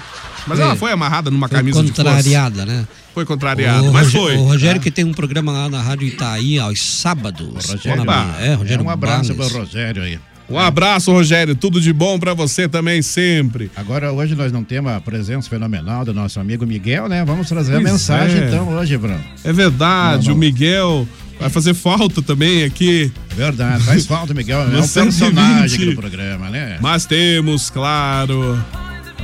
Mas 0.47 0.59
É. 0.59 0.63
ela 0.63 0.75
foi 0.75 0.91
amarrada 0.91 1.31
numa 1.31 1.47
Foi 1.47 1.57
camisa 1.57 1.81
de 1.81 1.91
contrariada, 1.91 2.65
né? 2.65 2.85
Foi 3.13 3.25
contrariada, 3.25 3.83
O 3.89 3.93
mas 3.93 4.11
foi. 4.11 4.35
O 4.35 4.43
Rogério 4.43 4.79
que 4.81 4.91
tem 4.91 5.05
um 5.05 5.13
programa 5.13 5.51
lá 5.51 5.69
na 5.69 5.81
Rádio 5.81 6.07
Itaí 6.07 6.59
aos 6.59 6.81
sábados. 6.81 7.65
Rogério, 7.71 8.03
Lá 8.05 8.25
na- 8.37 8.41
é, 8.45 8.53
Rogério 8.53 8.83
um 8.85 8.89
abraço 8.89 9.33
Barnes. 9.33 9.51
pro 9.53 9.61
Rogério 9.61 10.03
aí. 10.03 10.19
Um 10.49 10.59
abraço, 10.59 11.11
Rogério. 11.11 11.55
Tudo 11.55 11.81
de 11.81 11.91
bom 11.91 12.19
pra 12.19 12.33
você 12.33 12.67
também, 12.67 13.01
sempre. 13.01 13.71
Agora, 13.75 14.11
hoje 14.13 14.35
nós 14.35 14.51
não 14.51 14.63
temos 14.63 14.91
a 14.91 15.01
presença 15.01 15.49
fenomenal 15.49 16.05
do 16.05 16.13
nosso 16.13 16.39
amigo 16.39 16.65
Miguel, 16.67 17.09
né? 17.09 17.25
Vamos 17.25 17.47
trazer 17.49 17.73
a 17.75 17.81
Pois 17.81 17.91
mensagem 17.91 18.41
é. 18.43 18.47
então 18.47 18.69
hoje, 18.69 18.95
Bruno. 18.97 19.19
É 19.43 19.51
verdade, 19.51 20.25
Não, 20.27 20.29
não. 20.29 20.35
o 20.35 20.37
Miguel 20.37 21.07
vai 21.39 21.49
fazer 21.49 21.73
falta 21.73 22.21
também 22.21 22.63
aqui. 22.63 23.11
Verdade, 23.35 23.83
faz 23.83 24.05
falta, 24.05 24.33
Miguel. 24.35 24.61
É 24.61 24.65
um 24.67 24.69
personagem 24.87 25.57
aqui 25.63 25.69
120. 25.69 25.85
do 25.95 25.95
programa, 26.01 26.49
né? 26.49 26.77
Mas 26.79 27.05
temos, 27.07 27.69
claro, 27.71 28.57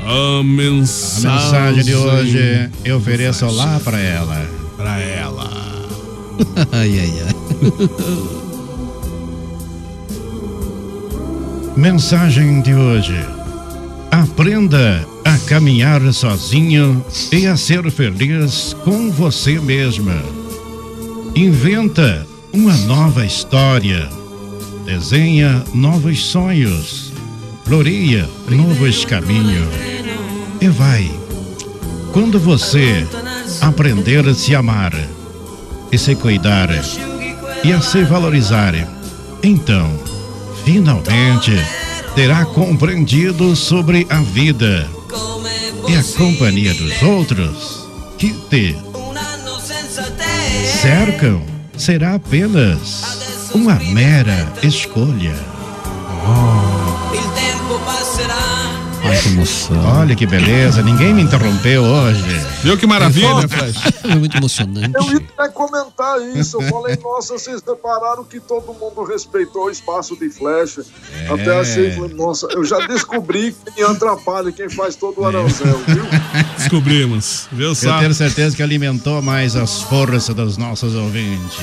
a 0.03 0.39
A 0.39 0.43
mensagem. 0.43 1.31
mensagem 1.31 1.83
de 1.83 1.93
hoje 1.95 2.69
eu 2.83 2.97
ofereço 2.97 3.45
lá 3.45 3.79
pra 3.79 3.99
ela. 3.99 4.43
Pra 4.75 4.99
ela. 4.99 5.49
ai, 6.73 6.99
ai, 6.99 7.13
ai. 7.27 8.31
Mensagem 11.75 12.61
de 12.61 12.73
hoje. 12.73 13.17
Aprenda 14.11 15.07
a 15.23 15.37
caminhar 15.47 16.01
sozinho 16.11 17.03
e 17.31 17.47
a 17.47 17.55
ser 17.55 17.89
feliz 17.89 18.75
com 18.83 19.09
você 19.09 19.57
mesma. 19.57 20.21
Inventa 21.33 22.27
uma 22.51 22.75
nova 22.79 23.25
história. 23.25 24.09
Desenha 24.85 25.63
novos 25.73 26.25
sonhos. 26.25 27.13
Floria 27.63 28.29
novos 28.49 29.05
caminhos. 29.05 29.69
E 30.59 30.67
vai. 30.67 31.09
Quando 32.11 32.37
você 32.37 33.07
aprender 33.61 34.27
a 34.27 34.33
se 34.33 34.53
amar 34.53 34.93
e 35.89 35.97
se 35.97 36.15
cuidar 36.15 36.69
e 37.63 37.71
a 37.71 37.79
se 37.79 38.03
valorizar, 38.03 38.73
então 39.41 40.10
finalmente 40.63 41.51
terá 42.15 42.45
compreendido 42.45 43.55
sobre 43.55 44.05
a 44.09 44.21
vida 44.21 44.89
e 45.87 45.95
a 45.95 46.03
companhia 46.17 46.73
dos 46.73 47.01
outros 47.01 47.87
que 48.17 48.33
te 48.49 48.75
cercam 50.81 51.41
será 51.77 52.15
apenas 52.15 53.51
uma 53.53 53.75
mera 53.75 54.51
escolha. 54.63 55.35
Ai, 59.03 59.17
que 59.17 59.29
emoção. 59.29 59.99
Olha 59.99 60.15
que 60.15 60.25
beleza, 60.25 60.81
ninguém 60.81 61.13
me 61.13 61.21
interrompeu 61.23 61.83
hoje. 61.83 62.23
Viu 62.63 62.77
que 62.77 62.85
maravilha, 62.87 63.47
Flash? 63.47 63.91
É 64.11 64.15
muito 64.15 64.35
emocionante. 64.35 64.91
Eu 64.95 65.11
ia 65.13 65.17
até 65.37 65.47
comentar 65.49 66.19
isso. 66.35 66.57
Eu 66.61 66.67
falei, 66.69 66.97
nossa, 67.01 67.33
vocês 67.33 67.61
repararam 67.65 68.23
que 68.25 68.39
todo 68.41 68.73
mundo 68.73 69.03
respeitou 69.05 69.65
o 69.65 69.69
espaço 69.69 70.17
de 70.17 70.29
flecha. 70.29 70.81
É. 71.15 71.27
Até 71.33 71.59
achei, 71.59 71.91
falei, 71.91 72.13
nossa, 72.13 72.47
eu 72.51 72.65
já 72.65 72.85
descobri 72.87 73.55
quem 73.73 73.83
atrapalha, 73.85 74.51
quem 74.51 74.69
faz 74.69 74.95
todo 74.95 75.21
o 75.21 75.25
aranzel, 75.25 75.79
viu? 75.87 76.03
Descobrimos, 76.57 77.47
viu 77.51 77.69
Eu 77.69 77.75
só? 77.75 77.99
tenho 77.99 78.13
certeza 78.13 78.55
que 78.55 78.61
alimentou 78.63 79.21
mais 79.21 79.55
as 79.55 79.81
forças 79.83 80.33
dos 80.35 80.57
nossos 80.57 80.93
ouvintes. 80.95 81.57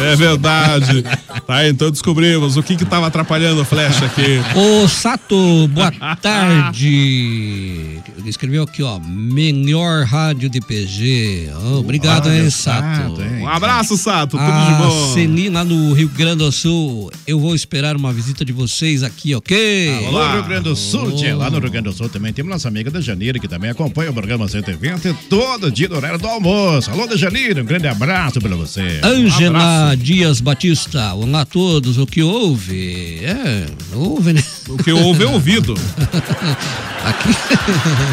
É 0.00 0.16
verdade. 0.16 1.04
tá, 1.46 1.68
então 1.68 1.90
descobrimos 1.90 2.56
o 2.56 2.62
que 2.62 2.74
que 2.74 2.84
tava 2.84 3.06
atrapalhando 3.06 3.60
o 3.62 3.64
Flash 3.64 4.02
aqui. 4.02 4.40
Ô, 4.56 4.88
Sato, 4.88 5.68
boa 5.68 5.92
tarde 6.20 6.81
de 6.82 8.11
ele 8.22 8.30
escreveu 8.30 8.62
aqui, 8.62 8.84
ó, 8.84 9.00
melhor 9.00 10.04
rádio 10.04 10.48
de 10.48 10.60
PG. 10.60 11.50
Ó, 11.56 11.80
obrigado, 11.80 12.28
Olha, 12.28 12.38
hein, 12.44 12.50
Sato, 12.50 13.16
Sato. 13.16 13.20
Um 13.20 13.48
abraço, 13.48 13.96
Sato. 13.96 14.38
Tudo 14.38 14.44
de 14.44 14.48
A 14.48 14.78
bom. 14.78 15.12
Ceni 15.12 15.48
lá 15.48 15.64
no 15.64 15.92
Rio 15.92 16.08
Grande 16.08 16.36
do 16.36 16.52
Sul. 16.52 17.10
Eu 17.26 17.40
vou 17.40 17.52
esperar 17.52 17.96
uma 17.96 18.12
visita 18.12 18.44
de 18.44 18.52
vocês 18.52 19.02
aqui, 19.02 19.34
ok? 19.34 20.06
Alô, 20.06 20.34
Rio 20.34 20.44
Grande 20.44 20.62
do 20.62 20.76
Sul, 20.76 21.16
tia. 21.16 21.36
Lá 21.36 21.50
no 21.50 21.58
Rio 21.58 21.68
Grande 21.68 21.88
do 21.88 21.92
Sul 21.92 22.08
também 22.08 22.32
temos 22.32 22.52
nossa 22.52 22.68
amiga 22.68 22.92
da 22.92 23.00
Janeiro, 23.00 23.40
que 23.40 23.48
também 23.48 23.70
acompanha 23.70 24.12
o 24.12 24.14
programa 24.14 24.46
120 24.46 25.12
todo 25.28 25.68
dia 25.72 25.88
no 25.88 25.96
horário 25.96 26.20
do 26.20 26.28
almoço. 26.28 26.92
Alô, 26.92 27.08
da 27.08 27.16
Janeiro, 27.16 27.60
um 27.60 27.64
grande 27.64 27.88
abraço 27.88 28.40
pra 28.40 28.54
você. 28.54 29.00
Ângela 29.02 29.96
Dias 29.96 30.40
Batista, 30.40 31.12
olá 31.14 31.40
a 31.40 31.44
todos. 31.44 31.98
O 31.98 32.06
que 32.06 32.22
houve? 32.22 33.18
É, 33.24 33.66
houve, 33.92 34.32
né? 34.32 34.44
O 34.68 34.76
que 34.76 34.92
houve 34.92 35.24
é 35.24 35.26
ouvido. 35.26 35.74
Aqui. 37.04 37.30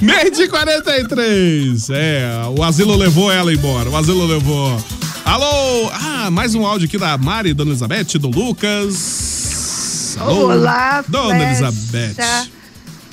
Meio 0.00 0.30
de 0.30 0.48
43. 0.48 1.90
É, 1.90 2.30
o 2.56 2.62
asilo 2.62 2.96
levou 2.96 3.30
ela 3.30 3.52
embora. 3.52 3.90
O 3.90 3.96
asilo 3.96 4.24
levou. 4.26 4.82
Alô? 5.24 5.90
Ah, 5.92 6.30
mais 6.30 6.54
um 6.54 6.66
áudio 6.66 6.86
aqui 6.88 6.98
da 6.98 7.16
Mari, 7.18 7.52
Dona 7.54 7.70
Elizabeth, 7.70 8.18
do 8.18 8.28
Lucas. 8.28 10.16
Alô? 10.18 10.50
Olá, 10.52 11.04
Dona. 11.06 11.42
Elizabeth. 11.44 12.16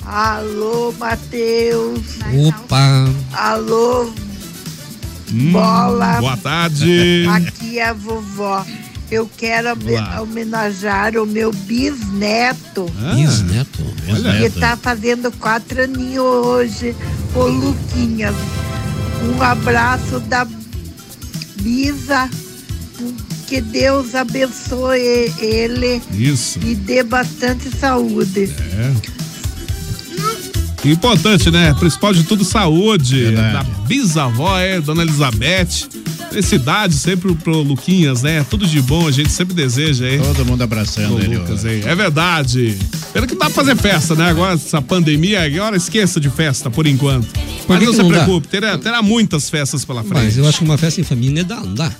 Alô, 0.04 0.92
Matheus. 0.98 2.00
Opa. 2.48 3.08
Alô, 3.32 4.10
Hum, 5.30 5.52
Bola. 5.52 6.20
Boa 6.20 6.36
tarde. 6.38 7.26
Aqui 7.30 7.78
é 7.78 7.88
a 7.90 7.92
vovó. 7.92 8.64
Eu 9.10 9.28
quero 9.38 9.68
Olá. 9.70 10.20
homenagear 10.20 11.16
o 11.16 11.26
meu 11.26 11.50
bisneto. 11.52 12.90
Ah, 13.00 13.14
Bisneto. 13.14 13.82
Que 14.38 14.50
tá 14.60 14.76
fazendo 14.76 15.32
quatro 15.32 15.82
aninhos 15.82 16.24
hoje, 16.24 16.94
o 17.34 17.44
Luquinhas. 17.44 18.34
Um 19.24 19.42
abraço 19.42 20.20
da 20.20 20.46
Bisa. 21.56 22.28
Que 23.46 23.62
Deus 23.62 24.14
abençoe 24.14 25.32
ele 25.38 26.02
Isso. 26.12 26.58
e 26.62 26.74
dê 26.74 27.02
bastante 27.02 27.70
saúde. 27.70 28.54
É. 30.84 30.88
Importante, 30.88 31.50
né? 31.50 31.74
Principal 31.74 32.12
de 32.12 32.24
tudo, 32.24 32.44
saúde. 32.44 33.32
Da 33.32 33.62
bisavó, 33.86 34.58
é, 34.58 34.80
Dona 34.82 35.02
Elizabeth. 35.02 35.88
Felicidade 36.30 36.94
sempre 36.94 37.34
pro 37.34 37.62
Luquinhas, 37.62 38.22
né? 38.22 38.44
Tudo 38.48 38.66
de 38.66 38.80
bom, 38.82 39.08
a 39.08 39.10
gente 39.10 39.30
sempre 39.30 39.54
deseja 39.54 40.04
aí. 40.04 40.18
Todo 40.18 40.44
mundo 40.44 40.62
abraçando 40.62 41.18
ele 41.18 41.38
Lucas. 41.38 41.64
É 41.64 41.94
verdade. 41.94 42.78
Pena 43.12 43.26
que 43.26 43.32
não 43.32 43.40
dá 43.40 43.46
pra 43.46 43.54
fazer 43.54 43.76
festa, 43.76 44.14
né? 44.14 44.28
Agora, 44.28 44.54
essa 44.54 44.82
pandemia, 44.82 45.42
agora 45.44 45.76
esqueça 45.76 46.20
de 46.20 46.28
festa, 46.28 46.70
por 46.70 46.86
enquanto. 46.86 47.28
Mas 47.66 47.78
que 47.78 47.86
não 47.86 47.92
se 47.92 48.02
não 48.02 48.08
preocupe, 48.08 48.48
terá, 48.48 48.76
terá 48.76 49.02
muitas 49.02 49.48
festas 49.48 49.84
pela 49.84 50.02
frente. 50.02 50.24
Mas 50.24 50.36
eu 50.36 50.46
acho 50.46 50.58
que 50.58 50.64
uma 50.64 50.78
festa 50.78 51.00
em 51.00 51.04
família 51.04 51.44
dá, 51.44 51.56
não 51.56 51.74
dá? 51.74 51.92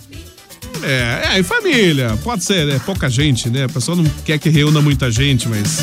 É, 0.83 1.31
é, 1.33 1.41
em 1.41 1.43
família. 1.43 2.19
Pode 2.23 2.45
ser, 2.45 2.67
né? 2.67 2.81
Pouca 2.85 3.09
gente, 3.09 3.49
né? 3.49 3.65
A 3.65 3.69
pessoa 3.69 3.97
não 3.97 4.05
quer 4.25 4.39
que 4.39 4.49
reúna 4.49 4.81
muita 4.81 5.11
gente, 5.11 5.49
mas. 5.49 5.81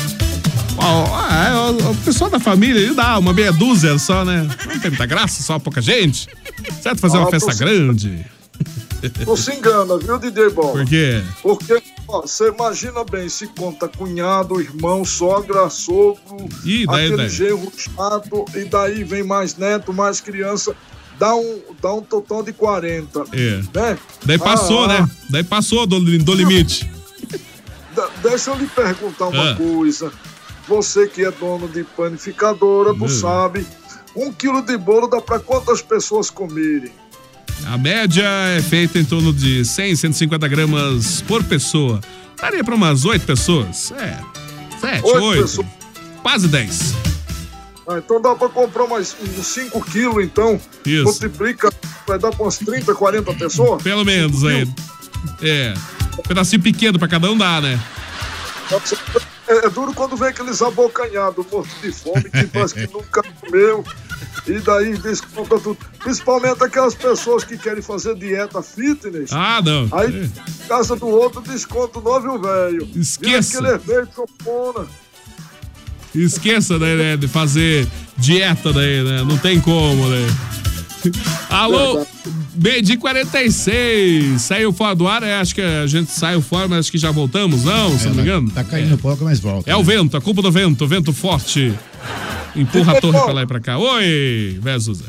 Ó, 0.78 1.06
ah, 1.14 1.48
é, 1.48 1.82
o, 1.82 1.90
o 1.90 1.94
pessoal 1.96 2.30
da 2.30 2.38
família, 2.38 2.78
ele 2.78 2.94
dá 2.94 3.18
uma 3.18 3.32
meia 3.32 3.52
dúzia 3.52 3.98
só, 3.98 4.24
né? 4.24 4.42
Não 4.66 4.78
tem 4.78 4.90
muita 4.90 5.06
graça, 5.06 5.42
só 5.42 5.58
pouca 5.58 5.82
gente. 5.82 6.28
Certo? 6.82 6.98
Fazer 6.98 7.18
uma 7.18 7.30
festa 7.30 7.52
grande. 7.54 8.24
Não 9.26 9.36
se 9.36 9.52
engana, 9.54 9.98
viu, 9.98 10.18
DJ 10.18 10.50
Bola? 10.50 10.72
Por 10.72 10.86
quê? 10.86 11.22
Porque 11.42 11.82
ó, 12.08 12.22
você 12.22 12.48
imagina 12.48 13.04
bem, 13.04 13.28
se 13.28 13.46
conta 13.48 13.88
cunhado, 13.88 14.60
irmão, 14.60 15.04
sogra, 15.04 15.68
sogro, 15.70 16.36
Ih, 16.64 16.86
daí, 16.86 17.04
aquele 17.06 17.16
daí. 17.16 17.28
genro 17.28 17.72
chato, 17.76 18.44
e 18.54 18.64
daí 18.64 19.04
vem 19.04 19.22
mais 19.22 19.56
neto, 19.56 19.92
mais 19.92 20.20
criança, 20.20 20.74
dá 21.18 21.34
um, 21.34 21.60
dá 21.80 21.92
um 21.94 22.02
total 22.02 22.42
de 22.42 22.52
40. 22.52 23.24
É. 23.32 23.60
Né? 23.74 23.98
Daí 24.24 24.38
passou, 24.38 24.84
Ah, 24.84 24.88
né? 25.02 25.10
Daí 25.30 25.44
passou 25.44 25.86
do, 25.86 26.00
do 26.00 26.34
limite. 26.34 26.90
Deixa 28.22 28.50
eu 28.50 28.56
lhe 28.56 28.66
perguntar 28.66 29.28
uma 29.28 29.52
Ah. 29.52 29.56
coisa. 29.56 30.12
Você 30.68 31.06
que 31.06 31.24
é 31.24 31.30
dono 31.30 31.68
de 31.68 31.84
panificadora, 31.84 32.92
tu 32.92 33.04
Hum. 33.04 33.08
sabe, 33.08 33.66
um 34.14 34.32
quilo 34.32 34.60
de 34.62 34.76
bolo 34.76 35.06
dá 35.06 35.20
pra 35.20 35.38
quantas 35.38 35.80
pessoas 35.80 36.28
comerem? 36.28 36.92
A 37.66 37.76
média 37.76 38.24
é 38.56 38.62
feita 38.62 38.98
em 38.98 39.04
torno 39.04 39.32
de 39.32 39.64
100, 39.64 39.96
150 39.96 40.46
gramas 40.48 41.22
por 41.22 41.42
pessoa. 41.44 42.00
Daria 42.40 42.62
pra 42.62 42.74
umas 42.74 43.04
8 43.04 43.24
pessoas. 43.26 43.92
É. 43.92 44.18
7, 44.80 45.04
Oito 45.04 45.18
8. 45.24 45.42
pessoas. 45.42 45.66
Quase 46.22 46.48
10. 46.48 46.94
Ah, 47.88 47.98
então 47.98 48.20
dá 48.20 48.34
pra 48.34 48.48
comprar 48.48 48.86
mais 48.86 49.16
uns 49.38 49.46
5 49.46 49.80
quilos, 49.90 50.24
então. 50.24 50.60
Isso. 50.84 51.04
Multiplica, 51.04 51.72
vai 52.06 52.18
dar 52.18 52.30
pra 52.30 52.44
umas 52.44 52.58
30, 52.58 52.94
40 52.94 53.32
pessoas? 53.34 53.82
Pelo 53.82 54.04
menos 54.04 54.44
aí. 54.44 54.68
É. 55.42 55.74
Um 56.18 56.22
pedacinho 56.22 56.62
pequeno 56.62 56.98
pra 56.98 57.08
cada 57.08 57.30
um 57.30 57.36
dá, 57.36 57.60
né? 57.60 57.80
É, 59.48 59.66
é 59.66 59.70
duro 59.70 59.92
quando 59.94 60.16
vem 60.16 60.28
aqueles 60.28 60.60
abocanhados 60.60 61.46
mortos 61.50 61.80
de 61.80 61.92
fome 61.92 62.24
que 62.24 62.46
parece 62.52 62.74
que 62.74 62.92
nunca 62.92 63.22
comeu. 63.40 63.84
E 64.46 64.60
daí 64.60 64.96
desconta 64.98 65.58
tudo. 65.58 65.78
Principalmente 65.98 66.62
aquelas 66.62 66.94
pessoas 66.94 67.42
que 67.42 67.58
querem 67.58 67.82
fazer 67.82 68.14
dieta 68.14 68.62
fitness. 68.62 69.32
Ah, 69.32 69.60
não. 69.64 69.88
Aí, 69.92 70.30
casa 70.68 70.94
do 70.94 71.08
outro, 71.08 71.40
desconto 71.42 72.00
novo, 72.00 72.36
o 72.36 72.38
velho. 72.40 72.88
Esqueça. 72.94 73.60
Vira 73.60 73.74
Aquele 73.74 73.96
efeito 73.96 74.14
sanfona. 74.14 74.86
Esqueça, 76.14 76.78
né, 76.78 76.94
né, 76.94 77.16
de 77.16 77.28
fazer 77.28 77.86
dieta 78.16 78.72
daí, 78.72 79.02
né? 79.02 79.24
Não 79.24 79.36
tem 79.36 79.60
como, 79.60 80.08
né? 80.08 80.26
Alô, 81.50 82.06
BD 82.54 82.96
46. 82.96 84.40
Saiu 84.40 84.72
fora 84.72 84.94
do 84.94 85.06
ar, 85.06 85.22
é, 85.22 85.38
acho 85.38 85.54
que 85.54 85.60
a 85.60 85.86
gente 85.86 86.10
saiu 86.10 86.40
fora, 86.40 86.68
mas 86.68 86.80
acho 86.80 86.90
que 86.90 86.98
já 86.98 87.10
voltamos, 87.10 87.64
não? 87.64 87.98
Se 87.98 88.06
não 88.08 88.14
me 88.14 88.22
engano. 88.22 88.50
Tá 88.50 88.64
caindo 88.64 88.94
um 88.94 88.98
pouco, 88.98 89.24
mas 89.24 89.40
volta. 89.40 89.70
É 89.70 89.76
o 89.76 89.84
vento, 89.84 90.16
a 90.16 90.20
culpa 90.20 90.40
do 90.40 90.50
vento, 90.50 90.86
vento 90.86 91.12
forte. 91.12 91.74
Empurra 92.56 92.98
a 92.98 93.00
torre 93.00 93.20
pra 93.20 93.32
lá 93.32 93.42
e 93.42 93.46
pra 93.46 93.60
cá. 93.60 93.78
Oi, 93.78 94.58
Vesusa. 94.60 95.04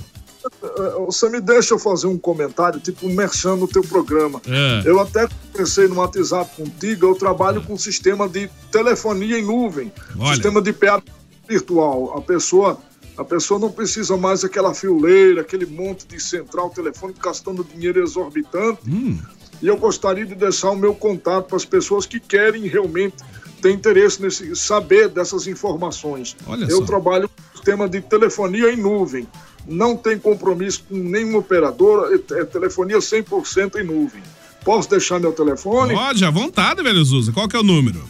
Eh, 0.61 1.05
Você 1.05 1.29
me 1.29 1.41
deixa 1.41 1.73
eu 1.73 1.79
fazer 1.79 2.07
um 2.07 2.17
comentário, 2.17 2.79
tipo 2.79 3.07
um 3.07 3.13
merchan 3.13 3.55
no 3.55 3.67
teu 3.67 3.81
programa. 3.81 4.41
É. 4.47 4.83
Eu 4.85 4.99
até 4.99 5.27
pensei 5.53 5.87
no 5.87 5.95
WhatsApp 5.95 6.55
contigo, 6.55 7.05
eu 7.07 7.15
trabalho 7.15 7.61
com 7.63 7.73
um 7.73 7.77
sistema 7.77 8.27
de 8.27 8.49
telefonia 8.71 9.39
em 9.39 9.43
nuvem, 9.45 9.91
Olha. 10.17 10.33
sistema 10.33 10.61
de 10.61 10.73
PA 10.73 11.01
virtual. 11.47 12.17
A 12.17 12.21
pessoa, 12.21 12.77
a 13.17 13.23
pessoa 13.23 13.59
não 13.59 13.71
precisa 13.71 14.15
mais 14.17 14.41
daquela 14.41 14.73
fileira, 14.73 15.41
aquele 15.41 15.65
monte 15.65 16.05
de 16.07 16.19
central 16.19 16.69
telefônico 16.69 17.19
gastando 17.21 17.63
dinheiro 17.63 18.01
exorbitante. 18.03 18.79
Hum. 18.87 19.17
E 19.61 19.67
eu 19.67 19.75
gostaria 19.75 20.25
de 20.25 20.35
deixar 20.35 20.69
o 20.69 20.75
meu 20.75 20.93
contato 20.93 21.47
para 21.47 21.57
as 21.57 21.65
pessoas 21.65 22.05
que 22.05 22.19
querem 22.19 22.67
realmente 22.67 23.15
ter 23.61 23.71
interesse 23.71 24.21
nesse 24.21 24.55
saber 24.55 25.09
dessas 25.09 25.47
informações. 25.47 26.35
Olha 26.45 26.65
eu 26.65 26.79
só. 26.79 26.85
trabalho 26.85 27.29
com 27.29 27.55
sistema 27.55 27.89
de 27.89 28.01
telefonia 28.01 28.71
em 28.71 28.77
nuvem. 28.77 29.27
Não 29.67 29.97
tem 29.97 30.17
compromisso 30.17 30.83
com 30.87 30.95
nenhuma 30.95 31.39
operadora, 31.39 32.15
é 32.15 32.39
é 32.39 32.45
telefonia 32.45 32.99
100% 32.99 33.81
em 33.81 33.83
nuvem. 33.83 34.23
Posso 34.63 34.89
deixar 34.89 35.19
meu 35.19 35.33
telefone? 35.33 35.93
Pode, 35.93 36.25
à 36.25 36.29
vontade, 36.29 36.83
velho 36.83 37.03
Zuza. 37.03 37.31
Qual 37.31 37.47
que 37.47 37.55
é 37.55 37.59
o 37.59 37.63
número? 37.63 38.03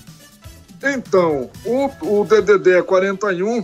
Então, 0.83 1.49
o, 1.65 2.19
o 2.19 2.25
DDD 2.25 2.77
é 2.77 2.81
41, 2.81 3.63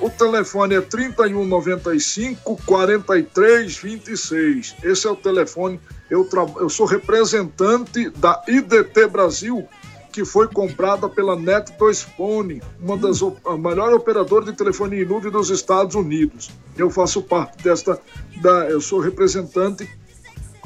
o 0.00 0.08
telefone 0.08 0.76
é 0.76 0.80
3195 0.80 2.56
4326. 2.64 4.76
Esse 4.82 5.06
é 5.06 5.10
o 5.10 5.16
telefone. 5.16 5.78
Eu, 6.08 6.24
tra... 6.24 6.46
eu 6.56 6.70
sou 6.70 6.86
representante 6.86 8.08
da 8.10 8.42
IDT 8.48 9.06
Brasil, 9.08 9.68
que 10.12 10.24
foi 10.24 10.48
comprada 10.48 11.08
pela 11.08 11.36
Net 11.36 11.72
2 11.78 12.02
Phone, 12.16 12.60
uma 12.80 12.96
das 12.96 13.22
op- 13.22 13.40
a 13.46 13.56
maior 13.56 13.92
operadora 13.94 14.44
de 14.46 14.52
telefonia 14.52 15.02
em 15.02 15.06
nuvem 15.06 15.30
dos 15.30 15.50
Estados 15.50 15.94
Unidos. 15.94 16.50
Eu 16.76 16.90
faço 16.90 17.22
parte 17.22 17.62
desta, 17.62 17.98
da, 18.42 18.68
eu 18.68 18.80
sou 18.80 19.00
representante, 19.00 19.88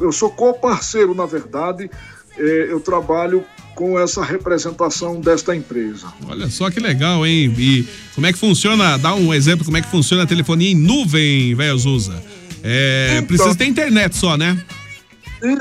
eu 0.00 0.10
sou 0.12 0.30
co-parceiro, 0.30 1.14
na 1.14 1.26
verdade, 1.26 1.90
eh, 2.38 2.66
eu 2.70 2.80
trabalho 2.80 3.44
com 3.74 3.98
essa 3.98 4.22
representação 4.24 5.20
desta 5.20 5.54
empresa. 5.54 6.06
Olha 6.28 6.48
só 6.48 6.70
que 6.70 6.78
legal, 6.80 7.26
hein? 7.26 7.52
E 7.58 7.84
como 8.14 8.26
é 8.26 8.32
que 8.32 8.38
funciona? 8.38 8.96
Dá 8.96 9.14
um 9.14 9.34
exemplo 9.34 9.64
como 9.64 9.76
é 9.76 9.82
que 9.82 9.90
funciona 9.90 10.22
a 10.22 10.26
telefonia 10.26 10.70
em 10.70 10.74
nuvem, 10.76 11.54
velho 11.54 11.76
Zuza. 11.78 12.22
É, 12.62 13.16
Então- 13.16 13.26
precisa 13.26 13.54
ter 13.54 13.66
internet 13.66 14.16
só, 14.16 14.36
né? 14.36 14.56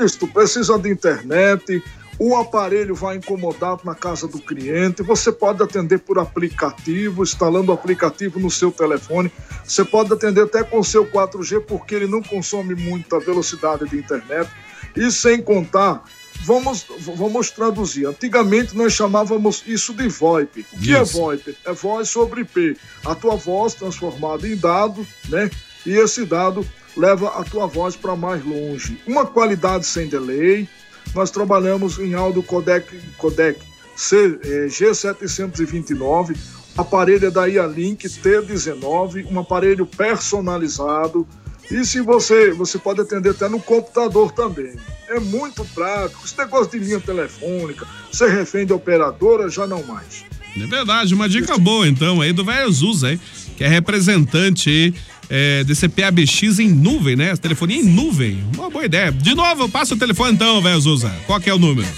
Isso, 0.02 0.26
precisa 0.28 0.78
de 0.78 0.88
internet, 0.90 1.82
o 2.18 2.36
aparelho 2.36 2.94
vai 2.94 3.16
incomodado 3.16 3.82
na 3.84 3.94
casa 3.94 4.28
do 4.28 4.38
cliente, 4.38 5.02
você 5.02 5.32
pode 5.32 5.62
atender 5.62 5.98
por 5.98 6.18
aplicativo, 6.18 7.22
instalando 7.22 7.70
o 7.70 7.74
aplicativo 7.74 8.38
no 8.38 8.50
seu 8.50 8.70
telefone, 8.70 9.32
você 9.64 9.84
pode 9.84 10.12
atender 10.12 10.42
até 10.42 10.62
com 10.62 10.78
o 10.78 10.84
seu 10.84 11.06
4G, 11.06 11.60
porque 11.60 11.94
ele 11.94 12.06
não 12.06 12.22
consome 12.22 12.74
muita 12.74 13.18
velocidade 13.18 13.88
de 13.88 13.96
internet, 13.96 14.48
e 14.96 15.10
sem 15.10 15.42
contar, 15.42 16.04
vamos, 16.44 16.86
vamos 17.00 17.50
traduzir, 17.50 18.06
antigamente 18.06 18.76
nós 18.76 18.92
chamávamos 18.92 19.64
isso 19.66 19.92
de 19.92 20.08
VoIP. 20.08 20.64
O 20.72 20.78
que 20.78 20.94
é 20.94 21.02
Isso. 21.02 21.18
VoIP? 21.18 21.56
É 21.64 21.72
voz 21.72 22.08
sobre 22.08 22.42
IP, 22.42 22.76
a 23.04 23.14
tua 23.14 23.34
voz 23.34 23.74
transformada 23.74 24.46
em 24.46 24.56
dado, 24.56 25.04
né? 25.28 25.50
E 25.84 25.92
esse 25.92 26.24
dado 26.24 26.64
leva 26.96 27.28
a 27.40 27.44
tua 27.44 27.66
voz 27.66 27.96
para 27.96 28.14
mais 28.14 28.44
longe. 28.44 29.00
Uma 29.06 29.26
qualidade 29.26 29.84
sem 29.84 30.06
delay. 30.08 30.68
Nós 31.14 31.30
trabalhamos 31.30 31.98
em 31.98 32.14
áudio 32.14 32.42
codec, 32.42 32.86
codec 33.18 33.60
C, 33.96 34.38
eh, 34.42 34.66
G729, 34.66 36.36
aparelho 36.76 37.26
é 37.26 37.30
da 37.30 37.46
Ialink 37.46 38.08
T19, 38.08 39.26
um 39.30 39.38
aparelho 39.38 39.86
personalizado. 39.86 41.26
E 41.70 41.84
se 41.84 42.00
você, 42.00 42.52
você 42.52 42.78
pode 42.78 43.00
atender 43.00 43.30
até 43.30 43.48
no 43.48 43.60
computador 43.60 44.32
também. 44.32 44.74
É 45.08 45.18
muito 45.18 45.64
prático. 45.66 46.24
Esse 46.24 46.36
negócio 46.36 46.72
de 46.72 46.78
linha 46.78 47.00
telefônica, 47.00 47.86
você 48.12 48.28
refém 48.28 48.66
de 48.66 48.72
operadora, 48.72 49.48
já 49.48 49.66
não 49.66 49.82
mais. 49.84 50.24
É 50.56 50.66
verdade, 50.66 51.14
uma 51.14 51.28
dica 51.28 51.58
boa 51.58 51.88
então 51.88 52.20
aí 52.20 52.32
do 52.32 52.44
velho 52.44 52.70
Zuza, 52.70 53.08
aí, 53.08 53.20
que 53.56 53.64
é 53.64 53.68
representante 53.68 54.70
aí, 54.70 54.94
é, 55.28 55.64
desse 55.64 55.88
PABX 55.88 56.58
em 56.58 56.68
nuvem, 56.68 57.16
né? 57.16 57.36
Telefonia 57.36 57.76
em 57.76 57.84
nuvem. 57.84 58.44
Uma 58.54 58.70
boa 58.70 58.84
ideia. 58.84 59.10
De 59.12 59.34
novo, 59.34 59.68
passa 59.68 59.94
o 59.94 59.98
telefone 59.98 60.32
então, 60.32 60.60
velho 60.60 60.80
Zuza. 60.80 61.12
Qual 61.26 61.40
que 61.40 61.50
é 61.50 61.54
o 61.54 61.58
número? 61.58 61.88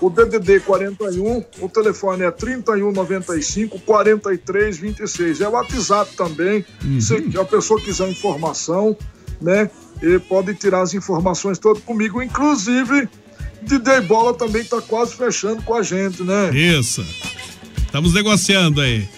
O 0.00 0.10
DDD 0.10 0.60
41, 0.60 1.44
o 1.60 1.68
telefone 1.68 2.24
é 2.24 2.30
3195 2.30 3.78
4326. 3.80 5.40
É 5.40 5.48
o 5.48 5.52
WhatsApp 5.52 6.14
também. 6.16 6.64
Se 7.00 7.14
a 7.38 7.44
pessoa 7.44 7.80
quiser 7.80 8.10
informação, 8.10 8.96
né? 9.40 9.70
E 10.02 10.18
pode 10.18 10.54
tirar 10.54 10.82
as 10.82 10.92
informações 10.92 11.58
todas 11.58 11.82
comigo. 11.82 12.22
Inclusive, 12.22 13.08
DJ 13.62 14.02
Bola 14.02 14.34
também 14.34 14.62
está 14.62 14.82
quase 14.82 15.14
fechando 15.14 15.62
com 15.62 15.74
a 15.74 15.82
gente, 15.82 16.22
né? 16.22 16.50
Isso. 16.54 17.04
Estamos 17.78 18.12
negociando 18.12 18.80
aí. 18.80 19.08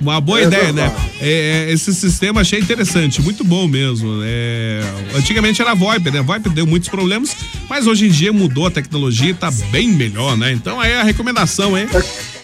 Uma 0.00 0.20
boa 0.20 0.40
É 0.40 0.44
ideia, 0.44 0.72
né? 0.72 0.94
É, 1.20 1.66
é, 1.68 1.72
esse 1.72 1.94
sistema 1.94 2.40
achei 2.40 2.58
interessante, 2.58 3.22
muito 3.22 3.44
bom 3.44 3.66
mesmo. 3.66 4.20
É, 4.24 4.80
antigamente 5.14 5.62
era 5.62 5.74
VoIP, 5.74 6.10
né? 6.10 6.20
VoIP 6.20 6.48
deu 6.50 6.66
muitos 6.66 6.88
problemas, 6.88 7.34
mas 7.68 7.86
hoje 7.86 8.06
em 8.06 8.10
dia 8.10 8.32
mudou 8.32 8.66
a 8.66 8.70
tecnologia 8.70 9.30
e 9.30 9.34
tá 9.34 9.50
bem 9.70 9.88
melhor, 9.88 10.36
né? 10.36 10.52
Então 10.52 10.80
aí 10.80 10.94
a 10.94 11.02
recomendação, 11.02 11.78
hein? 11.78 11.88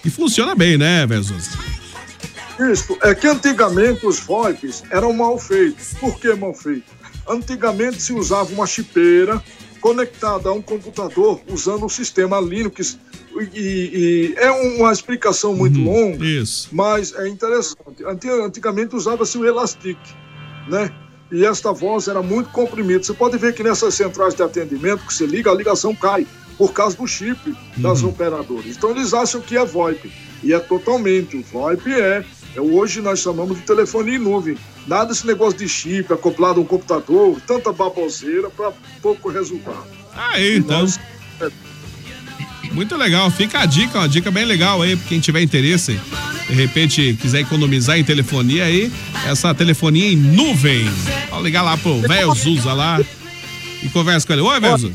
E 0.04 0.10
funciona 0.10 0.54
bem, 0.54 0.78
né, 0.78 1.06
Vezos? 1.06 1.50
Isso, 2.72 2.96
é 3.02 3.14
que 3.14 3.26
antigamente 3.26 4.06
os 4.06 4.20
VoIPs 4.20 4.82
eram 4.90 5.12
mal 5.12 5.38
feitos. 5.38 5.94
Por 5.98 6.18
que 6.18 6.34
mal 6.34 6.54
feitos? 6.54 6.90
Antigamente 7.28 8.02
se 8.02 8.12
usava 8.12 8.52
uma 8.52 8.66
chipeira 8.66 9.42
conectada 9.80 10.48
a 10.48 10.52
um 10.52 10.62
computador 10.62 11.40
usando 11.48 11.86
o 11.86 11.88
sistema 11.90 12.40
Linux. 12.40 12.98
E, 13.54 14.34
e 14.34 14.34
é 14.36 14.50
uma 14.50 14.92
explicação 14.92 15.54
muito 15.54 15.78
longa, 15.80 16.24
isso. 16.24 16.68
mas 16.72 17.14
é 17.14 17.28
interessante. 17.28 18.04
Anti- 18.04 18.28
Antigamente 18.28 18.94
usava-se 18.96 19.38
o 19.38 19.46
Elastic, 19.46 19.96
né? 20.68 20.90
E 21.32 21.44
esta 21.46 21.72
voz 21.72 22.08
era 22.08 22.20
muito 22.22 22.50
comprimida. 22.50 23.02
Você 23.04 23.14
pode 23.14 23.38
ver 23.38 23.54
que 23.54 23.62
nessas 23.62 23.94
centrais 23.94 24.34
de 24.34 24.42
atendimento 24.42 25.06
que 25.06 25.14
você 25.14 25.26
liga, 25.26 25.48
a 25.50 25.54
ligação 25.54 25.94
cai 25.94 26.26
por 26.58 26.72
causa 26.72 26.96
do 26.96 27.06
chip 27.06 27.38
das 27.76 28.02
operadoras. 28.02 28.76
Então 28.76 28.90
eles 28.90 29.14
acham 29.14 29.40
que 29.40 29.56
é 29.56 29.64
VoIP. 29.64 30.10
E 30.42 30.52
é 30.52 30.58
totalmente. 30.58 31.36
O 31.36 31.42
VoIP 31.42 31.94
é 31.94 32.24
hoje 32.58 33.00
nós 33.00 33.20
chamamos 33.20 33.56
de 33.58 33.62
telefonia 33.62 34.16
em 34.16 34.18
nuvem. 34.18 34.56
Nada 34.86 35.06
desse 35.06 35.26
negócio 35.26 35.58
de 35.58 35.68
chip 35.68 36.12
acoplado 36.12 36.58
a 36.60 36.62
um 36.62 36.66
computador, 36.66 37.40
tanta 37.46 37.72
baboseira 37.72 38.50
para 38.50 38.72
pouco 39.00 39.28
resultado. 39.30 39.84
Aí, 40.14 40.56
então. 40.56 40.86
Muito 42.72 42.96
legal, 42.96 43.30
fica 43.30 43.60
a 43.60 43.66
dica, 43.66 43.98
uma 43.98 44.08
dica 44.08 44.30
bem 44.30 44.44
legal 44.44 44.80
aí, 44.80 44.96
pra 44.96 45.08
quem 45.08 45.18
tiver 45.18 45.42
interesse, 45.42 46.00
de 46.46 46.54
repente 46.54 47.18
quiser 47.20 47.40
economizar 47.40 47.98
em 47.98 48.04
telefonia 48.04 48.64
aí, 48.64 48.92
essa 49.26 49.52
telefonia 49.54 50.12
em 50.12 50.16
nuvem. 50.16 50.88
Pode 51.28 51.42
ligar 51.42 51.62
lá 51.62 51.76
pro 51.76 52.00
velho 52.00 52.32
Zuza 52.34 52.72
lá 52.72 53.00
e 53.82 53.88
conversa 53.88 54.26
com 54.26 54.32
ele. 54.34 54.42
Oi, 54.42 54.60
velho 54.60 54.78
Zuza. 54.78 54.94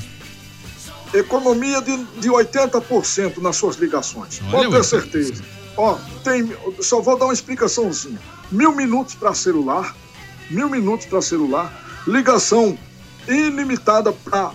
Economia 1.14 1.82
de, 1.82 1.97
de 2.20 2.30
80% 2.30 3.38
nas 3.38 3.56
suas 3.58 3.78
ligações. 3.78 4.41
Olha, 4.51 4.70
Pode 4.70 4.72
ter 4.72 4.78
80%. 4.78 4.84
certeza. 4.84 5.43
Ó, 5.78 5.98
tem, 6.24 6.56
só 6.80 7.02
vou 7.02 7.18
dar 7.18 7.26
uma 7.26 7.34
explicaçãozinha. 7.34 8.20
Mil 8.52 8.74
minutos 8.74 9.16
para 9.16 9.34
celular, 9.34 9.96
mil 10.50 10.70
minutos 10.70 11.06
para 11.06 11.22
celular, 11.22 12.04
ligação 12.08 12.78
ilimitada 13.28 14.12
para 14.12 14.52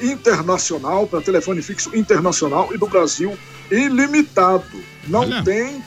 internacional, 0.00 1.06
para 1.06 1.22
telefone 1.22 1.62
fixo 1.62 1.94
internacional 1.96 2.68
e 2.74 2.78
do 2.78 2.86
Brasil, 2.86 3.36
ilimitado. 3.70 4.64
Não 5.08 5.42
tem. 5.42 5.82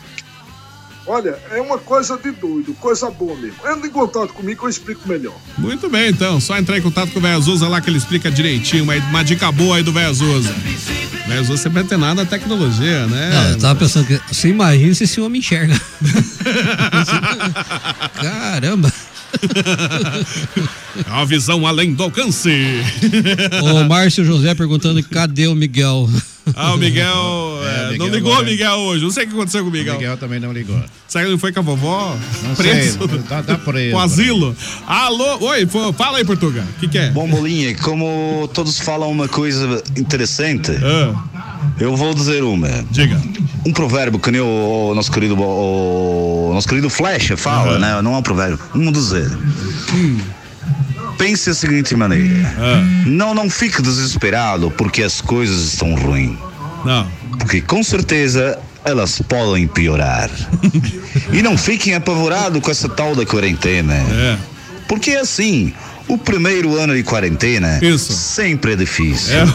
Olha, 1.07 1.37
é 1.51 1.61
uma 1.61 1.77
coisa 1.77 2.17
de 2.17 2.31
doido, 2.31 2.73
coisa 2.73 3.11
boa 3.11 3.35
mesmo. 3.35 3.57
Entra 3.65 3.87
em 3.87 3.91
contato 3.91 4.33
comigo 4.33 4.59
que 4.59 4.65
eu 4.65 4.69
explico 4.69 5.07
melhor. 5.07 5.35
Muito 5.57 5.87
bem, 5.87 6.09
então, 6.09 6.39
só 6.39 6.57
entrar 6.57 6.77
em 6.77 6.81
contato 6.81 7.11
com 7.11 7.19
o 7.19 7.21
velho 7.21 7.39
Zuza 7.41 7.67
lá 7.67 7.79
que 7.79 7.89
ele 7.89 7.97
explica 7.97 8.31
direitinho, 8.31 8.83
uma, 8.83 8.95
uma 8.95 9.23
dica 9.23 9.51
boa 9.51 9.77
aí 9.77 9.83
do 9.83 9.93
Zuza. 10.13 10.53
Mas 11.27 11.47
você 11.47 11.69
vai 11.69 11.83
ter 11.83 11.97
nada 11.97 12.23
a 12.23 12.25
tecnologia, 12.25 13.07
né? 13.07 13.29
Não, 13.33 13.49
eu 13.51 13.57
tava 13.57 13.79
pensando 13.79 14.05
que. 14.05 14.19
Você 14.31 14.49
imagina 14.49 14.93
se 14.93 15.05
esse 15.05 15.19
homem 15.19 15.39
enxerga. 15.39 15.79
Caramba! 18.21 18.93
É 21.05 21.09
uma 21.09 21.25
visão 21.25 21.65
além 21.65 21.93
do 21.93 22.03
alcance. 22.03 22.51
O 23.63 23.83
Márcio 23.87 24.23
José 24.23 24.53
perguntando 24.53 25.03
cadê 25.03 25.47
o 25.47 25.55
Miguel? 25.55 26.09
Ah, 26.55 26.73
o 26.73 26.77
Miguel, 26.77 27.59
é, 27.63 27.91
Miguel 27.91 27.97
não 28.07 28.07
ligou 28.15 28.31
agora- 28.31 28.45
o 28.47 28.49
Miguel 28.51 28.75
hoje. 28.75 29.03
Não 29.03 29.11
sei 29.11 29.23
o 29.23 29.27
que 29.27 29.33
aconteceu 29.33 29.61
com 29.61 29.67
o 29.67 29.69
O 29.69 29.73
Miguel. 29.73 29.95
Miguel 29.95 30.17
também 30.17 30.39
não 30.39 30.53
ligou. 30.53 30.79
Será 31.07 31.23
que 31.23 31.31
ele 31.31 31.39
foi 31.39 31.51
com 31.51 31.59
a 31.59 31.63
vovó? 31.63 32.15
Não 32.43 32.55
preso? 32.55 32.99
sei, 32.99 33.19
tá, 33.27 33.41
tá 33.41 33.57
preso. 33.57 33.91
Com 33.93 33.99
asilo? 33.99 34.55
Alô? 34.85 35.39
Oi, 35.47 35.67
fala 35.97 36.19
aí, 36.19 36.25
Portuga. 36.25 36.61
O 36.61 36.79
que, 36.79 36.87
que 36.87 36.97
é? 36.99 37.09
Bom, 37.09 37.27
Bolinha, 37.27 37.75
como 37.77 38.49
todos 38.53 38.79
falam 38.79 39.09
uma 39.09 39.27
coisa 39.27 39.83
interessante, 39.97 40.71
eu 41.79 41.95
vou 41.95 42.13
dizer 42.13 42.43
uma. 42.43 42.69
Diga. 42.91 43.19
Um 43.65 43.73
provérbio 43.73 44.19
que 44.19 44.29
nem 44.29 44.41
o, 44.41 44.89
o 44.91 44.95
nosso 44.95 45.11
querido 45.11 45.35
o, 45.39 46.51
nosso 46.53 46.67
querido 46.67 46.87
Flecha 46.89 47.35
fala, 47.35 47.79
né? 47.79 47.99
Não 48.03 48.13
é 48.13 48.17
um 48.17 48.21
provérbio, 48.21 48.59
um 48.75 48.91
dizer. 48.91 49.29
Pense 51.17 51.49
da 51.49 51.55
seguinte 51.55 51.95
maneira. 51.95 52.53
Não, 53.05 53.33
não 53.33 53.49
fique 53.49 53.81
desesperado 53.81 54.69
porque 54.71 55.01
as 55.03 55.21
coisas 55.21 55.73
estão 55.73 55.95
ruins. 55.95 56.37
Não. 56.83 57.07
Porque 57.39 57.61
com 57.61 57.83
certeza 57.83 58.59
elas 58.83 59.21
podem 59.27 59.67
piorar. 59.67 60.29
e 61.33 61.41
não 61.41 61.57
fiquem 61.57 61.95
apavorados 61.95 62.61
com 62.61 62.69
essa 62.69 62.87
tal 62.87 63.15
da 63.15 63.25
quarentena. 63.25 63.93
É. 63.93 64.37
Porque 64.87 65.11
assim, 65.11 65.73
o 66.07 66.17
primeiro 66.17 66.77
ano 66.77 66.95
de 66.95 67.03
quarentena 67.03 67.79
sempre 67.97 68.73
é 68.73 68.75
difícil. 68.75 69.35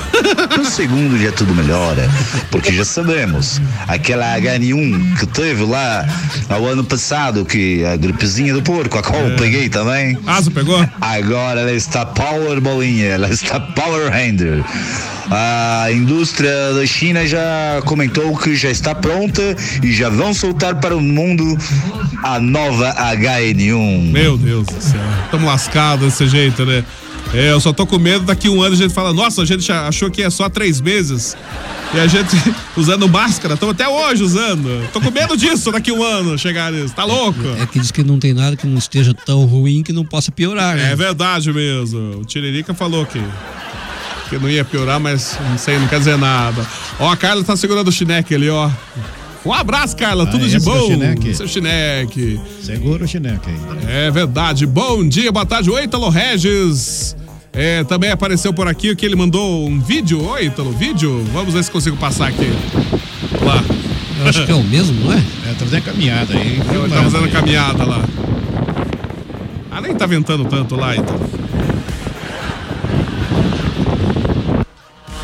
No 0.57 0.65
segundo 0.65 1.17
já 1.23 1.31
tudo 1.33 1.55
melhora. 1.55 2.11
Porque 2.51 2.73
já 2.73 2.85
sabemos, 2.85 3.61
aquela 3.87 4.37
H1 4.37 5.19
que 5.19 5.27
teve 5.27 5.65
lá 5.65 6.05
ao 6.49 6.67
ano 6.67 6.83
passado, 6.85 7.45
que 7.45 7.85
a 7.85 7.97
gripezinha 7.97 8.53
do 8.53 8.61
porco, 8.61 8.99
a 8.99 9.03
qual 9.03 9.29
eu 9.29 9.37
peguei 9.37 9.69
também. 9.69 10.19
Ah, 10.27 10.41
você 10.43 10.51
pegou? 10.51 10.85
Agora 11.01 11.61
ela 11.61 11.73
está 11.73 12.05
power 12.05 12.61
bolinha, 12.61 13.07
ela 13.07 13.29
está 13.31 13.61
power 13.61 14.13
hander. 14.13 14.63
A 15.31 15.87
indústria 15.93 16.73
da 16.75 16.85
China 16.85 17.25
já 17.25 17.81
comentou 17.85 18.37
que 18.37 18.57
já 18.57 18.69
está 18.69 18.95
pronta 18.97 19.57
e 19.81 19.93
já 19.93 20.09
vão 20.09 20.35
soltar 20.35 20.81
para 20.81 20.97
o 20.97 21.01
mundo 21.01 21.57
a 22.25 22.41
nova 22.41 22.93
HN1. 22.95 24.11
Meu 24.11 24.37
Deus 24.37 24.67
do 24.67 24.83
céu. 24.83 25.01
Estamos 25.25 25.47
lascados 25.47 26.07
desse 26.07 26.27
jeito, 26.27 26.40
né? 26.67 26.85
É, 27.33 27.53
eu 27.53 27.61
só 27.61 27.73
tô 27.73 27.87
com 27.87 27.99
medo 27.99 28.25
daqui 28.25 28.49
um 28.49 28.61
ano 28.63 28.75
a 28.75 28.77
gente 28.77 28.93
fala, 28.93 29.13
nossa, 29.13 29.43
a 29.43 29.45
gente 29.45 29.71
achou 29.71 30.11
que 30.11 30.23
é 30.23 30.31
só 30.31 30.49
três 30.49 30.81
meses. 30.81 31.37
E 31.95 31.99
a 31.99 32.07
gente 32.07 32.31
usando 32.77 33.09
máscara, 33.09 33.55
estamos 33.55 33.75
até 33.75 33.89
hoje 33.89 34.23
usando. 34.23 34.89
Tô 34.93 35.01
com 35.01 35.11
medo 35.11 35.37
disso 35.37 35.71
daqui 35.71 35.93
um 35.93 36.03
ano 36.03 36.39
chegar 36.39 36.73
nisso. 36.73 36.95
Tá 36.95 37.05
louco? 37.05 37.41
É 37.61 37.67
que 37.67 37.79
diz 37.79 37.91
que 37.91 38.03
não 38.03 38.19
tem 38.19 38.33
nada 38.33 38.57
que 38.57 38.67
não 38.67 38.79
esteja 38.79 39.15
tão 39.15 39.45
ruim 39.45 39.83
que 39.83 39.93
não 39.93 40.05
possa 40.05 40.33
piorar, 40.33 40.77
né? 40.77 40.93
É 40.93 40.97
verdade 40.97 41.53
mesmo. 41.53 42.21
O 42.21 42.25
Tiririca 42.25 42.75
falou 42.75 43.07
que, 43.07 43.21
que 44.29 44.39
não 44.39 44.49
ia 44.49 44.65
piorar, 44.65 44.99
mas 44.99 45.39
não 45.51 45.59
sei, 45.59 45.79
não 45.79 45.87
quer 45.89 45.99
dizer 45.99 46.17
nada. 46.17 46.67
Ó, 46.99 47.11
a 47.11 47.17
Carla 47.17 47.45
tá 47.45 47.57
segurando 47.57 47.89
o 47.89 47.93
chineque 47.93 48.35
ali, 48.35 48.49
ó. 48.51 48.71
Um 49.45 49.53
abraço, 49.53 49.97
Carla, 49.97 50.27
tudo 50.27 50.45
Ah, 50.45 50.49
de 50.49 50.57
esse 50.57 50.69
é 50.69 50.71
o 50.71 50.75
bom. 50.75 50.87
chineque? 50.87 51.35
Seu 51.35 51.49
chineque. 51.49 52.39
Segura 52.63 53.05
o 53.05 53.09
chineque 53.09 53.49
aí. 53.49 54.07
É 54.07 54.11
verdade. 54.11 54.67
Bom 54.67 55.07
dia, 55.09 55.33
boa 55.33 55.47
tarde. 55.47 55.71
Oi, 55.71 55.85
Ítalo 55.85 56.11
Regis. 56.11 57.17
É, 57.53 57.83
também 57.85 58.11
apareceu 58.11 58.53
por 58.53 58.69
aqui 58.69 58.95
que 58.95 59.05
ele 59.07 59.17
mandou 59.17 59.67
um 59.67 59.81
vídeo. 59.81 60.23
Oi, 60.29 60.45
Ítalo, 60.47 60.71
vídeo. 60.73 61.25
Vamos 61.33 61.55
ver 61.55 61.65
se 61.65 61.71
consigo 61.71 61.97
passar 61.97 62.29
aqui. 62.29 62.51
Lá. 63.43 63.65
Eu 64.21 64.29
acho 64.29 64.45
que 64.45 64.53
é 64.53 64.55
o 64.55 64.63
mesmo, 64.63 65.01
não 65.07 65.13
é? 65.15 65.17
É, 65.51 65.53
tá 65.55 65.65
fazendo 65.65 65.83
caminhada 65.85 66.35
aí. 66.35 66.41
Ele 66.47 66.59
tá 66.59 66.65
filmando 66.73 66.95
fazendo 67.11 67.25
aí. 67.25 67.31
caminhada 67.31 67.85
lá. 67.85 68.05
Ah, 69.71 69.81
nem 69.81 69.95
tá 69.95 70.05
ventando 70.07 70.45
tanto 70.45 70.77
lá, 70.77 70.95
então. 70.95 71.17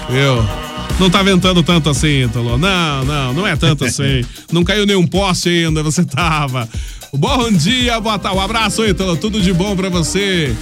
Viu? 0.08 0.65
Não 0.98 1.10
tá 1.10 1.22
ventando 1.22 1.62
tanto 1.62 1.90
assim, 1.90 2.24
Ítalo. 2.24 2.56
Não, 2.56 3.04
não, 3.04 3.34
não 3.34 3.46
é 3.46 3.54
tanto 3.54 3.84
assim. 3.84 4.24
Não 4.50 4.64
caiu 4.64 4.86
nenhum 4.86 5.06
poste 5.06 5.48
ainda, 5.48 5.82
você 5.82 6.02
tava. 6.04 6.66
Bom 7.12 7.50
dia, 7.52 8.00
boa 8.00 8.18
tarde. 8.18 8.38
Um 8.38 8.40
abraço, 8.40 8.84
Ítalo. 8.84 9.16
Tudo 9.16 9.40
de 9.40 9.52
bom 9.52 9.76
pra 9.76 9.90
você. 9.90 10.54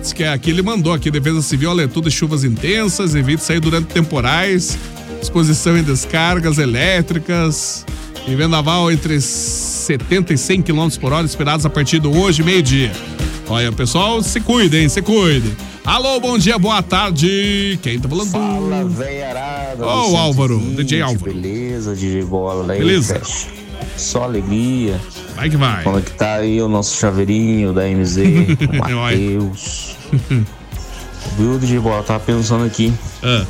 Diz 0.00 0.12
que 0.12 0.24
aqui 0.24 0.50
ele 0.50 0.60
mandou 0.60 0.92
aqui, 0.92 1.10
Defesa 1.10 1.40
Civil 1.40 1.70
alertou 1.70 2.02
de 2.02 2.10
chuvas 2.10 2.44
intensas, 2.44 3.14
evite 3.14 3.42
sair 3.42 3.60
durante 3.60 3.86
temporais, 3.86 4.78
exposição 5.22 5.76
em 5.76 5.82
descargas 5.82 6.58
elétricas 6.58 7.84
e 8.26 8.34
vendaval 8.34 8.92
entre 8.92 9.20
70 9.20 10.34
e 10.34 10.38
100 10.38 10.62
km 10.62 10.88
por 11.00 11.12
hora 11.12 11.26
esperados 11.26 11.64
a 11.64 11.70
partir 11.70 11.98
do 11.98 12.14
hoje, 12.14 12.42
meio-dia. 12.42 12.92
Olha, 13.48 13.72
pessoal, 13.72 14.22
se 14.22 14.40
cuide, 14.40 14.76
hein? 14.78 14.88
Se 14.88 15.00
cuide. 15.00 15.56
Alô, 15.84 16.20
bom 16.20 16.36
dia, 16.36 16.58
boa 16.58 16.82
tarde. 16.82 17.78
Quem 17.82 17.98
tá 17.98 18.06
falando? 18.08 18.30
Fala, 18.30 18.84
velharada. 18.84 19.86
Ô, 19.86 20.08
do 20.10 20.16
Álvaro, 20.16 20.58
120, 20.58 20.76
DJ 20.84 21.00
Álvaro. 21.02 21.32
Beleza, 21.32 21.94
DJ 21.94 22.24
Bola. 22.24 22.72
aí, 22.74 22.78
Beleza. 22.80 23.18
Fecha. 23.20 23.46
Só 23.96 24.24
alegria. 24.24 25.00
Vai 25.34 25.48
que 25.48 25.56
vai. 25.56 25.82
Como 25.82 25.98
é 25.98 26.02
que 26.02 26.10
tá 26.10 26.34
aí 26.34 26.60
o 26.60 26.68
nosso 26.68 26.94
chaveirinho 26.98 27.72
da 27.72 27.88
MZ. 27.88 28.18
Matheus. 28.76 29.96
Viu, 31.38 31.58
DJ 31.58 31.78
Bola? 31.78 32.02
Tava 32.02 32.20
pensando 32.20 32.64
aqui. 32.66 32.92
Ah. 33.22 33.46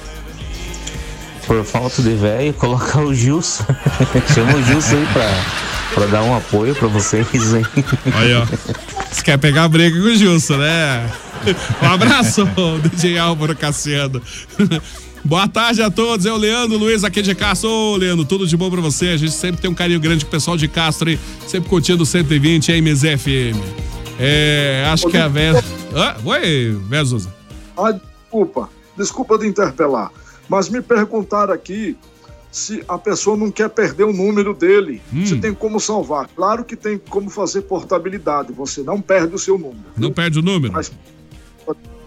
Por 1.46 1.64
falta 1.64 2.03
de 2.03 2.14
velho, 2.14 2.53
colocar 2.55 3.01
o 3.01 3.12
Gilson. 3.12 3.64
Chama 4.34 4.55
o 4.55 4.62
Gilson 4.62 4.96
aí 4.96 5.07
pra, 5.12 5.44
pra 5.95 6.07
dar 6.07 6.22
um 6.22 6.36
apoio 6.36 6.74
pra 6.74 6.89
vocês, 6.89 7.55
hein? 7.55 7.64
Aí, 8.14 8.34
ó. 8.34 8.47
Você 9.11 9.22
quer 9.22 9.39
pegar 9.39 9.64
a 9.64 9.68
briga 9.68 9.99
com 9.99 10.07
o 10.07 10.14
Gilson, 10.14 10.57
né? 10.59 11.11
Um 11.82 11.86
abraço, 11.86 12.49
DJ 12.93 13.18
Álvaro 13.18 13.57
Cassiano. 13.57 14.20
Boa 15.24 15.49
tarde 15.49 15.82
a 15.82 15.91
todos, 15.91 16.24
é 16.26 16.32
o 16.32 16.36
Leandro 16.36 16.78
Luiz 16.78 17.05
aqui 17.05 17.20
de 17.22 17.34
Castro. 17.34 17.68
Ô, 17.68 17.97
Leandro, 17.97 18.24
tudo 18.24 18.47
de 18.47 18.57
bom 18.57 18.70
pra 18.70 18.80
você. 18.80 19.09
A 19.09 19.16
gente 19.16 19.32
sempre 19.32 19.61
tem 19.61 19.70
um 19.70 19.74
carinho 19.74 20.01
grande 20.01 20.24
com 20.24 20.28
o 20.28 20.30
pessoal 20.30 20.57
de 20.57 20.68
Castro 20.68 21.09
aí, 21.09 21.18
sempre 21.47 21.68
curtindo 21.68 22.03
o 22.03 22.07
120 22.07 22.72
e 22.72 22.80
MZFM. 22.80 23.61
É, 24.18 24.89
acho 24.91 25.09
que 25.09 25.16
é 25.16 25.22
a 25.22 25.28
Vera. 25.28 25.62
Ah, 25.95 26.16
oi, 26.24 26.78
Vera. 26.89 27.05
Ah, 27.76 27.93
desculpa, 28.24 28.68
desculpa 28.97 29.39
de 29.39 29.47
interpelar, 29.47 30.11
mas 30.49 30.68
me 30.68 30.80
perguntaram 30.80 31.53
aqui 31.53 31.97
se 32.51 32.82
a 32.88 32.96
pessoa 32.99 33.36
não 33.36 33.51
quer 33.51 33.68
perder 33.68 34.05
o 34.05 34.12
número 34.12 34.55
dele, 34.55 35.03
se 35.26 35.36
tem 35.36 35.53
como 35.55 35.78
salvar. 35.78 36.28
Claro 36.34 36.64
que 36.64 36.74
tem 36.76 36.99
como 36.99 37.28
fazer 37.30 37.62
portabilidade, 37.62 38.53
você 38.53 38.82
não 38.82 39.01
perde 39.01 39.34
o 39.34 39.38
seu 39.38 39.59
número. 39.59 39.84
Não 39.96 40.11
perde 40.12 40.38
o 40.38 40.42
número? 40.42 40.72
Mas- 40.72 40.90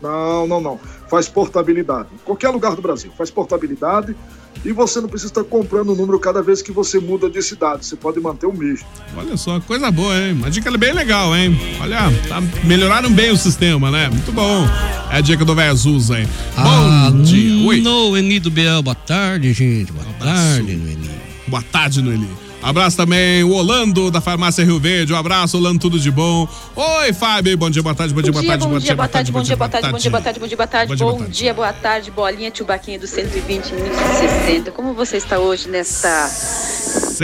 não, 0.01 0.47
não, 0.47 0.59
não. 0.59 0.79
Faz 1.07 1.27
portabilidade. 1.29 2.09
Em 2.13 2.17
qualquer 2.25 2.49
lugar 2.49 2.75
do 2.75 2.81
Brasil, 2.81 3.11
faz 3.15 3.29
portabilidade 3.29 4.15
e 4.63 4.71
você 4.71 5.01
não 5.01 5.07
precisa 5.09 5.31
estar 5.31 5.43
comprando 5.43 5.89
o 5.91 5.95
número 5.95 6.19
cada 6.19 6.41
vez 6.41 6.61
que 6.61 6.71
você 6.71 6.99
muda 6.99 7.29
de 7.29 7.41
cidade. 7.41 7.85
Você 7.85 7.95
pode 7.95 8.19
manter 8.19 8.45
o 8.45 8.53
mesmo. 8.53 8.85
Olha 9.17 9.35
só, 9.37 9.59
coisa 9.61 9.89
boa, 9.91 10.15
hein? 10.17 10.33
Uma 10.33 10.51
dica 10.51 10.69
bem 10.77 10.93
legal, 10.93 11.35
hein? 11.35 11.59
Olha, 11.81 11.99
tá- 12.27 12.41
melhoraram 12.63 13.11
bem 13.11 13.31
o 13.31 13.37
sistema, 13.37 13.89
né? 13.89 14.09
Muito 14.09 14.31
bom. 14.31 14.65
É 15.11 15.17
a 15.17 15.21
dica 15.21 15.43
do 15.43 15.55
Verzuza, 15.55 16.19
hein? 16.19 16.27
Ah, 16.55 17.09
Bom 17.11 17.21
dia. 17.23 17.65
Oi. 17.67 17.81
Noeli 17.81 18.39
do 18.39 18.51
Biel, 18.51 18.81
boa 18.83 18.95
tarde, 18.95 19.51
gente. 19.53 19.91
Boa 19.91 20.05
tarde, 20.19 20.75
Noeli. 20.75 21.09
Boa 21.47 21.63
tarde, 21.63 22.01
Noeli. 22.01 22.29
Abraço 22.61 22.95
também 22.95 23.43
o 23.43 23.51
Orlando 23.53 24.11
da 24.11 24.21
Farmácia 24.21 24.63
Rio 24.63 24.79
Verde. 24.79 25.11
Um 25.11 25.15
abraço, 25.17 25.57
Orlando, 25.57 25.79
tudo 25.79 25.99
de 25.99 26.11
bom. 26.11 26.47
Oi, 26.75 27.11
Fábio. 27.11 27.57
Bom 27.57 27.69
dia, 27.71 27.81
boa 27.81 27.95
tarde, 27.95 28.13
bom 28.13 28.21
dia, 28.21 28.31
boa 28.31 28.43
tarde, 28.45 28.65
bom 28.67 28.77
dia, 28.79 28.95
boa 28.95 29.07
tarde, 29.09 29.31
bom 29.31 29.41
dia, 29.41 29.55
boa 29.57 29.69
tarde, 29.69 29.89
bom 29.89 29.97
dia, 29.97 30.09
boa 30.11 30.21
tarde, 30.21 30.39
bom 30.39 30.47
dia, 30.47 30.57
boa 30.57 30.67
tarde, 30.67 30.95
Bom 30.95 31.25
dia, 31.29 31.53
boa 31.55 31.73
tarde. 31.73 32.11
bolinha, 32.11 32.51
tchubaquinha 32.51 32.99
do 32.99 33.07
120 33.07 33.71
minutos 33.73 33.97
e 33.99 34.45
60. 34.45 34.71
Como 34.71 34.93
você 34.93 35.17
está 35.17 35.39
hoje 35.39 35.69
nesta 35.69 36.29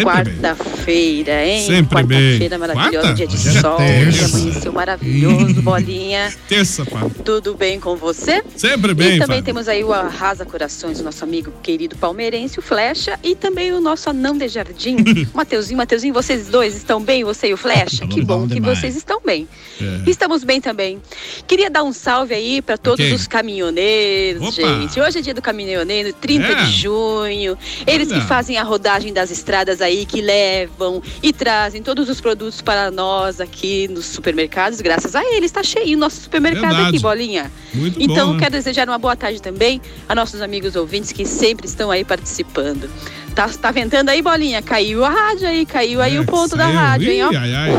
quarta-feira, 0.04 1.46
hein? 1.46 1.66
Sempre 1.66 2.04
bem. 2.04 2.18
Quarta-feira 2.40 2.58
maravilhosa, 2.58 3.00
Quarta? 3.00 3.14
dia 3.14 3.28
de 3.28 3.36
Hoje 3.36 3.58
é 3.58 3.62
sol, 3.62 3.78
dia 3.78 4.26
amanheceu 4.26 4.74
maravilhoso, 4.74 5.62
bolinha. 5.62 6.34
Terça, 6.50 6.84
Fábio. 6.84 7.12
Tudo 7.24 7.54
bem 7.56 7.80
com 7.80 7.96
você? 7.96 8.44
Sempre 8.56 8.92
E 8.92 8.96
bem, 8.96 9.12
também 9.20 9.38
Fábio. 9.38 9.44
temos 9.44 9.68
aí 9.68 9.84
o 9.84 9.94
Arrasa 9.94 10.46
Corações, 10.46 11.00
o 11.00 11.04
nosso 11.04 11.24
amigo 11.24 11.52
querido 11.62 11.96
palmeirense, 11.96 12.58
o 12.58 12.62
Flecha, 12.62 13.20
e 13.24 13.36
também 13.36 13.72
o 13.72 13.80
nosso 13.80 14.10
anão 14.10 14.38
de 14.38 14.48
jardim, 14.48 14.98
Mateuzinho. 15.34 15.78
Mateuzinho, 15.78 16.14
vocês 16.14 16.48
dois 16.48 16.76
estão 16.76 17.02
bem, 17.02 17.24
você 17.24 17.48
e 17.50 17.54
o 17.54 17.58
Flecha? 17.58 18.06
Que 18.08 18.22
bom 18.22 18.48
que 18.48 18.56
demais. 18.56 18.80
vocês 18.80 18.96
estão 18.96 19.22
bem. 19.24 19.48
É. 19.82 20.10
Estamos 20.10 20.44
bem 20.44 20.60
também. 20.60 21.02
Queria 21.48 21.70
dar 21.70 21.84
um 21.84 21.94
salve 21.94 22.34
aí 22.34 22.62
para 22.62 22.78
todos 22.78 23.04
Ok. 23.06 23.14
os 23.16 23.28
caminhoneiros, 23.28 24.42
Opa. 24.42 24.52
gente. 24.52 25.00
Hoje 25.00 25.20
é 25.20 25.22
dia 25.22 25.34
do 25.34 25.42
caminhoneiro, 25.42 26.14
30 26.14 26.48
É. 26.48 26.56
de 26.66 26.72
junho. 26.72 27.58
Eles 27.86 28.12
Olha. 28.12 28.22
que 28.22 28.28
fazem 28.28 28.58
a 28.58 28.64
rodagem 28.64 29.14
das 29.14 29.30
estradas 29.32 29.82
aí 29.82 30.06
que 30.06 30.22
levam 30.22 31.02
e 31.22 31.32
trazem 31.34 31.82
todos 31.84 32.10
os 32.10 32.20
produtos 32.22 32.62
para 32.62 32.90
nós 32.92 33.40
aqui 33.42 33.88
nos 33.88 34.06
supermercados. 34.06 34.82
Graças 34.82 35.16
a 35.16 35.24
eles, 35.24 35.46
está 35.46 35.64
cheio 35.64 35.96
o 35.96 36.00
nosso 36.00 36.22
supermercado 36.22 36.62
Verdade. 36.74 36.90
aqui, 36.90 37.00
bolinha. 37.00 37.52
Muito 37.74 38.02
então, 38.02 38.28
bom, 38.28 38.34
né? 38.34 38.40
quero 38.40 38.52
desejar 38.52 38.88
uma 38.88 38.98
boa 38.98 39.16
tarde 39.16 39.42
também 39.42 39.82
a 40.08 40.16
nossos 40.16 40.42
amigos 40.42 40.76
ouvintes 40.76 41.12
que 41.12 41.26
sempre 41.26 41.68
estão 41.68 41.92
aí 41.92 42.04
participando. 42.04 42.90
Tá, 43.36 43.48
tá 43.50 43.72
ventando 43.72 44.10
aí, 44.10 44.22
bolinha? 44.22 44.62
Caiu 44.62 45.06
a 45.06 45.10
rádio 45.10 45.48
aí, 45.48 45.66
caiu 45.66 46.02
aí 46.02 46.20
o 46.20 46.26
ponto 46.26 46.56
da 46.58 46.70
É, 46.70 46.74
rádio, 46.74 47.12
hein? 47.12 47.24
Ó. 47.24 47.32
Ih, 47.32 47.36
ai, 47.38 47.54
ai. 47.56 47.70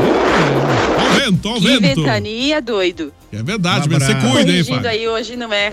Ó 0.97 1.05
o 1.05 1.09
vento, 1.19 1.49
ó 1.49 1.51
o 1.51 1.61
Que 1.61 1.79
vento. 1.79 2.01
ventania, 2.01 2.61
doido. 2.61 3.13
É 3.31 3.43
verdade, 3.43 3.87
Um 3.87 3.91
mas 3.91 4.03
você 4.03 4.13
cuida, 4.15 4.27
hein, 4.39 4.45
Corrigindo 4.45 4.75
Fábio? 4.75 4.89
aí, 4.89 5.07
hoje 5.07 5.35
não 5.35 5.53
é 5.53 5.71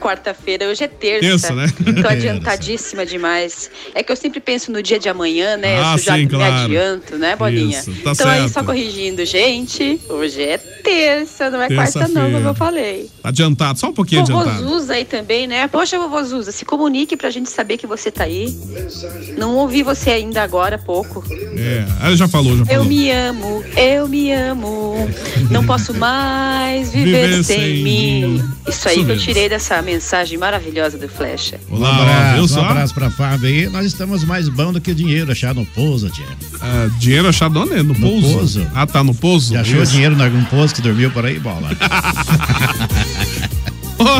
quarta-feira, 0.00 0.66
hoje 0.68 0.84
é 0.84 0.88
terça. 0.88 1.20
Terça, 1.48 1.54
né? 1.54 1.66
Tô 1.76 1.92
Terça. 1.92 2.08
adiantadíssima 2.10 3.04
demais. 3.04 3.70
É 3.94 4.02
que 4.02 4.12
eu 4.12 4.16
sempre 4.16 4.38
penso 4.40 4.70
no 4.70 4.82
dia 4.82 4.98
de 4.98 5.08
amanhã, 5.08 5.56
né? 5.56 5.80
Ah, 5.82 5.94
eu 5.94 5.98
já 5.98 6.14
sim, 6.14 6.20
me 6.22 6.28
claro. 6.28 6.64
adianto, 6.64 7.16
né, 7.18 7.34
Bolinha? 7.34 7.78
Isso, 7.80 7.90
tá 8.02 8.12
então 8.12 8.28
aí, 8.28 8.38
certo. 8.40 8.52
só 8.52 8.62
corrigindo, 8.64 9.24
gente, 9.24 10.00
hoje 10.08 10.42
é 10.42 10.58
terça, 10.58 11.50
não 11.50 11.60
é 11.62 11.68
quarta 11.68 12.06
não, 12.08 12.30
como 12.30 12.48
eu 12.48 12.54
falei. 12.54 13.10
Adiantado, 13.24 13.78
só 13.78 13.88
um 13.88 13.92
pouquinho 13.92 14.24
Vovô 14.24 14.40
adiantado. 14.40 14.68
Zuza 14.68 14.94
aí 14.94 15.04
também, 15.04 15.46
né? 15.46 15.66
Poxa, 15.68 15.98
vovô 15.98 16.22
Zuza, 16.22 16.52
se 16.52 16.64
comunique 16.64 17.16
pra 17.16 17.30
gente 17.30 17.50
saber 17.50 17.78
que 17.78 17.86
você 17.86 18.10
tá 18.10 18.24
aí. 18.24 18.56
Não 19.36 19.56
ouvi 19.56 19.82
você 19.82 20.10
ainda 20.10 20.42
agora 20.42 20.76
há 20.76 20.78
pouco. 20.78 21.24
É, 21.56 21.84
ela 22.06 22.16
já 22.16 22.28
falou, 22.28 22.56
já 22.56 22.62
Eu 22.62 22.66
falou. 22.66 22.84
me 22.84 23.10
amo, 23.10 23.64
eu 23.76 24.08
me 24.08 24.32
amo. 24.32 24.94
Não 25.50 25.64
posso 25.66 25.92
mais 25.94 26.91
viver, 26.92 27.28
Viver 27.28 27.44
sem, 27.44 27.58
sem 27.58 27.82
mim. 27.82 28.26
mim. 28.26 28.44
Isso 28.68 28.88
aí 28.88 28.96
Isso 28.96 29.06
que 29.06 29.10
eu 29.12 29.18
tirei 29.18 29.48
dessa 29.48 29.80
mensagem 29.82 30.38
maravilhosa 30.38 30.96
do 30.98 31.08
Flecha. 31.08 31.58
Um 31.70 31.76
Olá, 31.76 31.88
ó, 31.88 32.02
abraço, 32.02 32.58
um 32.60 32.64
abraço 32.64 32.94
pra 32.94 33.10
Fábio 33.10 33.48
aí. 33.48 33.68
Nós 33.68 33.86
estamos 33.86 34.24
mais 34.24 34.48
bom 34.48 34.72
do 34.72 34.80
que 34.80 34.94
dinheiro 34.94 35.32
achado 35.32 35.60
no 35.60 35.66
pouso, 35.66 36.08
tia. 36.10 36.24
Ah, 36.60 36.88
dinheiro 36.98 37.28
achado 37.28 37.60
onde? 37.60 37.82
No, 37.82 37.94
pouso? 37.94 38.32
pouso. 38.32 38.66
Ah, 38.74 38.86
tá 38.86 39.02
no 39.02 39.14
pouso? 39.14 39.54
Já 39.54 39.60
achou 39.62 39.82
Isso. 39.82 39.92
dinheiro 39.92 40.14
em 40.16 40.22
algum 40.22 40.44
poço 40.44 40.74
que 40.74 40.82
dormiu 40.82 41.10
por 41.10 41.24
aí, 41.26 41.38
bola? 41.38 41.70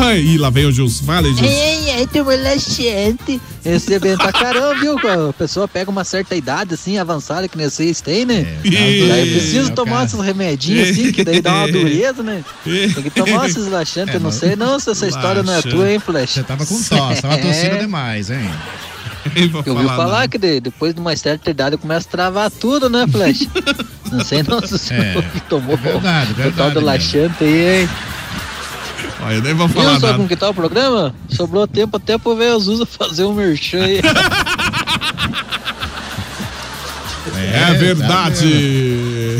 Oi, 0.07 0.19
Ih, 0.21 0.37
lá 0.37 0.49
vem 0.49 0.65
o 0.65 0.71
Gilson. 0.71 1.03
Fala 1.05 1.27
aí, 1.27 1.33
Gilson. 1.33 1.45
Ei, 1.53 1.89
ei, 1.91 2.07
tu 2.07 2.23
relaxante. 2.23 3.41
Esse 3.65 3.99
bem 3.99 4.15
pra 4.17 4.31
caramba, 4.31 4.75
viu? 4.79 4.95
A 5.29 5.33
pessoa 5.33 5.67
pega 5.67 5.89
uma 5.91 6.03
certa 6.03 6.35
idade, 6.35 6.73
assim, 6.73 6.97
avançada, 6.97 7.47
que 7.47 7.57
nem 7.57 7.69
vocês 7.69 7.99
têm, 8.01 8.25
né? 8.25 8.45
Ih, 8.63 9.07
daí 9.07 9.31
precisa 9.31 9.69
é 9.69 9.71
o 9.71 9.75
tomar 9.75 9.91
cara. 9.91 10.05
esses 10.05 10.19
remedinhos, 10.19 10.89
assim, 10.89 11.11
que 11.11 11.23
daí 11.23 11.41
dá 11.41 11.53
uma 11.53 11.67
dureza, 11.71 12.23
né? 12.23 12.43
Tem 12.63 13.03
que 13.03 13.09
tomar 13.09 13.47
esses 13.49 13.67
laxantes. 13.67 14.13
É, 14.13 14.17
eu 14.17 14.21
não 14.21 14.31
sei 14.31 14.55
não 14.55 14.79
se 14.79 14.89
essa 14.91 15.07
história 15.07 15.43
não 15.43 15.53
é 15.53 15.61
tua, 15.61 15.91
hein, 15.91 15.99
Flash? 15.99 16.31
Você 16.31 16.43
tava 16.43 16.65
com 16.65 16.75
tosse, 16.81 17.21
tava 17.21 17.37
tossindo 17.37 17.75
É. 17.75 17.79
demais, 17.79 18.29
hein? 18.29 18.49
Eu 19.65 19.73
ouvi 19.75 19.85
falar 19.87 20.27
que 20.27 20.37
de- 20.37 20.59
depois 20.59 20.93
de 20.93 20.99
uma 20.99 21.15
certa 21.15 21.49
idade 21.49 21.77
começa 21.77 22.05
a 22.07 22.11
travar 22.11 22.51
tudo, 22.51 22.89
né, 22.89 23.05
Flash? 23.09 23.47
não 24.11 24.23
sei 24.23 24.43
não 24.43 24.59
se 24.61 24.71
você 24.77 24.93
É, 24.93 25.23
tomou 25.47 25.77
verdade, 25.77 26.31
o 26.31 26.35
tal 26.35 26.43
verdade 26.43 26.73
do 26.73 26.81
laxante 26.81 27.41
aí, 27.43 27.81
hein? 27.83 27.89
Olha, 29.25 29.41
nem 29.41 29.53
vou 29.53 29.67
Viu 29.67 29.81
falar 29.81 29.99
só 29.99 30.07
nada. 30.07 30.17
como 30.17 30.27
que 30.27 30.35
tá 30.35 30.49
o 30.49 30.53
programa? 30.53 31.15
Sobrou 31.29 31.67
tempo 31.67 31.97
até 31.97 32.17
pro 32.17 32.33
os 32.33 32.67
usos 32.67 32.89
fazer 32.95 33.23
um 33.23 33.33
merchan 33.33 33.83
aí. 33.83 34.01
É, 37.53 37.73
verdade. 37.75 38.47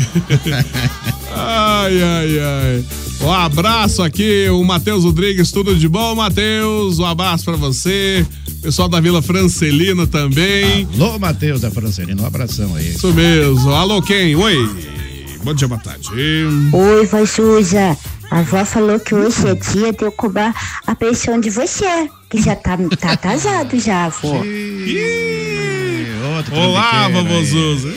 ai, 1.34 2.02
ai, 2.02 2.38
ai. 2.38 2.84
Um 3.20 3.32
abraço 3.32 4.02
aqui, 4.02 4.48
o 4.50 4.62
Matheus 4.62 5.04
Rodrigues, 5.04 5.50
tudo 5.50 5.74
de 5.74 5.88
bom, 5.88 6.14
Matheus? 6.14 6.98
Um 6.98 7.04
abraço 7.04 7.44
pra 7.44 7.56
você. 7.56 8.24
Pessoal 8.62 8.88
da 8.88 9.00
Vila 9.00 9.20
Francelina 9.20 10.06
também. 10.06 10.88
Alô, 10.94 11.18
Matheus 11.18 11.60
da 11.60 11.70
Francelina, 11.70 12.22
um 12.22 12.26
abração 12.26 12.74
aí. 12.76 12.90
Isso 12.90 13.12
mesmo. 13.12 13.70
Alô, 13.72 14.00
quem? 14.00 14.34
Oi. 14.34 14.70
Bom 15.42 15.52
dia, 15.54 15.68
boa 15.68 15.80
tarde. 15.80 16.08
Oi, 16.72 17.06
voz 17.06 17.30
suja. 17.30 17.96
A 18.34 18.40
avó 18.40 18.64
falou 18.64 18.98
que 18.98 19.14
hoje 19.14 19.48
é 19.48 19.54
dia 19.54 19.92
de 19.92 20.04
eu 20.04 20.10
cobrar 20.10 20.52
a 20.84 20.92
pensão 20.96 21.38
de 21.38 21.50
você, 21.50 22.10
que 22.28 22.42
já 22.42 22.56
tá, 22.56 22.76
tá 22.98 23.12
atrasado 23.12 23.78
já, 23.78 24.06
avó. 24.06 24.26
Outro 26.36 26.56
Olá, 26.56 26.90
trambiqueiro 26.90 27.12
vovô 27.12 27.34
aí. 27.36 27.46
Zuza. 27.46 27.94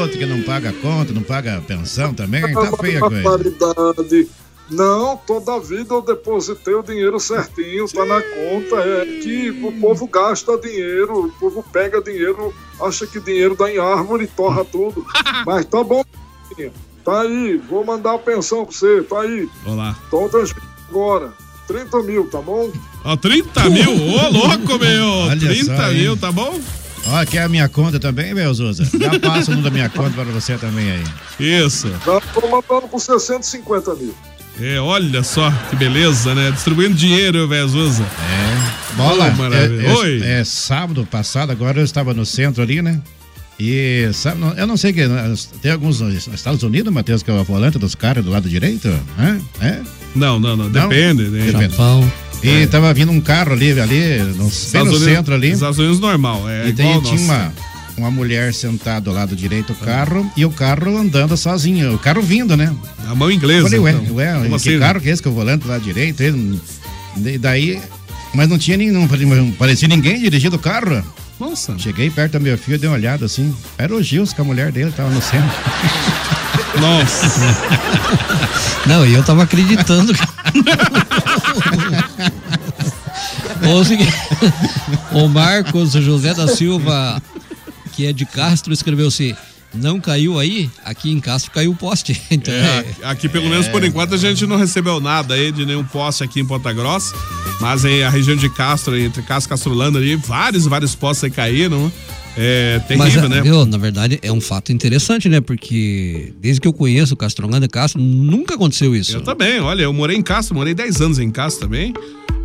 Outro 0.00 0.18
que 0.18 0.24
não 0.24 0.40
paga 0.40 0.72
conta, 0.72 1.12
não 1.12 1.22
paga 1.22 1.62
pensão 1.66 2.14
também, 2.14 2.40
tá 2.54 2.74
feia 2.78 2.96
a 2.96 3.00
coisa. 3.02 4.26
Não, 4.70 5.18
toda 5.18 5.56
a 5.56 5.58
vida 5.58 5.92
eu 5.92 6.00
depositei 6.00 6.72
o 6.72 6.82
dinheiro 6.82 7.20
certinho, 7.20 7.86
tá 7.86 8.06
na 8.06 8.22
conta. 8.22 8.76
É 8.76 9.04
que 9.20 9.50
o 9.50 9.70
povo 9.82 10.06
gasta 10.06 10.56
dinheiro, 10.56 11.26
o 11.26 11.32
povo 11.32 11.62
pega 11.62 12.00
dinheiro, 12.00 12.54
acha 12.80 13.06
que 13.06 13.20
dinheiro 13.20 13.54
dá 13.54 13.70
em 13.70 13.78
árvore 13.78 14.24
e 14.24 14.28
torra 14.28 14.64
tudo. 14.64 15.04
Mas 15.44 15.66
tá 15.66 15.84
bom. 15.84 16.02
Tá 17.04 17.20
aí, 17.22 17.60
vou 17.68 17.84
mandar 17.84 18.14
a 18.14 18.18
pensão 18.18 18.64
pra 18.64 18.74
você, 18.74 19.02
tá 19.02 19.20
aí. 19.20 19.48
Olá. 19.66 19.94
Tô 20.10 20.28
transferindo 20.28 20.68
agora. 20.88 21.32
30 21.66 22.02
mil, 22.02 22.26
tá 22.28 22.40
bom? 22.42 22.70
Ó, 23.04 23.16
30 23.16 23.70
mil? 23.70 23.90
Ô, 23.90 24.28
louco, 24.30 24.78
meu! 24.78 25.04
Olha 25.30 25.38
30 25.40 25.64
só, 25.76 25.90
hein? 25.90 25.94
mil, 25.98 26.16
tá 26.16 26.30
bom? 26.30 26.60
Ó, 27.06 27.24
quer 27.26 27.42
a 27.42 27.48
minha 27.48 27.68
conta 27.68 27.98
também, 28.00 28.34
meu 28.34 28.52
Zuza? 28.52 28.84
Já 28.98 29.18
passa 29.20 29.50
o 29.50 29.54
número 29.54 29.62
da 29.64 29.70
minha 29.70 29.88
conta 29.88 30.10
para 30.10 30.24
você 30.24 30.56
também 30.58 30.90
aí. 30.90 31.04
Isso. 31.40 31.88
Já 32.04 32.20
tô 32.20 32.40
mandando 32.48 32.88
por 32.88 33.00
650 33.00 33.94
mil. 33.94 34.14
É, 34.60 34.78
olha 34.78 35.22
só 35.24 35.50
que 35.68 35.74
beleza, 35.76 36.34
né? 36.34 36.50
Distribuindo 36.52 36.94
dinheiro, 36.94 37.48
velho 37.48 37.66
Zuza. 37.68 38.04
É. 38.04 38.94
Bola, 38.96 39.32
Oh, 39.34 39.42
maravilha. 39.42 39.82
é, 39.86 39.90
é- 39.90 39.94
Oi. 39.96 40.22
é 40.22 40.44
sábado 40.44 41.04
passado, 41.10 41.50
agora 41.50 41.80
eu 41.80 41.84
estava 41.84 42.14
no 42.14 42.24
centro 42.24 42.62
ali, 42.62 42.80
né? 42.80 43.00
E 43.58 44.10
sabe, 44.12 44.40
não- 44.40 44.52
eu 44.54 44.66
não 44.66 44.76
sei 44.76 44.92
que 44.92 45.00
tem 45.62 45.70
alguns 45.70 46.00
nos 46.00 46.26
Estados 46.28 46.62
Unidos, 46.62 46.92
Matheus, 46.92 47.22
que 47.22 47.30
é 47.30 47.34
o 47.34 47.44
volante 47.44 47.78
dos 47.78 47.94
caras 47.94 48.24
do 48.24 48.30
lado 48.30 48.48
direito, 48.48 48.88
né? 49.16 49.40
É? 49.60 49.80
Não, 50.14 50.38
não, 50.40 50.56
não. 50.56 50.70
Depende, 50.70 51.24
né? 51.24 51.46
Depende. 51.46 51.70
Japão. 51.70 52.12
E 52.42 52.66
tava 52.66 52.92
vindo 52.92 53.10
um 53.10 53.20
carro 53.20 53.52
ali, 53.52 53.78
ali, 53.80 54.18
no, 54.36 54.50
bem 54.72 54.84
no 54.84 54.98
centro 54.98 55.34
ali. 55.34 55.50
Estados 55.52 55.78
Unidos 55.78 55.98
normal, 55.98 56.48
é 56.48 56.66
e 56.66 56.68
igual 56.70 56.74
daí 56.88 56.92
ao 56.96 57.02
tinha 57.02 57.20
uma, 57.20 57.52
uma 57.96 58.10
mulher 58.10 58.52
sentada 58.52 59.00
do 59.02 59.12
lado 59.12 59.34
direito 59.34 59.72
do 59.72 59.78
carro 59.78 60.30
e 60.36 60.44
o 60.44 60.50
carro 60.50 60.98
andando 60.98 61.36
sozinho, 61.36 61.94
o 61.94 61.98
carro 61.98 62.20
vindo, 62.20 62.54
né? 62.56 62.74
A 63.08 63.14
mão 63.14 63.30
inglesa. 63.30 63.62
Falei, 63.62 63.80
ué, 63.80 63.92
então. 63.92 64.14
ué, 64.16 64.32
Como 64.34 64.48
que 64.60 64.68
assim? 64.68 64.78
carro 64.78 65.00
que 65.00 65.08
é 65.08 65.12
esse 65.12 65.22
que 65.22 65.28
eu 65.28 65.32
do 65.32 65.68
lado 65.68 65.82
direito? 65.82 66.22
E 66.22 67.38
daí, 67.38 67.80
mas 68.34 68.48
não 68.48 68.58
tinha 68.58 68.76
nenhum, 68.76 69.06
não 69.08 69.50
parecia 69.52 69.88
ninguém 69.88 70.20
dirigindo 70.20 70.56
o 70.56 70.58
carro. 70.58 71.02
Nossa. 71.44 71.78
Cheguei 71.78 72.10
perto 72.10 72.32
do 72.32 72.40
meu 72.40 72.56
filho, 72.56 72.78
dei 72.78 72.88
uma 72.88 72.96
olhada 72.96 73.26
assim. 73.26 73.54
Era 73.76 73.94
o 73.94 74.02
Gilson, 74.02 74.34
que 74.34 74.40
a 74.40 74.44
mulher 74.44 74.72
dele 74.72 74.90
tava 74.90 75.10
no 75.10 75.20
centro. 75.20 75.50
Nossa. 76.80 77.26
Não, 78.88 79.06
e 79.06 79.12
eu 79.12 79.22
tava 79.22 79.42
acreditando. 79.42 80.14
o 85.12 85.28
Marcos 85.28 85.92
José 85.92 86.32
da 86.32 86.48
Silva, 86.48 87.22
que 87.92 88.06
é 88.06 88.12
de 88.12 88.24
Castro, 88.24 88.72
escreveu 88.72 89.08
assim: 89.08 89.36
não 89.74 90.00
caiu 90.00 90.38
aí? 90.38 90.70
Aqui 90.84 91.10
em 91.10 91.20
Castro 91.20 91.50
caiu 91.50 91.72
o 91.72 91.76
poste. 91.76 92.20
Então, 92.30 92.52
É, 92.54 92.84
é, 93.02 93.06
aqui- 93.06 93.28
pelo 93.28 93.48
menos 93.48 93.68
por 93.68 93.82
enquanto, 93.84 94.14
a 94.14 94.18
gente 94.18 94.46
não 94.46 94.56
recebeu 94.56 95.00
nada 95.00 95.34
aí 95.34 95.50
de 95.52 95.64
nenhum 95.66 95.84
poste 95.84 96.22
aqui 96.24 96.40
em 96.40 96.44
Ponta 96.46 96.72
Grossa. 96.72 97.14
Mas 97.60 97.84
em 97.84 98.02
a 98.02 98.10
região 98.10 98.36
de 98.36 98.48
Castro, 98.48 98.98
entre 98.98 99.22
Castro 99.22 99.48
e 99.48 99.50
Castrolando 99.50 99.98
ali, 99.98 100.16
vários, 100.16 100.66
vários 100.66 100.94
postes 100.94 101.24
aí 101.24 101.30
caíram. 101.30 101.92
É 102.36 102.80
terrível, 102.88 103.22
Mas, 103.22 103.30
né? 103.30 103.42
viu, 103.42 103.64
na 103.66 103.78
verdade, 103.78 104.18
é 104.22 104.32
um 104.32 104.40
fato 104.40 104.72
interessante, 104.72 105.28
né? 105.28 105.40
Porque 105.40 106.32
desde 106.40 106.60
que 106.60 106.66
eu 106.68 106.72
conheço 106.72 107.14
Castrolanda 107.16 107.66
e 107.66 107.68
Castro, 107.68 108.00
nunca 108.00 108.54
aconteceu 108.54 108.94
isso. 108.94 109.16
Eu 109.16 109.22
também, 109.22 109.60
olha, 109.60 109.82
eu 109.82 109.92
morei 109.92 110.16
em 110.16 110.22
Castro, 110.22 110.54
morei 110.54 110.74
10 110.74 111.00
anos 111.00 111.18
em 111.18 111.30
Castro 111.30 111.66
também. 111.68 111.94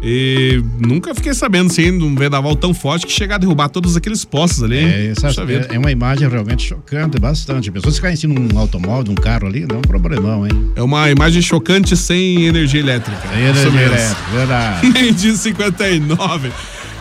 E 0.02 0.64
nunca 0.80 1.14
fiquei 1.14 1.34
sabendo, 1.34 1.70
assim, 1.70 1.98
de 1.98 2.04
um 2.06 2.16
vendaval 2.16 2.56
tão 2.56 2.74
forte 2.74 3.06
que 3.06 3.12
chegar 3.12 3.36
a 3.36 3.38
derrubar 3.38 3.68
todos 3.68 3.98
aqueles 3.98 4.24
postes 4.24 4.64
ali. 4.64 4.78
É, 4.78 5.08
essa- 5.12 5.42
é, 5.42 5.76
é 5.76 5.78
uma 5.80 5.92
imagem 5.92 6.30
realmente 6.30 6.64
chocante, 6.66 7.20
bastante. 7.20 7.70
Pessoas 7.70 7.96
que 7.96 8.02
caem 8.04 8.14
em 8.14 8.18
cima 8.18 8.34
de 8.36 8.56
um 8.56 8.58
automóvel, 8.58 9.04
de 9.04 9.12
um 9.12 9.16
carro 9.16 9.48
ali, 9.48 9.66
não 9.68 9.76
é 9.76 9.80
um 9.80 9.82
problemão, 9.82 10.48
hein? 10.48 10.72
É 10.78 10.82
uma 10.82 11.10
imagem 11.12 11.42
chocante 11.42 11.98
sem 11.98 12.44
energia 12.46 12.80
elétrica. 12.80 13.22
Sem 13.34 13.42
energia 13.42 13.82
elétrica, 13.82 14.22
verdade. 14.34 14.88
Meio-dia 14.94 15.32
e 15.34 15.38
59. 15.38 16.52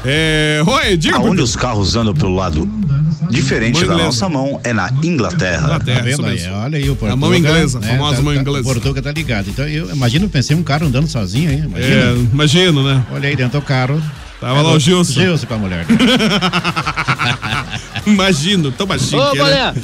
É, 0.05 0.63
Oi, 0.67 0.97
diga 0.97 1.17
Aonde 1.17 1.43
os 1.43 1.57
carros 1.57 1.97
andam 1.97 2.15
pelo 2.15 2.35
lado 2.35 2.69
diferente 3.31 3.75
Mão 3.81 3.81
da 3.81 3.87
inglesa. 3.95 4.05
nossa 4.07 4.29
mão 4.29 4.61
é 4.65 4.73
na 4.73 4.91
Inglaterra. 5.03 5.79
Tá 5.81 6.01
vendo 6.01 6.25
aí? 6.25 6.47
Olha 6.49 6.79
aí 6.79 6.85
o 6.89 6.97
Portuga. 6.97 7.13
A 7.13 7.17
mão 7.17 7.35
inglesa, 7.35 7.77
a 7.77 7.81
né? 7.83 7.89
famosa 7.89 8.17
Tá- 8.17 8.23
mão 8.23 8.35
tá- 8.35 8.41
inglesa. 8.41 8.61
O 8.61 8.65
Portuga 8.65 9.03
tá 9.03 9.13
ligado. 9.13 9.51
Então, 9.51 9.67
eu 9.69 9.91
imagino, 9.91 10.29
pensei 10.31 10.57
um 10.57 10.63
cara 10.63 10.87
andando 10.87 11.07
sozinho, 11.09 11.51
hein? 11.51 11.63
Imagina. 11.67 11.95
É, 11.95 12.15
imagino, 12.33 12.83
né? 12.83 13.05
Olhei 13.13 13.37
dentro 13.37 13.61
do 13.61 13.65
carro, 13.67 14.01
Tava 14.41 14.63
lá 14.63 14.73
o 14.73 14.79
Gilson. 14.79 15.13
Gilson 15.21 15.47
com 15.47 15.55
a 15.55 15.59
mulher. 15.59 15.87
Imagino, 18.07 18.71
tão 18.73 18.87
baixinho 18.87 19.21
Ô, 19.21 19.33
que 19.33 19.39
é, 19.39 19.45
né? 19.45 19.75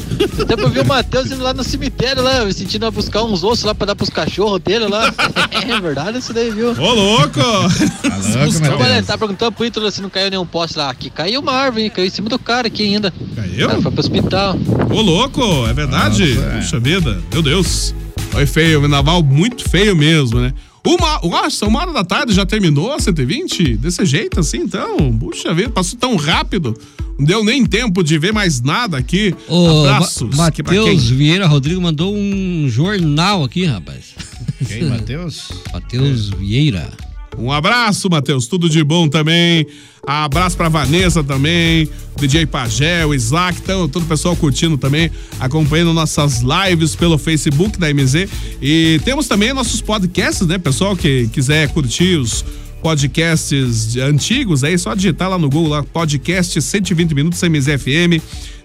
Até 0.41 0.57
pra 0.57 0.69
ver 0.69 0.81
o 0.81 0.87
Matheus 0.87 1.31
indo 1.31 1.43
lá 1.43 1.53
no 1.53 1.65
cemitério 1.65 2.23
lá, 2.23 2.51
sentindo 2.53 2.87
a 2.87 2.91
buscar 2.91 3.23
uns 3.25 3.45
ossos 3.45 3.65
lá 3.65 3.75
pra 3.75 3.89
dar 3.89 3.97
pros 3.97 4.09
cachorros 4.09 4.61
dele 4.61 4.87
lá. 4.87 5.13
É 5.65 5.81
verdade 5.81 6.19
isso 6.19 6.33
daí, 6.33 6.51
viu? 6.51 6.71
Ô, 6.71 6.93
louco! 6.93 7.41
Ô, 7.41 8.79
Mané, 8.79 9.03
tá 9.03 9.17
perguntando 9.17 9.53
pro 9.53 9.65
Ítalo 9.65 9.91
se 9.91 10.03
não 10.03 10.11
caiu 10.11 10.31
nenhum 10.31 10.45
poste 10.45 10.77
lá. 10.77 10.91
Aqui 10.91 11.09
caiu 11.11 11.41
uma 11.41 11.53
árvore, 11.53 11.85
hein? 11.85 11.91
caiu 11.91 12.07
em 12.07 12.11
cima 12.11 12.29
do 12.29 12.39
cara 12.39 12.67
aqui 12.67 12.83
ainda. 12.83 13.13
Caiu? 13.35 13.67
O 13.67 13.71
cara 13.71 13.83
foi 13.83 13.91
pro 13.91 14.01
hospital. 14.01 14.57
Ô, 14.91 15.01
louco, 15.01 15.67
é 15.67 15.73
verdade? 15.73 16.35
Nossa, 16.35 16.49
é. 16.49 16.57
Puxa 16.61 16.81
vida, 16.81 17.19
meu 17.33 17.43
Deus. 17.43 17.95
Foi 18.31 18.47
feio, 18.47 18.81
vendaval 18.81 19.23
muito 19.23 19.69
feio 19.69 19.97
mesmo, 19.97 20.41
né? 20.41 20.53
Uma, 20.87 21.19
nossa, 21.23 21.67
uma 21.67 21.81
hora 21.81 21.93
da 21.93 22.05
tarde 22.05 22.35
já 22.35 22.45
terminou 22.45 22.93
a 22.93 22.99
120? 23.01 23.77
Desse 23.79 24.05
jeito 24.05 24.41
assim, 24.41 24.59
então? 24.59 25.17
Puxa 25.19 25.55
vida, 25.55 25.71
passou 25.71 25.99
tão 25.99 26.15
rápido. 26.17 26.79
Não 27.19 27.25
deu 27.25 27.43
nem 27.43 27.65
tempo 27.65 28.03
de 28.03 28.19
ver 28.19 28.33
mais 28.33 28.61
nada 28.61 28.99
aqui. 28.99 29.35
O 29.49 29.87
Abraços. 29.87 30.37
Ma 30.37 30.45
Matheus? 30.45 31.09
Vieira 31.09 31.47
Rodrigo 31.47 31.81
mandou 31.81 32.15
um 32.15 32.69
jornal 32.69 33.45
aqui, 33.45 33.65
rapaz. 33.65 34.15
Quem, 34.67 34.85
Matheus? 34.85 35.49
Matheus 35.73 36.29
Vieira. 36.31 36.91
Um 37.39 37.51
abraço, 37.51 38.09
Matheus. 38.11 38.47
Tudo 38.47 38.69
de 38.69 38.83
bom 38.83 39.09
também. 39.09 39.67
Abraço 40.07 40.57
pra 40.57 40.69
Vanessa 40.69 41.25
também, 41.25 41.89
DJ 42.17 42.45
Pagé, 42.45 43.07
o 43.07 43.15
Isaac, 43.15 43.59
então, 43.63 43.89
todo 43.89 44.03
o 44.03 44.07
pessoal 44.07 44.37
curtindo 44.37 44.77
também, 44.77 45.11
acompanhando 45.41 45.95
nossas 45.95 46.43
lives 46.43 46.95
pelo 46.95 47.17
Facebook 47.17 47.79
da 47.79 47.93
MZ. 47.93 48.29
E 48.61 49.01
temos 49.05 49.27
também 49.27 49.55
nossos 49.55 49.81
podcasts, 49.81 50.47
né, 50.47 50.59
pessoal 50.59 50.95
que 50.95 51.27
quiser 51.29 51.69
curtir 51.71 52.17
os 52.17 52.45
podcasts 52.83 53.97
antigos, 53.97 54.63
aí 54.63 54.75
é 54.75 54.79
só 54.79 54.95
digitar 54.95 55.31
lá 55.31 55.39
no 55.39 55.49
Google 55.49 55.71
lá, 55.71 55.83
podcast 55.83 56.61
120 56.61 57.15
minutos 57.15 57.43
MZFM. 57.43 58.21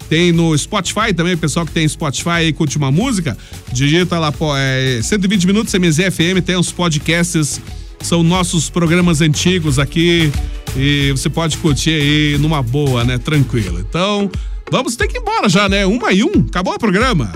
Tem 0.10 0.32
no 0.32 0.58
Spotify 0.58 1.14
também, 1.16 1.38
pessoal 1.38 1.66
que 1.66 1.72
tem 1.72 1.88
Spotify 1.88 2.42
e 2.48 2.52
curte 2.52 2.78
uma 2.78 2.92
música, 2.92 3.38
digita 3.72 4.20
lá, 4.20 4.34
é, 4.58 5.00
120 5.02 5.46
minutos 5.46 5.74
MZFM, 5.74 6.42
tem 6.44 6.58
os 6.58 6.72
podcasts, 6.72 7.62
são 8.02 8.24
nossos 8.24 8.70
programas 8.70 9.22
antigos 9.22 9.78
aqui 9.78 10.32
e 10.76 11.12
você 11.12 11.30
pode 11.30 11.58
curtir 11.58 11.92
aí 11.92 12.38
numa 12.38 12.62
boa, 12.62 13.04
né? 13.04 13.18
Tranquilo. 13.18 13.80
Então, 13.80 14.30
vamos 14.72 14.96
ter 14.96 15.08
que 15.08 15.18
ir 15.18 15.22
embora 15.22 15.50
já, 15.50 15.68
né? 15.68 15.86
Uma 15.86 16.12
e 16.12 16.24
um, 16.24 16.46
acabou 16.48 16.74
o 16.74 16.80
programa. 16.80 17.32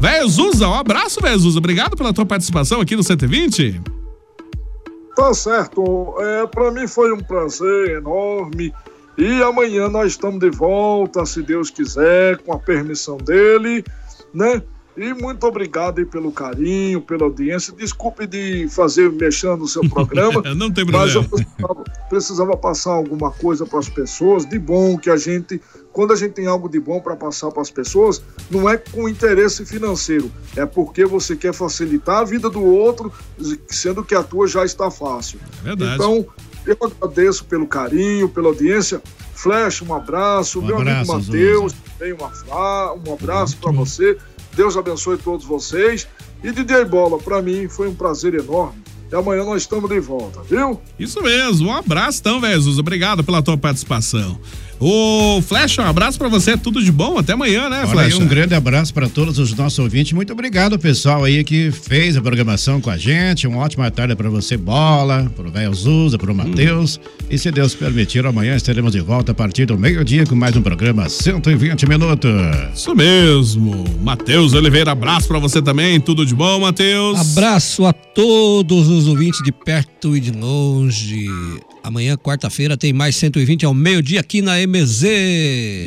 Velho 0.00 0.28
Zuza, 0.28 0.68
um 0.68 0.74
abraço, 0.74 1.20
velho 1.20 1.38
Zuza. 1.38 1.58
Obrigado 1.58 1.96
pela 1.96 2.12
tua 2.12 2.24
participação 2.24 2.80
aqui 2.80 2.94
no 2.94 3.02
120. 3.02 3.80
Tá 5.16 5.34
certo. 5.34 6.14
É, 6.20 6.46
para 6.46 6.70
mim 6.70 6.86
foi 6.86 7.12
um 7.12 7.18
prazer 7.18 7.96
enorme. 7.98 8.72
E 9.16 9.42
amanhã 9.42 9.88
nós 9.88 10.12
estamos 10.12 10.38
de 10.38 10.48
volta, 10.48 11.26
se 11.26 11.42
Deus 11.42 11.70
quiser, 11.70 12.38
com 12.38 12.52
a 12.52 12.58
permissão 12.58 13.16
dele, 13.16 13.84
né? 14.32 14.62
E 14.98 15.14
muito 15.14 15.46
obrigado 15.46 16.00
aí 16.00 16.04
pelo 16.04 16.32
carinho, 16.32 17.00
pela 17.00 17.24
audiência. 17.24 17.72
Desculpe 17.72 18.26
de 18.26 18.68
fazer 18.68 19.10
mexendo 19.12 19.58
no 19.58 19.68
seu 19.68 19.88
programa. 19.88 20.42
Não 20.54 20.70
tem 20.72 20.84
Mas 20.84 21.14
eu 21.14 21.22
problema. 21.22 21.48
precisava, 21.54 21.84
precisava 22.08 22.56
passar 22.56 22.92
alguma 22.92 23.30
coisa 23.30 23.64
para 23.64 23.78
as 23.78 23.88
pessoas 23.88 24.44
de 24.44 24.58
bom 24.58 24.98
que 24.98 25.08
a 25.08 25.16
gente, 25.16 25.60
quando 25.92 26.12
a 26.12 26.16
gente 26.16 26.32
tem 26.32 26.46
algo 26.46 26.68
de 26.68 26.80
bom 26.80 27.00
para 27.00 27.14
passar 27.14 27.50
para 27.52 27.62
as 27.62 27.70
pessoas, 27.70 28.22
não 28.50 28.68
é 28.68 28.76
com 28.76 29.08
interesse 29.08 29.64
financeiro, 29.64 30.30
é 30.56 30.66
porque 30.66 31.06
você 31.06 31.36
quer 31.36 31.54
facilitar 31.54 32.18
a 32.18 32.24
vida 32.24 32.50
do 32.50 32.64
outro, 32.64 33.12
sendo 33.68 34.04
que 34.04 34.14
a 34.14 34.22
tua 34.22 34.48
já 34.48 34.64
está 34.64 34.90
fácil. 34.90 35.38
É 35.62 35.68
verdade. 35.68 35.94
Então, 35.94 36.26
eu 36.66 36.76
agradeço 36.80 37.44
pelo 37.44 37.66
carinho, 37.66 38.28
pela 38.28 38.48
audiência. 38.48 39.00
Flash, 39.34 39.82
um 39.82 39.94
abraço. 39.94 40.58
Um 40.58 40.66
Meu 40.66 40.78
abraço, 40.78 41.12
amigo 41.12 41.26
Matheus, 41.26 41.72
também 41.72 42.12
um 42.12 43.12
abraço 43.12 43.56
para 43.58 43.70
você. 43.72 44.18
Deus 44.58 44.76
abençoe 44.76 45.16
todos 45.16 45.46
vocês. 45.46 46.08
E 46.42 46.50
DJ 46.50 46.84
Bola, 46.84 47.16
para 47.16 47.40
mim 47.40 47.68
foi 47.68 47.88
um 47.88 47.94
prazer 47.94 48.34
enorme. 48.34 48.82
E 49.10 49.14
amanhã 49.14 49.44
nós 49.44 49.62
estamos 49.62 49.88
de 49.88 50.00
volta, 50.00 50.42
viu? 50.42 50.80
Isso 50.98 51.22
mesmo, 51.22 51.68
um 51.68 51.72
abraço 51.72 52.18
então, 52.18 52.40
Zuza. 52.58 52.80
Obrigado 52.80 53.22
pela 53.22 53.40
tua 53.40 53.56
participação. 53.56 54.36
Ô, 54.80 55.42
Flecha, 55.42 55.82
um 55.82 55.86
abraço 55.86 56.16
pra 56.18 56.28
você, 56.28 56.56
tudo 56.56 56.82
de 56.82 56.92
bom. 56.92 57.18
Até 57.18 57.32
amanhã, 57.32 57.68
né, 57.68 57.78
Olha 57.80 58.02
aí, 58.02 58.10
Flecha? 58.10 58.22
um 58.22 58.26
grande 58.28 58.54
abraço 58.54 58.94
para 58.94 59.08
todos 59.08 59.38
os 59.38 59.52
nossos 59.54 59.78
ouvintes. 59.78 60.12
Muito 60.12 60.32
obrigado, 60.32 60.78
pessoal 60.78 61.24
aí 61.24 61.42
que 61.42 61.72
fez 61.72 62.16
a 62.16 62.22
programação 62.22 62.80
com 62.80 62.88
a 62.88 62.96
gente. 62.96 63.46
Uma 63.46 63.58
ótima 63.58 63.90
tarde 63.90 64.14
para 64.14 64.30
você, 64.30 64.56
Bola, 64.56 65.30
pro 65.34 65.50
velho 65.50 65.74
Zuza, 65.74 66.16
pro 66.16 66.34
Matheus. 66.34 67.00
E 67.28 67.36
se 67.36 67.50
Deus 67.50 67.74
permitir, 67.74 68.24
amanhã 68.24 68.54
estaremos 68.54 68.92
de 68.92 69.00
volta 69.00 69.32
a 69.32 69.34
partir 69.34 69.66
do 69.66 69.76
meio-dia 69.76 70.24
com 70.24 70.34
mais 70.36 70.56
um 70.56 70.62
programa 70.62 71.08
120 71.08 71.86
minutos. 71.88 72.30
Isso 72.74 72.94
mesmo. 72.94 73.84
Matheus 74.02 74.52
Oliveira, 74.54 74.92
abraço 74.92 75.26
pra 75.26 75.38
você 75.38 75.60
também. 75.60 76.00
Tudo 76.00 76.24
de 76.24 76.34
bom, 76.34 76.60
Matheus? 76.60 77.18
Abraço 77.32 77.84
a 77.84 77.92
todos 77.92 78.88
os 78.88 79.08
ouvintes 79.08 79.42
de 79.42 79.50
perto 79.50 80.16
e 80.16 80.20
de 80.20 80.30
longe. 80.30 81.26
Amanhã, 81.82 82.16
quarta-feira, 82.16 82.76
tem 82.76 82.92
mais 82.92 83.16
120 83.16 83.64
ao 83.64 83.72
meio-dia 83.72 84.20
aqui 84.20 84.42
na 84.42 84.54
MZ. 84.66 85.04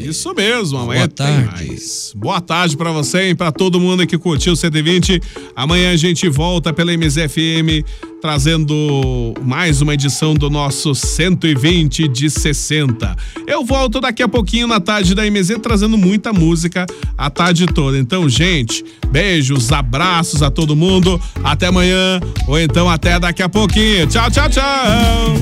Isso 0.06 0.34
mesmo, 0.34 0.78
amanhã 0.80 1.02
Boa 1.02 1.08
tarde. 1.10 1.66
mais. 1.68 2.14
Boa 2.16 2.42
tarde 2.42 2.76
pra 2.78 2.92
você 2.92 3.30
e 3.30 3.36
pra 3.36 3.52
todo 3.52 3.80
mundo 3.80 4.06
que 4.08 4.18
curtiu 4.18 4.54
o 4.54 4.56
120. 4.56 5.22
Amanhã 5.56 5.92
a 5.92 5.98
gente 5.98 6.28
volta 6.30 6.74
pela 6.74 6.92
MZFM 6.94 7.84
trazendo 8.22 9.34
mais 9.42 9.82
uma 9.82 9.96
edição 9.96 10.36
do 10.36 10.50
nosso 10.50 10.94
120 10.94 12.08
de 12.08 12.30
60. 12.30 13.16
Eu 13.48 13.66
volto 13.66 14.00
daqui 14.00 14.22
a 14.22 14.28
pouquinho 14.28 14.68
na 14.68 14.80
tarde 14.80 15.16
da 15.16 15.24
MZ 15.30 15.58
trazendo 15.62 15.98
muita 15.98 16.32
música 16.32 16.86
a 17.18 17.30
tarde 17.30 17.66
toda. 17.66 17.98
Então, 17.98 18.30
gente, 18.30 18.86
beijos, 19.10 19.72
abraços 19.72 20.44
a 20.44 20.52
todo 20.52 20.76
mundo. 20.76 21.20
Até 21.44 21.68
amanhã 21.68 22.20
ou 22.48 22.60
então 22.60 22.88
até 22.88 23.20
daqui 23.20 23.42
a 23.42 23.50
pouquinho. 23.50 24.06
Tchau, 24.06 24.30
tchau, 24.30 24.50
tchau. 24.50 25.36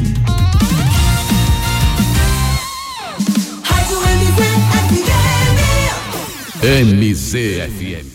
MZFM. 6.61 6.99
MZFM. 6.99 8.09